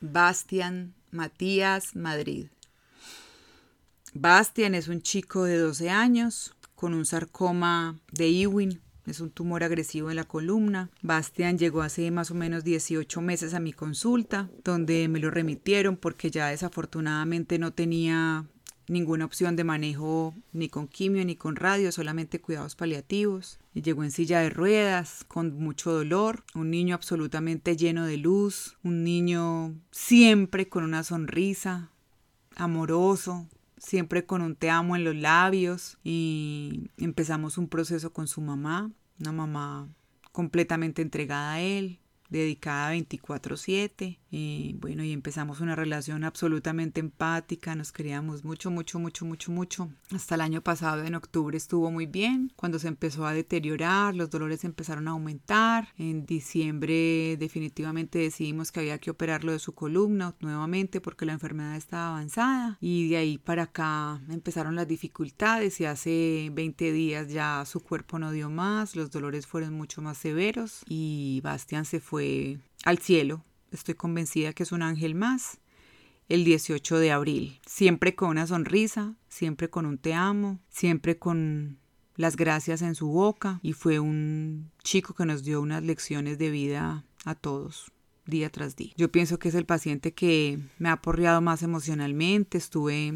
Bastian 0.00 0.94
Matías 1.10 1.94
Madrid. 1.96 2.46
Bastian 4.14 4.74
es 4.74 4.88
un 4.88 5.02
chico 5.02 5.44
de 5.44 5.58
12 5.58 5.90
años 5.90 6.54
con 6.74 6.94
un 6.94 7.04
sarcoma 7.04 8.00
de 8.12 8.26
Ewing. 8.26 8.80
Es 9.04 9.20
un 9.20 9.30
tumor 9.30 9.64
agresivo 9.64 10.08
en 10.08 10.16
la 10.16 10.24
columna. 10.24 10.88
Bastian 11.02 11.58
llegó 11.58 11.82
hace 11.82 12.10
más 12.10 12.30
o 12.30 12.34
menos 12.34 12.64
18 12.64 13.20
meses 13.20 13.52
a 13.52 13.60
mi 13.60 13.74
consulta, 13.74 14.48
donde 14.64 15.08
me 15.08 15.18
lo 15.18 15.30
remitieron 15.30 15.98
porque 15.98 16.30
ya 16.30 16.48
desafortunadamente 16.48 17.58
no 17.58 17.74
tenía 17.74 18.46
ninguna 18.90 19.24
opción 19.24 19.54
de 19.54 19.64
manejo 19.64 20.34
ni 20.52 20.68
con 20.68 20.88
quimio 20.88 21.24
ni 21.24 21.36
con 21.36 21.54
radio, 21.56 21.92
solamente 21.92 22.40
cuidados 22.40 22.74
paliativos. 22.74 23.60
Llegó 23.72 24.02
en 24.02 24.10
silla 24.10 24.40
de 24.40 24.50
ruedas, 24.50 25.24
con 25.28 25.58
mucho 25.58 25.92
dolor, 25.92 26.44
un 26.54 26.70
niño 26.70 26.96
absolutamente 26.96 27.76
lleno 27.76 28.04
de 28.04 28.16
luz, 28.16 28.76
un 28.82 29.04
niño 29.04 29.74
siempre 29.92 30.68
con 30.68 30.82
una 30.82 31.04
sonrisa, 31.04 31.90
amoroso, 32.56 33.46
siempre 33.78 34.26
con 34.26 34.42
un 34.42 34.56
te 34.56 34.70
amo 34.70 34.96
en 34.96 35.04
los 35.04 35.14
labios 35.14 35.98
y 36.02 36.90
empezamos 36.98 37.58
un 37.58 37.68
proceso 37.68 38.12
con 38.12 38.26
su 38.26 38.40
mamá, 38.40 38.90
una 39.20 39.32
mamá 39.32 39.88
completamente 40.32 41.00
entregada 41.00 41.54
a 41.54 41.60
él, 41.60 42.00
dedicada 42.28 42.92
24/7 42.92 44.19
y 44.30 44.76
bueno, 44.80 45.02
y 45.02 45.12
empezamos 45.12 45.60
una 45.60 45.74
relación 45.74 46.24
absolutamente 46.24 47.00
empática, 47.00 47.74
nos 47.74 47.92
queríamos 47.92 48.44
mucho, 48.44 48.70
mucho, 48.70 48.98
mucho, 48.98 49.24
mucho, 49.24 49.50
mucho. 49.50 49.90
Hasta 50.14 50.36
el 50.36 50.40
año 50.40 50.62
pasado, 50.62 51.04
en 51.04 51.14
octubre, 51.14 51.56
estuvo 51.56 51.90
muy 51.90 52.06
bien. 52.06 52.52
Cuando 52.56 52.78
se 52.78 52.88
empezó 52.88 53.26
a 53.26 53.32
deteriorar, 53.32 54.14
los 54.14 54.30
dolores 54.30 54.64
empezaron 54.64 55.08
a 55.08 55.12
aumentar. 55.12 55.88
En 55.96 56.26
diciembre 56.26 57.36
definitivamente 57.38 58.18
decidimos 58.20 58.70
que 58.70 58.80
había 58.80 58.98
que 58.98 59.10
operarlo 59.10 59.52
de 59.52 59.58
su 59.58 59.74
columna 59.74 60.34
nuevamente 60.40 61.00
porque 61.00 61.26
la 61.26 61.32
enfermedad 61.32 61.76
estaba 61.76 62.10
avanzada 62.10 62.78
y 62.80 63.08
de 63.08 63.16
ahí 63.16 63.38
para 63.38 63.64
acá 63.64 64.20
empezaron 64.28 64.76
las 64.76 64.86
dificultades 64.86 65.80
y 65.80 65.84
hace 65.84 66.50
20 66.52 66.92
días 66.92 67.28
ya 67.28 67.64
su 67.66 67.80
cuerpo 67.80 68.18
no 68.18 68.30
dio 68.32 68.50
más, 68.50 68.96
los 68.96 69.10
dolores 69.10 69.46
fueron 69.46 69.74
mucho 69.74 70.02
más 70.02 70.18
severos 70.18 70.82
y 70.88 71.40
Bastian 71.42 71.84
se 71.84 72.00
fue 72.00 72.58
al 72.84 72.98
cielo 72.98 73.44
estoy 73.70 73.94
convencida 73.94 74.52
que 74.52 74.62
es 74.62 74.72
un 74.72 74.82
ángel 74.82 75.14
más, 75.14 75.58
el 76.28 76.44
18 76.44 76.98
de 76.98 77.10
abril, 77.10 77.60
siempre 77.66 78.14
con 78.14 78.30
una 78.30 78.46
sonrisa, 78.46 79.16
siempre 79.28 79.68
con 79.68 79.84
un 79.84 79.98
te 79.98 80.14
amo, 80.14 80.60
siempre 80.68 81.18
con 81.18 81.78
las 82.16 82.36
gracias 82.36 82.82
en 82.82 82.94
su 82.94 83.08
boca 83.08 83.58
y 83.62 83.72
fue 83.72 83.98
un 83.98 84.70
chico 84.82 85.14
que 85.14 85.26
nos 85.26 85.42
dio 85.42 85.60
unas 85.60 85.82
lecciones 85.82 86.38
de 86.38 86.50
vida 86.50 87.04
a 87.24 87.34
todos 87.34 87.90
día 88.26 88.50
tras 88.50 88.76
día. 88.76 88.92
Yo 88.96 89.10
pienso 89.10 89.38
que 89.38 89.48
es 89.48 89.54
el 89.54 89.66
paciente 89.66 90.12
que 90.14 90.60
me 90.78 90.88
ha 90.88 90.92
aporreado 90.92 91.40
más 91.40 91.62
emocionalmente, 91.62 92.58
estuve 92.58 93.08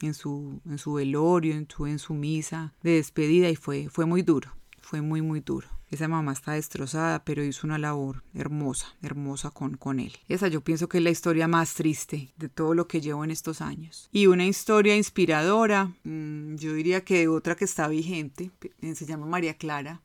en 0.00 0.14
su, 0.14 0.60
en 0.64 0.78
su 0.78 0.94
velorio, 0.94 1.54
su, 1.68 1.86
en 1.86 1.98
su 1.98 2.14
misa 2.14 2.72
de 2.82 2.92
despedida 2.92 3.50
y 3.50 3.56
fue, 3.56 3.88
fue 3.90 4.06
muy 4.06 4.22
duro, 4.22 4.54
fue 4.80 5.00
muy, 5.00 5.22
muy 5.22 5.40
duro. 5.40 5.68
Esa 5.90 6.06
mamá 6.06 6.32
está 6.32 6.52
destrozada, 6.52 7.24
pero 7.24 7.42
hizo 7.42 7.66
una 7.66 7.78
labor 7.78 8.22
hermosa, 8.32 8.94
hermosa 9.02 9.50
con, 9.50 9.76
con 9.76 9.98
él. 9.98 10.12
Esa 10.28 10.46
yo 10.46 10.60
pienso 10.60 10.88
que 10.88 10.98
es 10.98 11.04
la 11.04 11.10
historia 11.10 11.48
más 11.48 11.74
triste 11.74 12.32
de 12.36 12.48
todo 12.48 12.74
lo 12.74 12.86
que 12.86 13.00
llevo 13.00 13.24
en 13.24 13.32
estos 13.32 13.60
años. 13.60 14.08
Y 14.12 14.26
una 14.26 14.46
historia 14.46 14.96
inspiradora, 14.96 15.92
mm, 16.04 16.54
yo 16.56 16.74
diría 16.74 17.04
que 17.04 17.26
otra 17.26 17.56
que 17.56 17.64
está 17.64 17.88
vigente, 17.88 18.50
se 18.80 19.06
llama 19.06 19.26
María 19.26 19.54
Clara. 19.54 20.00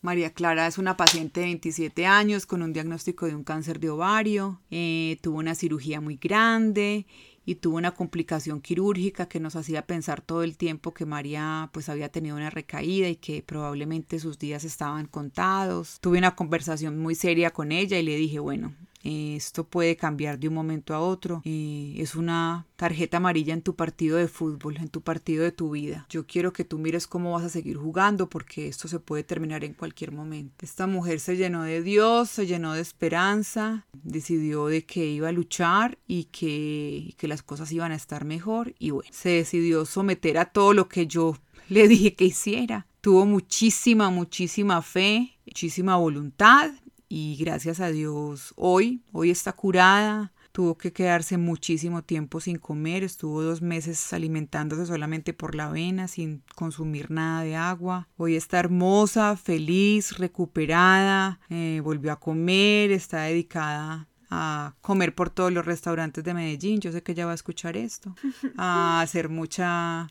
María 0.00 0.34
Clara 0.34 0.66
es 0.66 0.78
una 0.78 0.96
paciente 0.96 1.40
de 1.40 1.46
27 1.46 2.06
años 2.06 2.44
con 2.44 2.60
un 2.60 2.72
diagnóstico 2.72 3.26
de 3.26 3.36
un 3.36 3.44
cáncer 3.44 3.78
de 3.78 3.88
ovario, 3.88 4.60
eh, 4.72 5.18
tuvo 5.22 5.38
una 5.38 5.54
cirugía 5.54 6.00
muy 6.00 6.16
grande 6.16 7.06
y 7.44 7.56
tuvo 7.56 7.76
una 7.76 7.92
complicación 7.92 8.60
quirúrgica 8.60 9.26
que 9.26 9.40
nos 9.40 9.56
hacía 9.56 9.86
pensar 9.86 10.20
todo 10.20 10.42
el 10.42 10.56
tiempo 10.56 10.94
que 10.94 11.06
María 11.06 11.70
pues 11.72 11.88
había 11.88 12.08
tenido 12.08 12.36
una 12.36 12.50
recaída 12.50 13.08
y 13.08 13.16
que 13.16 13.42
probablemente 13.42 14.18
sus 14.18 14.38
días 14.38 14.64
estaban 14.64 15.06
contados. 15.06 15.98
Tuve 16.00 16.18
una 16.18 16.36
conversación 16.36 16.98
muy 16.98 17.14
seria 17.14 17.50
con 17.50 17.72
ella 17.72 17.98
y 17.98 18.02
le 18.02 18.16
dije, 18.16 18.38
bueno, 18.38 18.74
esto 19.02 19.64
puede 19.64 19.96
cambiar 19.96 20.38
de 20.38 20.48
un 20.48 20.54
momento 20.54 20.94
a 20.94 21.00
otro. 21.00 21.42
es 21.44 22.14
una 22.14 22.66
tarjeta 22.76 23.18
amarilla 23.18 23.54
en 23.54 23.62
tu 23.62 23.76
partido 23.76 24.16
de 24.16 24.28
fútbol, 24.28 24.76
en 24.78 24.88
tu 24.88 25.02
partido 25.02 25.44
de 25.44 25.52
tu 25.52 25.70
vida. 25.70 26.06
Yo 26.08 26.26
quiero 26.26 26.52
que 26.52 26.64
tú 26.64 26.78
mires 26.78 27.06
cómo 27.06 27.32
vas 27.32 27.44
a 27.44 27.48
seguir 27.48 27.76
jugando 27.76 28.28
porque 28.28 28.68
esto 28.68 28.88
se 28.88 28.98
puede 28.98 29.22
terminar 29.24 29.64
en 29.64 29.74
cualquier 29.74 30.12
momento. 30.12 30.64
Esta 30.64 30.86
mujer 30.86 31.20
se 31.20 31.36
llenó 31.36 31.62
de 31.62 31.82
Dios, 31.82 32.30
se 32.30 32.46
llenó 32.46 32.74
de 32.74 32.80
esperanza, 32.80 33.86
decidió 33.92 34.66
de 34.66 34.84
que 34.84 35.06
iba 35.06 35.28
a 35.28 35.32
luchar 35.32 35.98
y 36.06 36.24
que, 36.24 37.14
que 37.16 37.28
las 37.28 37.42
cosas 37.42 37.70
iban 37.72 37.92
a 37.92 37.96
estar 37.96 38.24
mejor 38.24 38.74
y 38.78 38.90
bueno, 38.90 39.10
se 39.12 39.30
decidió 39.30 39.84
someter 39.84 40.38
a 40.38 40.46
todo 40.46 40.72
lo 40.72 40.88
que 40.88 41.06
yo 41.06 41.36
le 41.68 41.88
dije 41.88 42.14
que 42.14 42.26
hiciera. 42.26 42.86
Tuvo 43.00 43.26
muchísima, 43.26 44.10
muchísima 44.10 44.80
fe, 44.80 45.36
muchísima 45.44 45.96
voluntad 45.96 46.70
y 47.14 47.36
gracias 47.36 47.78
a 47.80 47.90
Dios 47.90 48.54
hoy, 48.56 49.02
hoy 49.12 49.30
está 49.30 49.52
curada. 49.52 50.32
Tuvo 50.50 50.78
que 50.78 50.94
quedarse 50.94 51.36
muchísimo 51.36 52.02
tiempo 52.02 52.40
sin 52.40 52.56
comer, 52.56 53.04
estuvo 53.04 53.42
dos 53.42 53.60
meses 53.60 54.14
alimentándose 54.14 54.86
solamente 54.86 55.34
por 55.34 55.54
la 55.54 55.66
avena, 55.66 56.08
sin 56.08 56.42
consumir 56.54 57.10
nada 57.10 57.42
de 57.42 57.54
agua. 57.54 58.08
Hoy 58.16 58.34
está 58.34 58.60
hermosa, 58.60 59.36
feliz, 59.36 60.16
recuperada, 60.16 61.38
eh, 61.50 61.82
volvió 61.84 62.12
a 62.12 62.20
comer, 62.20 62.90
está 62.92 63.24
dedicada 63.24 64.08
a 64.34 64.74
comer 64.80 65.14
por 65.14 65.28
todos 65.28 65.52
los 65.52 65.66
restaurantes 65.66 66.24
de 66.24 66.32
Medellín. 66.32 66.80
Yo 66.80 66.90
sé 66.90 67.02
que 67.02 67.12
ella 67.12 67.26
va 67.26 67.32
a 67.32 67.34
escuchar 67.34 67.76
esto, 67.76 68.14
a 68.56 69.02
hacer 69.02 69.28
mucha 69.28 70.08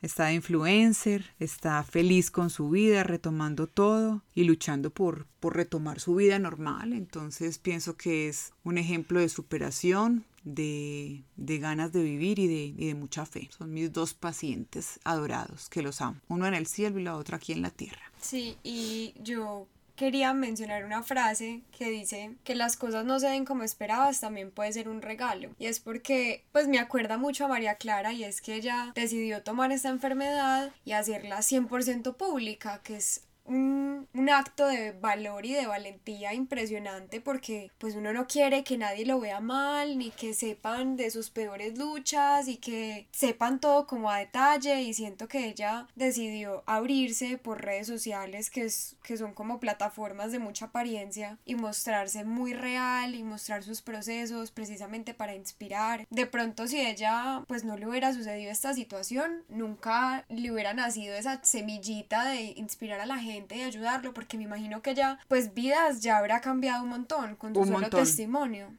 está 0.00 0.32
influencer, 0.32 1.34
está 1.40 1.82
feliz 1.82 2.30
con 2.30 2.50
su 2.50 2.70
vida, 2.70 3.02
retomando 3.02 3.66
todo 3.66 4.22
y 4.34 4.44
luchando 4.44 4.90
por, 4.90 5.26
por 5.40 5.56
retomar 5.56 5.98
su 5.98 6.14
vida 6.14 6.38
normal. 6.38 6.92
Entonces 6.92 7.58
pienso 7.58 7.96
que 7.96 8.28
es 8.28 8.52
un 8.62 8.78
ejemplo 8.78 9.18
de 9.18 9.28
superación, 9.28 10.24
de, 10.44 11.24
de, 11.36 11.58
ganas 11.58 11.92
de 11.92 12.02
vivir 12.02 12.38
y 12.38 12.46
de, 12.46 12.74
y 12.76 12.86
de 12.86 12.94
mucha 12.94 13.26
fe. 13.26 13.48
Son 13.56 13.72
mis 13.72 13.92
dos 13.92 14.14
pacientes 14.14 15.00
adorados 15.02 15.68
que 15.68 15.82
los 15.82 16.00
amo. 16.00 16.20
Uno 16.28 16.46
en 16.46 16.54
el 16.54 16.66
cielo 16.66 17.00
y 17.00 17.02
la 17.02 17.16
otra 17.16 17.38
aquí 17.38 17.52
en 17.52 17.62
la 17.62 17.70
tierra. 17.70 18.12
Sí, 18.20 18.56
y 18.62 19.14
yo 19.22 19.66
quería 19.96 20.32
mencionar 20.34 20.84
una 20.84 21.02
frase 21.02 21.62
que 21.76 21.90
dice 21.90 22.32
que 22.44 22.54
las 22.54 22.76
cosas 22.76 23.04
no 23.04 23.18
se 23.20 23.28
den 23.28 23.44
como 23.44 23.62
esperabas 23.62 24.20
también 24.20 24.50
puede 24.50 24.72
ser 24.72 24.88
un 24.88 25.02
regalo. 25.02 25.50
Y 25.58 25.66
es 25.66 25.80
porque 25.80 26.44
pues 26.52 26.68
me 26.68 26.78
acuerda 26.78 27.18
mucho 27.18 27.44
a 27.44 27.48
María 27.48 27.76
Clara 27.76 28.12
y 28.12 28.24
es 28.24 28.40
que 28.40 28.54
ella 28.54 28.92
decidió 28.94 29.42
tomar 29.42 29.72
esta 29.72 29.88
enfermedad 29.88 30.72
y 30.84 30.92
hacerla 30.92 31.38
100% 31.38 32.16
pública 32.16 32.80
que 32.82 32.96
es 32.96 33.22
un, 33.46 34.08
un, 34.14 34.30
acto 34.30 34.66
de 34.66 34.92
valor 34.92 35.44
y 35.44 35.52
de 35.52 35.66
valentía 35.66 36.32
impresionante 36.32 37.20
porque 37.20 37.70
pues 37.78 37.94
uno 37.94 38.12
no 38.12 38.26
quiere 38.26 38.64
que 38.64 38.78
nadie 38.78 39.04
lo 39.04 39.20
vea 39.20 39.40
mal 39.40 39.98
ni 39.98 40.10
que 40.10 40.32
sepan 40.32 40.96
de 40.96 41.10
sus 41.10 41.30
peores 41.30 41.76
luchas 41.76 42.48
y 42.48 42.56
que 42.56 43.06
sepan 43.12 43.60
todo 43.60 43.86
como 43.86 44.10
a 44.10 44.18
detalle. 44.18 44.82
Y 44.82 44.94
siento 44.94 45.28
que 45.28 45.46
ella 45.46 45.86
decidió 45.94 46.62
abrirse 46.66 47.36
por 47.36 47.62
redes 47.62 47.86
sociales 47.86 48.50
que, 48.50 48.64
es, 48.64 48.96
que 49.02 49.16
son 49.16 49.34
como 49.34 49.60
plataformas 49.60 50.32
de 50.32 50.38
mucha 50.38 50.66
apariencia 50.66 51.38
y 51.44 51.54
mostrarse 51.54 52.24
muy 52.24 52.54
real 52.54 53.14
y 53.14 53.22
mostrar 53.22 53.62
sus 53.62 53.82
procesos 53.82 54.50
precisamente 54.50 55.12
para 55.12 55.34
inspirar. 55.34 56.06
De 56.10 56.26
pronto 56.26 56.66
si 56.66 56.80
ella 56.80 57.44
pues 57.46 57.64
no 57.64 57.76
le 57.76 57.86
hubiera 57.86 58.14
sucedido 58.14 58.50
esta 58.50 58.72
situación 58.72 59.44
nunca 59.48 60.24
le 60.28 60.50
hubiera 60.50 60.72
nacido 60.72 61.14
esa 61.14 61.42
semillita 61.42 62.24
de 62.24 62.54
inspirar 62.56 63.00
a 63.00 63.06
la 63.06 63.18
gente 63.18 63.33
y 63.50 63.62
ayudarlo, 63.62 64.14
porque 64.14 64.36
me 64.36 64.44
imagino 64.44 64.82
que 64.82 64.94
ya, 64.94 65.18
pues 65.28 65.54
vidas 65.54 66.00
ya 66.00 66.18
habrá 66.18 66.40
cambiado 66.40 66.82
un 66.84 66.90
montón 66.90 67.36
con 67.36 67.54
su 67.54 67.64
solo 67.64 67.90
testimonio. 67.90 68.72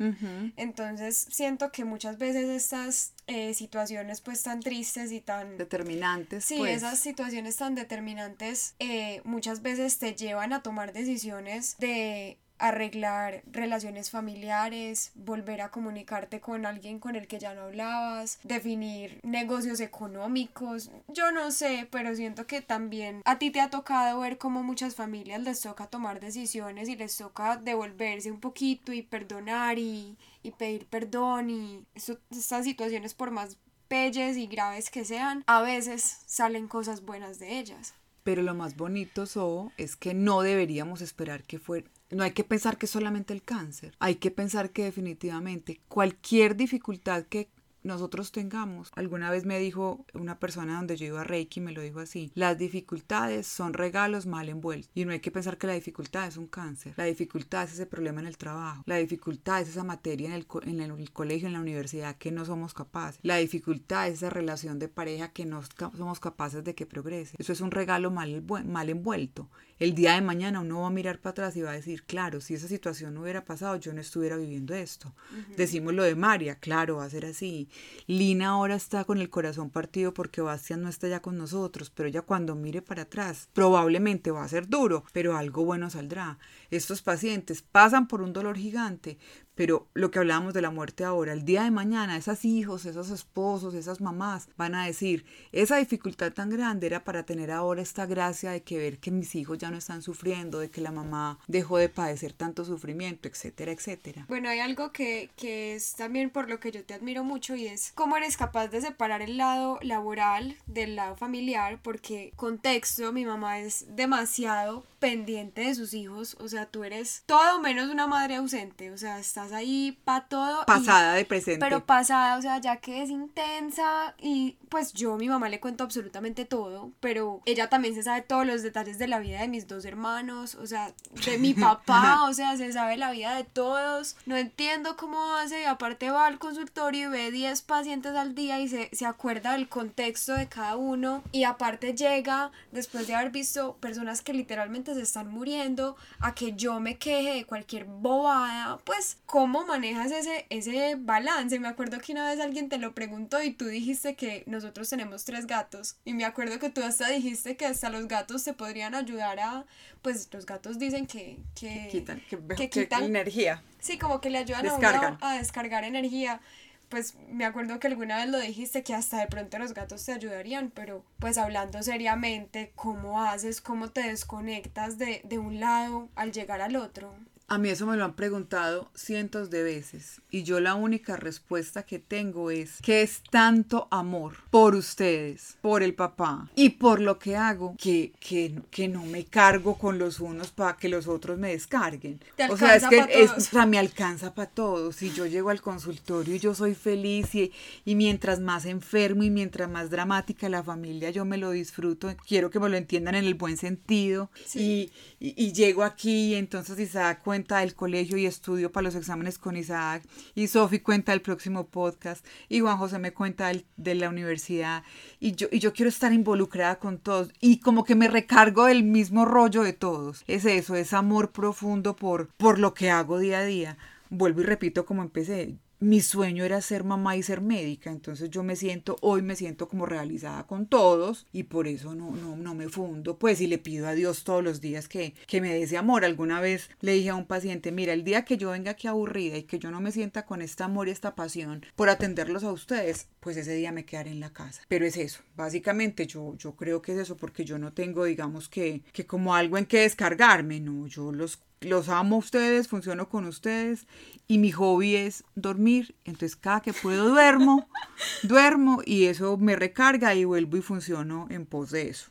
Entonces 0.56 1.28
siento 1.30 1.72
que 1.72 1.86
muchas 1.86 2.18
veces 2.18 2.50
estas 2.50 3.13
eh, 3.28 3.54
situaciones 3.54 4.22
pues 4.22 4.44
tan 4.44 4.60
tristes 4.60 5.12
y 5.12 5.22
tan... 5.22 5.58
Determinantes. 5.58 6.46
Sí, 6.46 6.58
pues. 6.58 6.78
esas 6.78 7.00
situaciones 7.00 7.56
tan 7.58 7.76
determinantes 7.76 8.76
eh, 8.80 9.22
muchas 9.24 9.62
veces 9.62 9.98
te 9.98 10.13
llevan 10.13 10.54
a 10.54 10.62
tomar 10.62 10.94
decisiones 10.94 11.78
de 11.78 12.38
arreglar 12.58 13.44
relaciones 13.52 14.12
familiares, 14.12 15.12
volver 15.15 15.62
a 15.62 15.72
comunicarte 15.72 16.39
con 16.39 16.65
alguien 16.65 17.00
con 17.00 17.15
el 17.15 17.28
que 17.28 17.39
ya 17.39 17.54
no 17.54 17.63
hablabas, 17.63 18.39
definir 18.44 19.20
negocios 19.24 19.80
económicos, 19.80 20.91
yo 21.08 21.32
no 21.32 21.52
sé, 21.52 21.88
pero 21.91 22.15
siento 22.15 22.48
que 22.48 22.62
también 22.62 23.22
a 23.26 23.38
ti 23.39 23.52
te 23.52 23.62
ha 23.62 23.70
tocado 23.70 24.20
ver 24.20 24.38
cómo 24.38 24.63
muchas 24.63 24.96
familias 24.96 25.41
les 25.41 25.62
toca 25.62 25.88
tomar 25.88 26.20
decisiones 26.20 26.89
y 26.89 26.96
les 26.96 27.15
toca 27.18 27.58
devolverse 27.58 28.32
un 28.32 28.39
poquito 28.39 28.94
y 28.94 29.02
perdonar 29.02 29.78
y, 29.80 30.18
y 30.44 30.52
pedir 30.52 30.86
perdón 30.88 31.50
y 31.50 31.86
estas 31.96 32.63
situaciones 32.63 33.13
por 33.13 33.32
más 33.32 33.58
pelles 33.88 34.38
y 34.38 34.48
graves 34.48 34.89
que 34.89 35.06
sean, 35.06 35.44
a 35.48 35.62
veces 35.62 36.20
salen 36.26 36.68
cosas 36.68 37.02
buenas 37.02 37.39
de 37.39 37.60
ellas. 37.60 37.94
Pero 38.24 38.41
lo 38.41 38.56
más 38.56 38.76
bonito, 38.76 39.28
So, 39.28 39.72
es 39.78 39.96
que 39.96 40.15
no 40.15 40.41
deberíamos 40.41 41.02
esperar 41.02 41.44
que 41.44 41.60
fuera 41.60 41.88
no 42.12 42.24
hay 42.24 42.32
que 42.32 42.44
pensar 42.44 42.78
que 42.78 42.88
solamente 42.88 43.34
el 43.34 43.44
cáncer, 43.44 43.96
hay 44.00 44.15
que 44.15 44.32
pensar 44.32 44.72
que 44.72 44.84
definitivamente 44.84 45.82
cualquier 45.88 46.56
dificultad 46.56 47.24
que 47.24 47.50
nosotros 47.86 48.32
tengamos. 48.32 48.91
Alguna 48.96 49.30
vez 49.30 49.46
me 49.46 49.60
dijo 49.60 50.06
una 50.13 50.39
persona 50.39 50.76
donde 50.76 50.98
yo 50.98 51.06
iba 51.06 51.22
a 51.22 51.24
Reiki, 51.24 51.62
me 51.62 51.72
lo 51.72 51.82
dijo 51.82 52.00
así, 52.00 52.32
las 52.34 52.58
dificultades 52.58 53.48
son 53.48 53.74
regalos 53.74 54.26
mal 54.26 54.50
envueltos. 54.50 54.89
Y 54.96 55.06
no 55.06 55.12
hay 55.12 55.20
que 55.20 55.32
pensar 55.32 55.58
que 55.58 55.68
la 55.68 55.74
dificultad 55.74 56.28
es 56.28 56.38
un 56.38 56.48
cáncer. 56.48 56.94
La 56.98 57.06
dificultad 57.06 57.63
es 57.63 57.74
ese 57.74 57.86
problema 57.86 58.22
en 58.22 58.28
el 58.28 58.38
trabajo. 58.38 58.84
La 58.86 58.98
dificultad 58.98 59.62
es 59.62 59.70
esa 59.70 59.84
materia 59.84 60.28
en 60.28 60.34
el, 60.34 60.48
en 60.63 60.82
el 60.82 61.12
colegio, 61.12 61.48
en 61.48 61.54
la 61.54 61.60
universidad 61.60 62.18
que 62.18 62.32
no 62.32 62.44
somos 62.44 62.74
capaces. 62.74 63.20
La 63.22 63.38
dificultad 63.38 64.08
es 64.08 64.15
esa 64.15 64.30
relación 64.30 64.80
de 64.80 64.88
pareja 64.88 65.32
que 65.32 65.46
no 65.46 65.62
somos 65.96 66.20
capaces 66.20 66.63
de 66.63 66.76
que 66.76 66.86
progrese. 66.86 67.36
Eso 67.38 67.54
es 67.54 67.62
un 67.62 67.72
regalo 67.72 68.10
mal, 68.10 68.44
mal 68.65 68.89
envuelto. 68.89 69.50
El 69.77 69.93
día 69.93 70.13
de 70.13 70.21
mañana 70.21 70.61
uno 70.61 70.81
va 70.81 70.88
a 70.88 70.91
mirar 70.91 71.19
para 71.19 71.31
atrás 71.31 71.57
y 71.57 71.61
va 71.61 71.71
a 71.71 71.75
decir, 71.75 72.03
claro, 72.03 72.39
si 72.39 72.53
esa 72.53 72.69
situación 72.69 73.13
no 73.13 73.23
hubiera 73.23 73.43
pasado, 73.43 73.75
yo 73.75 73.91
no 73.91 73.99
estuviera 73.99 74.38
viviendo 74.38 74.73
esto. 74.73 75.13
Decimos 75.57 75.93
lo 75.93 76.03
de 76.03 76.15
María, 76.15 76.55
claro, 76.55 76.97
va 76.97 77.03
a 77.03 77.09
ser 77.09 77.25
así. 77.25 77.67
Lina 78.07 78.49
ahora 78.49 78.75
está 78.75 79.03
con 79.03 79.17
el 79.17 79.29
corazón 79.29 79.69
partido 79.69 80.13
porque 80.13 80.39
Bastian 80.39 80.81
no 80.81 80.88
está 80.88 81.09
ya 81.09 81.21
con 81.21 81.38
nosotros, 81.38 81.89
pero 81.89 82.07
ya 82.07 82.21
cuando 82.21 82.55
mire 82.55 82.81
para 82.81 83.01
atrás, 83.01 83.49
probablemente 83.51 84.31
va 84.31 84.45
a 84.45 84.47
ser 84.47 84.69
duro, 84.69 85.03
pero 85.11 85.35
algo 85.35 85.65
bueno 85.65 85.89
saldrá. 85.89 86.39
Estos 86.69 87.01
pacientes 87.01 87.61
pasan 87.61 88.07
por 88.07 88.21
un 88.21 88.31
dolor 88.31 88.57
gigante, 88.57 89.17
pero 89.56 89.88
lo 89.94 90.12
que 90.12 90.20
hablábamos 90.20 90.54
de 90.54 90.62
la 90.62 90.70
muerte 90.70 91.04
ahora, 91.04 91.34
el 91.34 91.46
día 91.46 91.63
de 91.63 91.72
mañana, 91.72 92.18
esos 92.18 92.46
hijos, 92.46 92.86
esos 92.86 93.10
esposos, 93.10 93.74
esas 93.74 94.02
mamás 94.02 94.50
van 94.58 94.76
a 94.76 94.86
decir, 94.86 95.26
esa 95.52 95.78
dificultad 95.78 96.34
tan 96.34 96.50
grande 96.50 96.88
era 96.88 97.04
para 97.04 97.24
tener 97.24 97.52
ahora 97.52 97.82
esta 97.82 98.06
gracia 98.06 98.52
de 98.52 98.63
que 98.63 98.78
ver 98.78 99.00
que 99.00 99.12
mis 99.12 99.36
hijos 99.36 99.58
ya 99.58 99.72
no 99.72 99.78
están 99.78 100.02
sufriendo, 100.02 100.60
de 100.60 100.70
que 100.70 100.82
la 100.82 100.91
mamá 100.91 101.39
dejó 101.48 101.78
de 101.78 101.89
padecer 101.89 102.34
tanto 102.34 102.65
sufrimiento, 102.65 103.28
etcétera, 103.28 103.72
etcétera. 103.72 104.26
Bueno, 104.28 104.50
hay 104.50 104.60
algo 104.60 104.91
que, 104.91 105.30
que 105.36 105.76
es 105.76 105.96
también 105.96 106.30
por 106.30 106.50
lo 106.50 106.60
que 106.60 106.72
yo 106.72 106.84
te 106.84 106.94
admiro 106.94 107.24
mucho 107.24 107.56
y 107.56 107.68
es 107.68 107.91
cómo 107.96 108.18
eres 108.18 108.38
capaz 108.38 108.68
de 108.68 108.82
separar 108.82 109.22
el 109.22 109.38
lado 109.38 109.80
laboral 109.82 110.58
del 110.65 110.96
lado 110.96 111.15
familiar, 111.15 111.80
porque 111.82 112.34
contexto, 112.36 113.12
mi 113.13 113.26
mamá 113.26 113.60
es 113.60 113.86
demasiado 113.96 114.84
pendiente 115.00 115.62
de 115.62 115.76
sus 115.76 115.94
hijos, 115.94 116.36
o 116.39 116.48
sea, 116.48 116.65
tú 116.65 116.84
eres 116.84 117.24
todo 117.26 117.62
menos 117.62 117.91
una 117.91 118.08
madre 118.08 118.36
ausente, 118.36 118.91
o 118.91 118.98
sea, 118.98 119.20
estás 119.20 119.44
ahí 119.51 119.97
para 120.03 120.25
todo. 120.27 120.62
y- 120.62 120.65
Pasada 120.65 121.13
de 121.13 121.25
presente. 121.25 121.60
pero 121.60 121.86
pasada, 121.86 122.38
o 122.38 122.41
sea, 122.41 122.60
ya 122.60 122.77
que 122.77 123.01
es 123.03 123.10
intensa 123.10 124.15
y 124.19 124.58
pues 124.69 124.93
yo 124.93 125.13
a 125.13 125.17
mi 125.17 125.29
mamá 125.29 125.47
le 125.49 125.60
cuento 125.60 125.84
absolutamente 125.84 126.43
todo, 126.45 126.91
pero 126.99 127.41
ella 127.45 127.69
también 127.69 127.95
se 127.95 128.03
sabe 128.03 128.21
todos 128.21 128.45
los 128.45 128.62
detalles 128.63 128.97
de 128.97 129.08
la 129.08 129.19
vida 129.19 129.39
de 129.41 129.47
mis 129.47 129.67
dos 129.67 129.86
hermanos, 129.86 130.55
o 130.55 130.65
sea, 130.67 130.91
de 131.25 131.38
mi 131.38 131.53
papá, 131.53 132.23
o 132.27 132.34
sea, 132.34 132.58
se 132.58 132.71
sabe 132.73 132.97
la 132.97 133.12
vida 133.12 133.36
de 133.36 133.43
todos. 133.43 134.17
No 134.25 134.36
entiendo 134.36 134.97
cómo 134.97 135.36
hace 135.36 135.62
y 135.62 135.65
aparte 135.65 136.10
va 136.12 136.25
al 136.27 136.39
consultorio 136.39 137.08
y 137.08 137.12
ve 137.12 137.31
10 137.31 137.62
pacientes 137.62 138.13
al 138.15 138.36
día 138.36 138.60
y 138.60 138.67
se, 138.67 138.89
se 138.91 139.05
acuerda 139.05 139.53
del 139.53 139.69
contexto 139.69 140.34
de 140.34 140.47
cada 140.47 140.75
uno 140.75 141.23
y 141.31 141.43
aparte 141.43 141.93
llega 141.93 142.51
después 142.71 143.08
de 143.08 143.15
haber 143.15 143.31
visto 143.31 143.77
personas 143.77 144.21
que 144.21 144.34
literalmente 144.34 144.93
se 144.93 145.01
están 145.01 145.29
muriendo 145.29 145.95
a 146.19 146.34
que 146.36 146.53
yo 146.53 146.79
me 146.79 146.97
queje 146.97 147.34
de 147.34 147.45
cualquier 147.45 147.86
bobada, 147.86 148.77
pues 148.86 149.17
cómo 149.36 149.65
manejas 149.65 150.13
ese, 150.13 150.45
ese 150.50 150.95
balance. 150.98 151.60
Me 151.60 151.67
acuerdo 151.67 152.00
que 152.00 152.13
una 152.13 152.30
vez 152.30 152.39
alguien 152.39 152.69
te 152.69 152.78
lo 152.78 152.95
preguntó 152.95 153.43
y 153.43 153.52
tú 153.52 153.65
dijiste 153.65 154.15
que 154.15 154.43
nosotros 154.48 154.89
tenemos 154.89 155.26
tres 155.26 155.45
gatos 155.45 155.98
y 156.06 156.13
me 156.13 156.24
acuerdo 156.24 156.58
que 156.58 156.69
tú 156.69 156.82
hasta 156.82 157.10
dijiste 157.10 157.58
que 157.58 157.65
hasta 157.65 157.89
los 157.89 158.08
gatos 158.08 158.45
te 158.45 158.54
podrían 158.54 158.95
ayudar 158.95 159.41
a, 159.41 159.65
pues 160.02 160.30
los 160.32 160.45
gatos 160.45 160.80
dicen 160.80 161.06
que... 161.06 161.38
que 161.54 161.89
quitan, 161.91 162.21
que, 162.30 162.38
que 162.38 162.56
que 162.56 162.69
quitan- 162.69 163.04
energía. 163.04 163.62
Sí, 163.80 163.98
como 163.98 164.21
que 164.21 164.30
le 164.30 164.38
ayudan 164.38 164.65
a 164.67 164.71
Descargan. 164.71 165.15
uno 165.15 165.28
a 165.28 165.38
descargar 165.38 165.84
energía. 165.84 166.39
Pues 166.88 167.15
me 167.30 167.43
acuerdo 167.43 167.78
que 167.80 167.88
alguna 167.88 168.15
vez 168.17 168.30
lo 168.30 168.39
dijiste 168.39 168.84
que 168.84 168.93
hasta 168.95 169.20
de 169.20 169.28
pronto 169.28 169.59
los 169.59 169.74
gatos 169.74 170.05
te 170.05 170.14
ayudarían, 170.14 170.72
pero 170.74 171.03
pues 171.20 171.38
hablando 171.38 171.84
seriamente, 171.84 172.72
¿cómo 172.76 173.22
haces? 173.22 173.59
¿Cómo 173.59 173.89
te 173.89 174.03
desconectas 174.03 174.97
de, 174.97 175.20
de 175.26 175.39
un 175.39 175.59
lado 175.59 176.07
al 176.16 176.32
llegar 176.32 176.62
al 176.62 176.78
otro? 176.78 177.14
A 177.48 177.60
mí 177.60 177.70
eso 177.70 177.86
me 177.86 177.96
lo 177.96 178.06
han 178.06 178.16
preguntado 178.16 178.89
cientos 178.96 179.52
de 179.52 179.62
veces 179.62 180.22
y 180.32 180.43
yo 180.43 180.60
la 180.60 180.74
única 180.74 181.16
respuesta 181.16 181.84
que 181.84 182.00
tengo 182.00 182.50
es 182.50 182.82
que 182.82 183.04
es 183.04 183.22
tanto 183.30 183.88
amor 183.91 184.34
por 184.50 184.74
ustedes, 184.74 185.56
por 185.62 185.84
el 185.84 185.93
papá 185.93 186.50
y 186.56 186.72
por 186.72 187.00
lo 187.02 187.20
que 187.20 187.36
hago 187.36 187.76
que, 187.78 188.14
que, 188.20 188.62
que 188.72 188.88
no 188.88 189.06
me 189.06 189.26
cargo 189.26 189.78
con 189.78 190.00
los 190.00 190.20
unos 190.20 190.50
para 190.50 190.76
que 190.76 190.89
los 190.89 191.08
otros 191.08 191.38
me 191.38 191.52
descarguen. 191.52 192.20
O 192.50 192.58
sea, 192.58 192.76
es 192.76 192.88
que 192.88 193.06
es, 193.10 193.32
o 193.32 193.39
sea, 193.39 193.68
me 193.68 193.78
alcanza 193.78 194.34
para 194.34 194.50
todos. 194.50 194.96
Si 194.96 195.12
yo 195.12 195.28
llego 195.28 195.52
al 195.52 195.62
consultorio 195.62 196.36
y 196.36 196.39
yo 196.39 196.56
soy 196.56 196.74
feliz 196.74 197.36
y, 197.36 197.52
y 197.86 197.93
mientras 197.96 198.39
más 198.39 198.66
enfermo 198.66 199.22
y 199.22 199.30
mientras 199.30 199.70
más 199.70 199.91
dramática 199.91 200.50
la 200.50 200.64
familia, 200.64 201.12
yo 201.12 201.26
me 201.26 201.38
lo 201.38 201.52
disfruto. 201.52 202.14
Quiero 202.28 202.50
que 202.50 202.60
me 202.60 202.70
lo 202.70 202.78
entiendan 202.78 203.16
en 203.16 203.26
el 203.26 203.36
buen 203.36 203.58
sentido. 203.58 204.32
Sí. 204.46 204.91
Y, 205.20 205.28
y, 205.28 205.46
y 205.46 205.54
llego 205.54 205.84
aquí 205.84 206.32
y 206.32 206.36
entonces 206.36 206.80
Isaac 206.80 207.22
cuenta 207.36 207.59
del 207.59 207.75
colegio 207.75 208.15
y 208.17 208.25
estudio 208.25 208.71
para 208.71 208.86
los 208.86 208.95
exámenes 208.95 209.38
con 209.38 209.57
Isaac 209.57 210.03
y 210.36 210.47
Sofi 210.47 210.79
cuenta 210.79 211.11
del 211.11 211.21
próximo 211.21 211.67
podcast 211.67 212.25
y 212.47 212.61
Juan 212.61 212.77
José 212.77 212.97
me 212.97 213.11
cuenta 213.11 213.51
de 213.75 213.95
la 213.95 214.07
universidad 214.07 214.83
y 215.19 215.33
yo, 215.33 215.49
y 215.51 215.59
yo 215.59 215.73
quiero 215.73 215.89
estar 215.89 216.13
involucrada 216.13 216.79
con 216.79 216.97
todos 216.97 217.33
y 217.41 217.59
como 217.59 217.83
que 217.83 217.95
me 217.95 218.07
recargo 218.07 218.67
del 218.67 218.86
mismo 218.86 219.25
rollo 219.25 219.63
de 219.63 219.73
todos. 219.73 220.23
Es 220.27 220.45
eso, 220.45 220.75
es 220.75 220.93
amor 220.93 221.33
profundo 221.33 221.97
por, 221.97 222.29
por 222.38 222.57
lo 222.57 222.73
que 222.73 222.89
hago 222.89 223.19
día 223.19 223.39
a 223.39 223.45
día. 223.45 223.77
Vuelvo 224.09 224.39
y 224.39 224.45
repito 224.45 224.86
como 224.86 225.01
empecé. 225.01 225.57
Mi 225.86 226.01
sueño 226.01 226.43
era 226.43 226.61
ser 226.61 226.83
mamá 226.83 227.15
y 227.15 227.21
ser 227.21 227.41
médica, 227.41 227.91
entonces 227.91 228.31
yo 228.31 228.41
me 228.41 228.55
siento, 228.55 228.95
hoy 229.01 229.21
me 229.21 229.36
siento 229.36 229.67
como 229.67 229.86
realizada 229.86 230.47
con 230.47 230.65
todos 230.65 231.27
y 231.31 231.43
por 231.43 231.67
eso 231.67 231.93
no, 231.93 232.09
no, 232.09 232.36
no 232.36 232.55
me 232.55 232.69
fundo, 232.69 233.19
pues 233.19 233.39
y 233.39 233.45
le 233.45 233.59
pido 233.59 233.88
a 233.88 233.93
Dios 233.93 234.23
todos 234.23 234.43
los 234.43 234.61
días 234.61 234.88
que, 234.88 235.13
que 235.27 235.41
me 235.41 235.53
dé 235.53 235.61
ese 235.61 235.77
amor. 235.77 236.03
Alguna 236.03 236.41
vez 236.41 236.71
le 236.81 236.93
dije 236.93 237.09
a 237.09 237.15
un 237.15 237.27
paciente, 237.27 237.71
mira, 237.71 237.93
el 237.93 238.03
día 238.03 238.25
que 238.25 238.38
yo 238.38 238.49
venga 238.49 238.71
aquí 238.71 238.88
aburrida 238.88 239.38
y 239.38 239.43
que 239.43 239.59
yo 239.59 239.69
no 239.69 239.79
me 239.79 239.91
sienta 239.91 240.25
con 240.25 240.41
este 240.41 240.63
amor 240.63 240.88
y 240.88 240.91
esta 240.91 241.13
pasión 241.13 241.63
por 241.75 241.89
atenderlos 241.89 242.43
a 242.43 242.51
ustedes, 242.51 243.09
pues 243.19 243.38
ese 243.38 243.53
día 243.53 243.71
me 243.71 243.86
quedaré 243.86 244.09
en 244.09 244.21
la 244.21 244.33
casa. 244.33 244.63
Pero 244.67 244.88
es 244.88 244.97
eso, 244.97 245.21
básicamente 245.36 246.07
yo, 246.07 246.36
yo 246.36 246.55
creo 246.55 246.81
que 246.81 246.93
es 246.93 246.97
eso 246.97 247.15
porque 247.15 247.45
yo 247.45 247.59
no 247.59 247.73
tengo, 247.73 248.05
digamos, 248.05 248.49
que, 248.49 248.81
que 248.91 249.05
como 249.05 249.36
algo 249.36 249.59
en 249.59 249.67
que 249.67 249.81
descargarme, 249.81 250.59
no, 250.59 250.88
yo 250.88 251.11
los 251.11 251.38
los 251.62 251.89
amo 251.89 252.18
a 252.18 252.20
ustedes, 252.20 252.68
funciono 252.68 253.10
con 253.10 253.26
ustedes 253.26 253.88
y 254.28 254.38
mi 254.38 254.51
hobby 254.51 254.95
es 254.95 255.24
dormir. 255.36 255.95
Entonces 256.06 256.36
cada 256.36 256.62
que 256.62 256.74
puedo 256.74 257.10
duermo, 257.10 257.68
duermo 258.24 258.82
y 258.86 259.06
eso 259.06 259.38
me 259.38 259.56
recarga 259.56 260.14
y 260.16 260.26
vuelvo 260.26 260.58
y 260.58 260.62
funciono 260.62 261.28
en 261.30 261.45
pos 261.45 261.72
de 261.72 261.89
eso. 261.89 262.10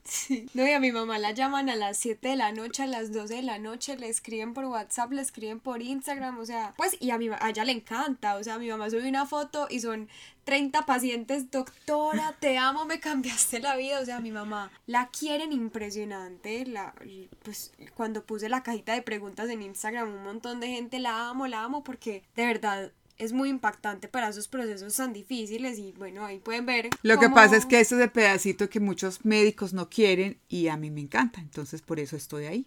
No, 0.54 0.66
y 0.66 0.70
a 0.72 0.80
mi 0.80 0.92
mamá 0.92 1.18
la 1.18 1.32
llaman 1.32 1.68
a 1.68 1.76
las 1.76 1.98
7 1.98 2.28
de 2.28 2.36
la 2.36 2.52
noche, 2.52 2.82
a 2.82 2.86
las 2.86 3.12
12 3.12 3.34
de 3.36 3.42
la 3.42 3.58
noche, 3.58 3.96
le 3.96 4.08
escriben 4.08 4.54
por 4.54 4.64
WhatsApp, 4.64 5.12
le 5.12 5.22
escriben 5.22 5.60
por 5.60 5.82
Instagram, 5.82 6.38
o 6.38 6.46
sea, 6.46 6.74
pues, 6.76 6.96
y 7.00 7.10
a, 7.10 7.18
mi, 7.18 7.28
a 7.28 7.50
ella 7.50 7.64
le 7.64 7.72
encanta, 7.72 8.36
o 8.36 8.44
sea, 8.44 8.58
mi 8.58 8.68
mamá 8.68 8.90
sube 8.90 9.08
una 9.08 9.26
foto 9.26 9.66
y 9.70 9.80
son 9.80 10.08
30 10.44 10.86
pacientes, 10.86 11.50
doctora, 11.50 12.36
te 12.38 12.58
amo, 12.58 12.84
me 12.84 13.00
cambiaste 13.00 13.60
la 13.60 13.76
vida, 13.76 14.00
o 14.00 14.04
sea, 14.04 14.20
mi 14.20 14.30
mamá 14.30 14.70
la 14.86 15.08
quieren 15.08 15.52
impresionante, 15.52 16.66
la, 16.66 16.94
pues, 17.42 17.72
cuando 17.94 18.24
puse 18.24 18.48
la 18.48 18.62
cajita 18.62 18.94
de 18.94 19.02
preguntas 19.02 19.48
en 19.50 19.62
Instagram, 19.62 20.14
un 20.14 20.22
montón 20.22 20.60
de 20.60 20.68
gente 20.68 20.98
la 20.98 21.28
amo, 21.28 21.46
la 21.46 21.62
amo, 21.62 21.82
porque 21.82 22.22
de 22.36 22.46
verdad... 22.46 22.92
Es 23.16 23.32
muy 23.32 23.48
impactante 23.48 24.08
para 24.08 24.28
esos 24.28 24.48
procesos 24.48 24.96
tan 24.96 25.12
difíciles 25.12 25.78
y 25.78 25.92
bueno, 25.92 26.24
ahí 26.24 26.40
pueden 26.40 26.66
ver. 26.66 26.90
Lo 27.02 27.20
que 27.20 27.28
pasa 27.28 27.56
es 27.56 27.64
que 27.64 27.78
eso 27.78 27.94
es 27.94 28.02
el 28.02 28.10
pedacito 28.10 28.68
que 28.68 28.80
muchos 28.80 29.24
médicos 29.24 29.72
no 29.72 29.88
quieren 29.88 30.40
y 30.48 30.66
a 30.66 30.76
mí 30.76 30.90
me 30.90 31.02
encanta, 31.02 31.38
entonces 31.40 31.80
por 31.80 32.00
eso 32.00 32.16
estoy 32.16 32.46
ahí. 32.46 32.66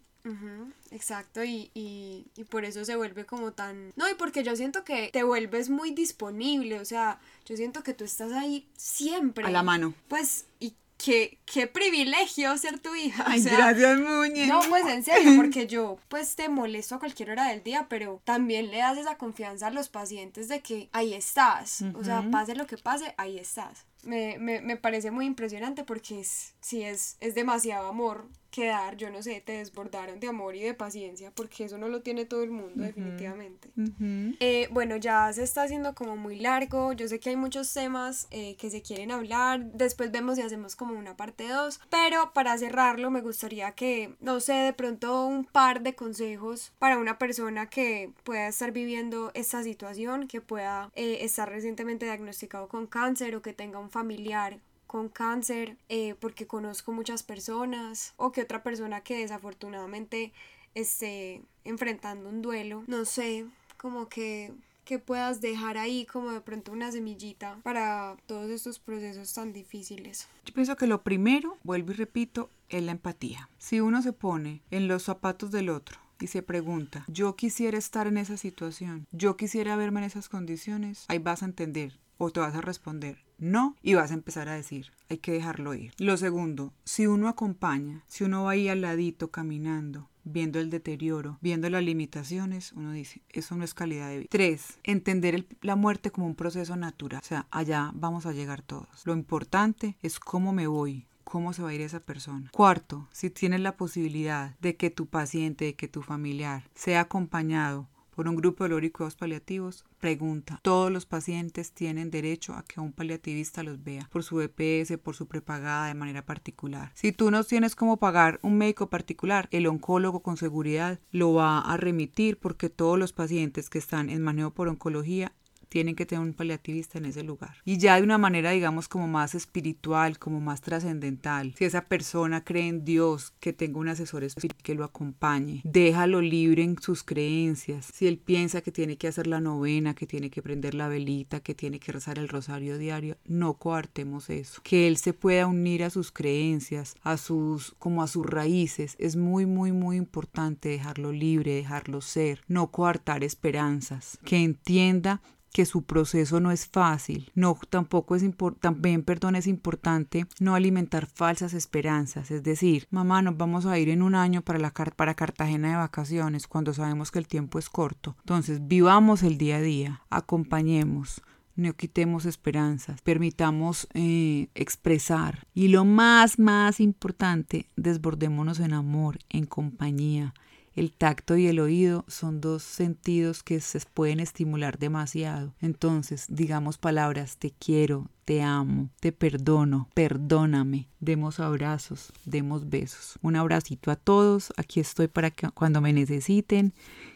Exacto, 0.92 1.44
y, 1.44 1.70
y, 1.74 2.26
y 2.36 2.44
por 2.46 2.66
eso 2.66 2.84
se 2.86 2.96
vuelve 2.96 3.26
como 3.26 3.54
tan... 3.54 3.94
No, 3.96 4.10
y 4.10 4.14
porque 4.16 4.44
yo 4.44 4.56
siento 4.56 4.84
que 4.84 5.10
te 5.12 5.24
vuelves 5.24 5.70
muy 5.70 5.92
disponible, 5.92 6.80
o 6.80 6.86
sea, 6.86 7.20
yo 7.46 7.56
siento 7.56 7.84
que 7.84 7.94
tú 7.94 8.04
estás 8.04 8.32
ahí 8.32 8.68
siempre. 8.78 9.46
A 9.46 9.50
la 9.50 9.64
mano. 9.64 9.94
Pues, 10.08 10.46
y 10.60 10.74
qué, 10.98 11.38
qué 11.46 11.68
privilegio 11.68 12.58
ser 12.58 12.80
tu 12.80 12.94
hija. 12.96 13.24
o 13.24 13.30
Ay, 13.30 13.42
sea, 13.42 13.58
gracias, 13.58 14.00
Muñe. 14.00 14.48
no, 14.48 14.60
pues 14.68 14.86
en 14.88 15.04
serio, 15.04 15.34
porque 15.36 15.68
yo 15.68 16.00
pues 16.08 16.36
te 16.36 16.50
molesto 16.50 16.96
a 16.96 17.00
cualquier 17.00 17.32
hora 17.32 17.50
del 17.50 17.64
día, 17.64 17.88
pero 17.90 18.22
también 18.24 18.72
le 18.72 18.78
das 18.78 18.98
esa 18.98 19.18
confianza 19.18 19.68
a 19.68 19.72
los 19.72 19.90
pacientes 19.90 20.48
de 20.48 20.62
que 20.62 20.90
ahí 20.92 21.14
estás. 21.14 21.84
O 21.94 22.04
sea, 22.04 22.26
pase 22.32 22.56
lo 22.56 22.68
que 22.68 22.78
pase, 22.78 23.14
ahí 23.18 23.38
estás. 23.38 23.86
Me, 24.04 24.38
me, 24.40 24.62
me 24.62 24.78
parece 24.78 25.12
muy 25.12 25.26
impresionante 25.26 25.84
porque 25.84 26.22
es, 26.22 26.54
sí, 26.62 26.84
es, 26.84 27.18
es 27.20 27.36
demasiado 27.36 27.88
amor 27.90 28.28
que 28.58 28.66
dar. 28.66 28.98
Yo 28.98 29.12
no 29.12 29.22
sé, 29.22 29.40
te 29.40 29.54
desbordaron 29.54 30.20
de 30.20 30.28
amor 30.28 30.56
y 30.56 30.62
de 30.62 30.74
paciencia 30.74 31.30
porque 31.30 31.66
eso 31.66 31.78
no 31.78 31.90
lo 31.90 32.02
tiene 32.02 32.26
todo 32.26 32.42
el 32.42 32.50
mundo, 32.50 32.84
definitivamente. 32.84 33.70
Ujú. 33.78 34.36
Eh, 34.40 34.68
bueno, 34.72 34.98
ya 34.98 35.32
se 35.32 35.44
está 35.44 35.62
haciendo 35.62 35.94
como 35.94 36.18
muy 36.18 36.40
largo. 36.40 36.92
Yo 36.94 37.08
sé 37.08 37.20
que 37.20 37.30
hay 37.30 37.36
muchos 37.36 37.72
temas 37.72 38.28
eh, 38.32 38.56
que 38.56 38.72
se 38.72 38.82
quieren 38.82 39.12
hablar. 39.12 39.64
Después 39.74 40.12
vemos 40.12 40.38
si 40.38 40.42
hacemos 40.42 40.76
como 40.76 40.98
una 40.98 41.16
parte 41.16 41.48
2. 41.48 41.82
Pero 41.92 42.34
para 42.34 42.58
cerrarlo, 42.58 43.12
me 43.12 43.22
gustaría 43.22 43.74
que, 43.74 44.16
no 44.22 44.40
sé, 44.40 44.54
de 44.54 44.74
pronto 44.74 45.28
un 45.28 45.46
par 45.46 45.84
de 45.84 45.94
consejos 45.94 46.74
para 46.80 46.98
una 46.98 47.20
persona 47.20 47.70
que 47.70 48.12
pueda 48.24 48.48
estar 48.48 48.72
viviendo 48.72 49.30
esta 49.36 49.62
situación, 49.62 50.28
que 50.28 50.42
pueda 50.42 50.92
eh, 50.96 51.20
estar 51.22 51.48
recientemente 51.48 52.06
diagnosticado 52.06 52.68
con 52.68 52.88
cáncer 52.88 53.36
o 53.36 53.44
que 53.44 53.54
tenga 53.54 53.78
un 53.78 53.92
familiar 53.92 54.60
con 54.88 55.10
cáncer, 55.10 55.78
eh, 55.90 56.16
porque 56.20 56.48
conozco 56.48 56.92
muchas 56.92 57.24
personas, 57.24 58.14
o 58.18 58.32
que 58.32 58.42
otra 58.42 58.64
persona 58.64 59.02
que 59.02 59.18
desafortunadamente 59.18 60.34
esté 60.74 61.44
enfrentando 61.64 62.30
un 62.30 62.42
duelo, 62.42 62.84
no 62.88 63.06
sé, 63.06 63.46
como 63.78 64.10
que 64.10 64.54
que 64.88 65.00
puedas 65.00 65.42
dejar 65.42 65.78
ahí 65.78 66.06
como 66.06 66.32
de 66.32 66.40
pronto 66.40 66.72
una 66.72 66.94
semillita 66.94 67.60
para 67.62 68.16
todos 68.26 68.50
estos 68.50 68.80
procesos 68.80 69.34
tan 69.34 69.52
difíciles. 69.52 70.30
Yo 70.46 70.54
pienso 70.54 70.78
que 70.78 70.88
lo 70.88 71.04
primero, 71.04 71.58
vuelvo 71.64 71.92
y 71.92 71.96
repito, 71.96 72.50
es 72.70 72.82
la 72.84 72.94
empatía. 72.94 73.50
Si 73.58 73.82
uno 73.82 74.02
se 74.02 74.14
pone 74.14 74.62
en 74.72 74.88
los 74.88 75.04
zapatos 75.04 75.52
del 75.52 75.70
otro 75.70 76.00
y 76.22 76.28
se 76.28 76.42
pregunta, 76.42 77.04
yo 77.10 77.36
quisiera 77.36 77.78
estar 77.78 78.08
en 78.08 78.18
esa 78.18 78.38
situación, 78.38 79.06
yo 79.12 79.36
quisiera 79.36 79.76
verme 79.76 80.00
en 80.00 80.06
esas 80.06 80.30
condiciones, 80.30 81.04
ahí 81.10 81.20
vas 81.20 81.44
a 81.44 81.48
entender 81.48 82.00
o 82.18 82.32
te 82.32 82.40
vas 82.40 82.56
a 82.56 82.62
responder 82.62 83.27
no 83.38 83.76
y 83.82 83.94
vas 83.94 84.12
a 84.12 84.16
empezar 84.16 84.50
a 84.50 84.56
decir, 84.56 84.92
hay 85.10 85.18
que 85.18 85.32
dejarlo 85.32 85.74
ir. 85.74 85.94
Lo 85.98 86.18
segundo, 86.18 86.74
si 86.84 87.08
uno 87.08 87.28
acompaña, 87.28 88.04
si 88.08 88.24
uno 88.24 88.44
va 88.44 88.52
ahí 88.52 88.70
al 88.70 88.82
ladito 88.82 89.32
caminando, 89.32 90.10
viendo 90.24 90.60
el 90.60 90.70
deterioro, 90.70 91.38
viendo 91.42 91.70
las 91.70 91.84
limitaciones, 91.84 92.74
uno 92.74 92.92
dice, 92.92 93.22
eso 93.30 93.56
no 93.56 93.64
es 93.64 93.74
calidad 93.74 94.10
de 94.10 94.20
vida. 94.20 94.28
Tres, 94.30 94.78
entender 94.84 95.46
la 95.62 95.76
muerte 95.76 96.12
como 96.12 96.28
un 96.28 96.36
proceso 96.36 96.76
natural. 96.76 97.22
O 97.24 97.26
sea, 97.26 97.48
allá 97.52 97.92
vamos 97.94 98.26
a 98.26 98.34
llegar 98.34 98.62
todos. 98.62 99.06
Lo 99.06 99.14
importante 99.14 99.98
es 100.02 100.20
cómo 100.20 100.52
me 100.52 100.68
voy, 100.68 101.06
cómo 101.24 101.54
se 101.54 101.62
va 101.62 101.70
a 101.70 101.74
ir 101.74 101.82
esa 101.82 102.00
persona. 102.00 102.50
Cuarto, 102.52 103.08
si 103.12 103.30
tienes 103.30 103.62
la 103.62 103.78
posibilidad 103.78 104.56
de 104.60 104.76
que 104.76 104.90
tu 104.90 105.08
paciente, 105.08 105.66
de 105.66 105.76
que 105.76 105.88
tu 105.88 106.02
familiar 106.02 106.64
sea 106.76 107.02
acompañado 107.02 107.88
por 108.18 108.28
un 108.28 108.36
grupo 108.36 108.64
de 108.64 108.72
lóricos 108.72 109.16
paliativos, 109.16 109.86
pregunta. 110.00 110.60
Todos 110.64 110.92
los 110.92 111.06
pacientes 111.06 111.72
tienen 111.72 112.10
derecho 112.10 112.56
a 112.56 112.64
que 112.64 112.80
un 112.80 112.92
paliativista 112.92 113.62
los 113.62 113.84
vea 113.84 114.10
por 114.12 114.24
su 114.24 114.42
EPS, 114.42 114.98
por 114.98 115.16
su 115.16 115.28
prepagada 115.28 115.86
de 115.86 115.94
manera 115.94 116.26
particular. 116.26 116.92
Si 116.96 117.12
tú 117.12 117.30
no 117.30 117.44
tienes 117.44 117.76
cómo 117.76 117.98
pagar 117.98 118.40
un 118.42 118.58
médico 118.58 118.90
particular, 118.90 119.48
el 119.52 119.68
oncólogo 119.68 120.22
con 120.22 120.36
seguridad 120.36 121.00
lo 121.12 121.36
va 121.36 121.60
a 121.60 121.78
remitir 121.78 122.40
porque 122.40 122.72
todos 122.72 122.98
los 122.98 123.14
pacientes 123.14 123.70
que 123.70 123.78
están 123.78 124.10
en 124.10 124.24
manejo 124.24 124.50
por 124.50 124.68
oncología 124.68 125.32
tienen 125.70 125.96
que 125.96 126.06
tener 126.06 126.26
un 126.26 126.34
paliativista 126.34 126.98
en 126.98 127.06
ese 127.06 127.24
lugar. 127.24 127.56
Y 127.66 127.78
ya 127.78 127.98
de 127.98 128.04
una 128.04 128.18
manera, 128.18 128.52
digamos, 128.52 128.88
como 128.88 129.08
más 129.08 129.36
espiritual, 129.36 130.20
como 130.20 130.40
más 130.40 130.62
trascendental. 130.62 131.54
Si 131.58 131.66
esa 131.66 131.86
persona 131.86 132.44
cree 132.44 132.68
en 132.68 132.86
Dios, 132.86 133.34
que 133.40 133.54
tenga 133.54 133.80
un 133.80 133.90
asesor 133.90 134.24
espiritual 134.24 134.64
que 134.64 134.76
lo 134.76 134.84
acompañe, 134.84 135.62
déjalo 135.64 136.22
libre 136.22 136.64
en 136.64 136.80
sus 136.82 137.04
creencias. 137.04 137.90
Si 137.94 138.08
él 138.08 138.18
piensa 138.18 138.62
que 138.62 138.72
tiene 138.72 138.98
que 138.98 139.08
hacer 139.08 139.28
la 139.28 139.42
novena, 139.42 139.94
que 139.94 140.08
tiene 140.08 140.30
que 140.30 140.42
prender 140.42 140.74
la 140.74 140.88
velita, 140.88 141.40
que 141.40 141.56
tiene 141.56 141.80
que 141.80 141.92
rezar 141.92 142.20
el 142.20 142.30
rosario 142.30 142.78
diario, 142.78 143.18
no 143.26 143.56
coartemos 143.56 144.30
eso. 144.30 144.62
Que 144.64 144.88
él 144.88 144.98
se 144.98 145.14
pueda 145.14 145.48
unir 145.48 145.84
a 145.84 145.90
sus 145.90 146.12
creencias, 146.12 146.96
a 147.04 147.18
sus, 147.18 147.76
como 147.80 148.04
a 148.04 148.08
sus 148.08 148.26
raíces, 148.26 148.96
es 149.00 149.16
muy, 149.16 149.46
muy, 149.46 149.72
muy 149.72 149.98
importante 149.98 150.70
dejarlo 150.70 151.12
libre, 151.12 151.56
dejarlo 151.56 152.02
ser, 152.02 152.42
no 152.48 152.72
coartar 152.72 153.24
esperanzas. 153.24 154.20
Que 154.24 154.38
entienda 154.44 155.22
que 155.58 155.66
su 155.66 155.82
proceso 155.82 156.40
no 156.40 156.52
es 156.52 156.68
fácil. 156.68 157.32
No, 157.34 157.58
tampoco 157.72 158.16
es 158.16 158.24
también, 158.60 159.02
perdón, 159.02 159.36
es 159.36 159.48
importante 159.48 160.28
no 160.40 160.54
alimentar 160.54 161.08
falsas 161.08 161.56
esperanzas. 161.56 162.30
Es 162.30 162.44
decir, 162.44 162.86
mamá, 162.92 163.24
nos 163.24 163.38
vamos 163.38 163.66
a 163.66 163.80
ir 163.80 163.90
en 163.90 164.04
un 164.04 164.14
año 164.14 164.44
para, 164.44 164.60
la, 164.60 164.72
para 164.72 165.16
Cartagena 165.16 165.72
de 165.72 165.78
vacaciones 165.78 166.46
cuando 166.46 166.76
sabemos 166.76 167.10
que 167.10 167.18
el 167.18 167.28
tiempo 167.28 167.58
es 167.58 167.72
corto. 167.72 168.16
Entonces, 168.20 168.68
vivamos 168.68 169.24
el 169.24 169.40
día 169.40 169.56
a 169.56 169.62
día, 169.62 170.04
acompañemos 170.12 171.24
no 171.56 171.74
quitemos 171.74 172.28
esperanzas, 172.28 173.02
permitamos 173.02 173.88
eh, 173.96 174.50
expresar 174.54 175.48
y 175.56 175.70
lo 175.70 175.86
más, 175.86 176.38
más 176.38 176.80
importante, 176.80 177.68
desbordémonos 177.76 178.60
en 178.60 178.74
amor, 178.74 179.18
en 179.30 179.48
compañía, 179.48 180.36
el 180.78 180.94
tacto 180.94 181.36
y 181.36 181.48
el 181.48 181.60
oído 181.60 182.06
son 182.08 182.40
dos 182.40 182.62
sentidos 182.62 183.42
que 183.42 183.60
se 183.62 183.80
pueden 183.80 184.20
estimular 184.20 184.78
demasiado. 184.78 185.56
Entonces, 185.60 186.26
digamos 186.30 186.78
palabras 186.78 187.38
te 187.38 187.50
quiero, 187.50 188.12
te 188.26 188.44
amo, 188.44 188.90
te 189.00 189.12
perdono, 189.12 189.90
perdóname. 189.96 190.88
Demos 191.00 191.40
abrazos, 191.40 192.14
demos 192.26 192.70
besos. 192.70 193.18
Un 193.24 193.36
abracito 193.36 193.90
a 193.90 193.96
todos. 193.96 194.54
Aquí 194.56 194.80
estoy 194.80 195.08
para 195.08 195.32
que 195.32 195.50
cuando 195.50 195.82
me 195.82 195.94
necesiten. 195.94 196.74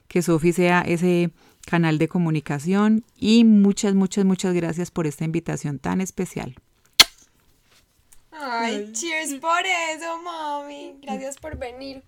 Que 0.08 0.24
Sofi 0.24 0.54
sea 0.54 0.82
ese 0.82 1.30
canal 1.68 2.00
de 2.00 2.08
comunicación. 2.08 3.06
Y 3.16 3.44
muchas, 3.44 3.94
muchas, 3.94 4.26
muchas 4.26 4.56
gracias 4.56 4.90
por 4.90 5.06
esta 5.06 5.24
invitación 5.24 5.78
tan 5.78 6.02
especial. 6.02 6.56
Ay, 8.32 8.92
cheers 8.92 9.36
por 9.36 9.62
eso, 9.94 10.20
mami. 10.24 10.98
Gracias 11.04 11.38
por 11.38 11.60
venir. 11.60 12.02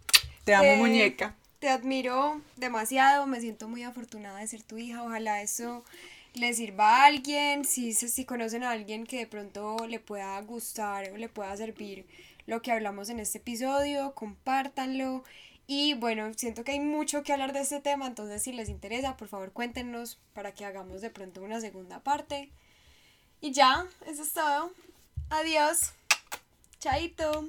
Te 0.46 0.56
amo, 0.56 0.78
muñeca. 0.78 1.36
Te 1.64 1.70
admiro 1.70 2.42
demasiado, 2.58 3.26
me 3.26 3.40
siento 3.40 3.70
muy 3.70 3.84
afortunada 3.84 4.40
de 4.40 4.48
ser 4.48 4.64
tu 4.64 4.78
hija, 4.78 5.02
ojalá 5.02 5.42
eso 5.42 5.86
le 6.34 6.54
sirva 6.54 6.90
a 6.90 7.06
alguien, 7.06 7.64
si, 7.64 7.94
si 7.94 8.26
conocen 8.26 8.66
a 8.66 8.72
alguien 8.72 9.06
que 9.06 9.20
de 9.20 9.28
pronto 9.28 9.78
le 9.88 10.02
pueda 10.02 10.38
gustar 10.42 11.10
o 11.14 11.16
le 11.16 11.30
pueda 11.30 11.56
servir 11.56 12.06
lo 12.48 12.62
que 12.62 12.74
hablamos 12.74 13.08
en 13.08 13.22
este 13.22 13.38
episodio, 13.38 14.14
compártanlo. 14.14 15.24
Y 15.66 15.94
bueno, 15.94 16.34
siento 16.34 16.66
que 16.66 16.74
hay 16.74 16.82
mucho 16.82 17.24
que 17.24 17.32
hablar 17.32 17.54
de 17.54 17.62
este 17.62 17.80
tema, 17.80 18.08
entonces 18.08 18.44
si 18.44 18.52
les 18.52 18.68
interesa, 18.68 19.16
por 19.16 19.30
favor 19.30 19.54
cuéntenos 19.54 20.20
para 20.34 20.54
que 20.54 20.66
hagamos 20.66 21.00
de 21.00 21.12
pronto 21.12 21.42
una 21.42 21.62
segunda 21.62 22.02
parte. 22.02 22.50
Y 23.40 23.54
ya, 23.54 23.86
eso 24.06 24.24
es 24.24 24.34
todo. 24.34 24.74
Adiós. 25.30 25.94
Chaito. 26.82 27.48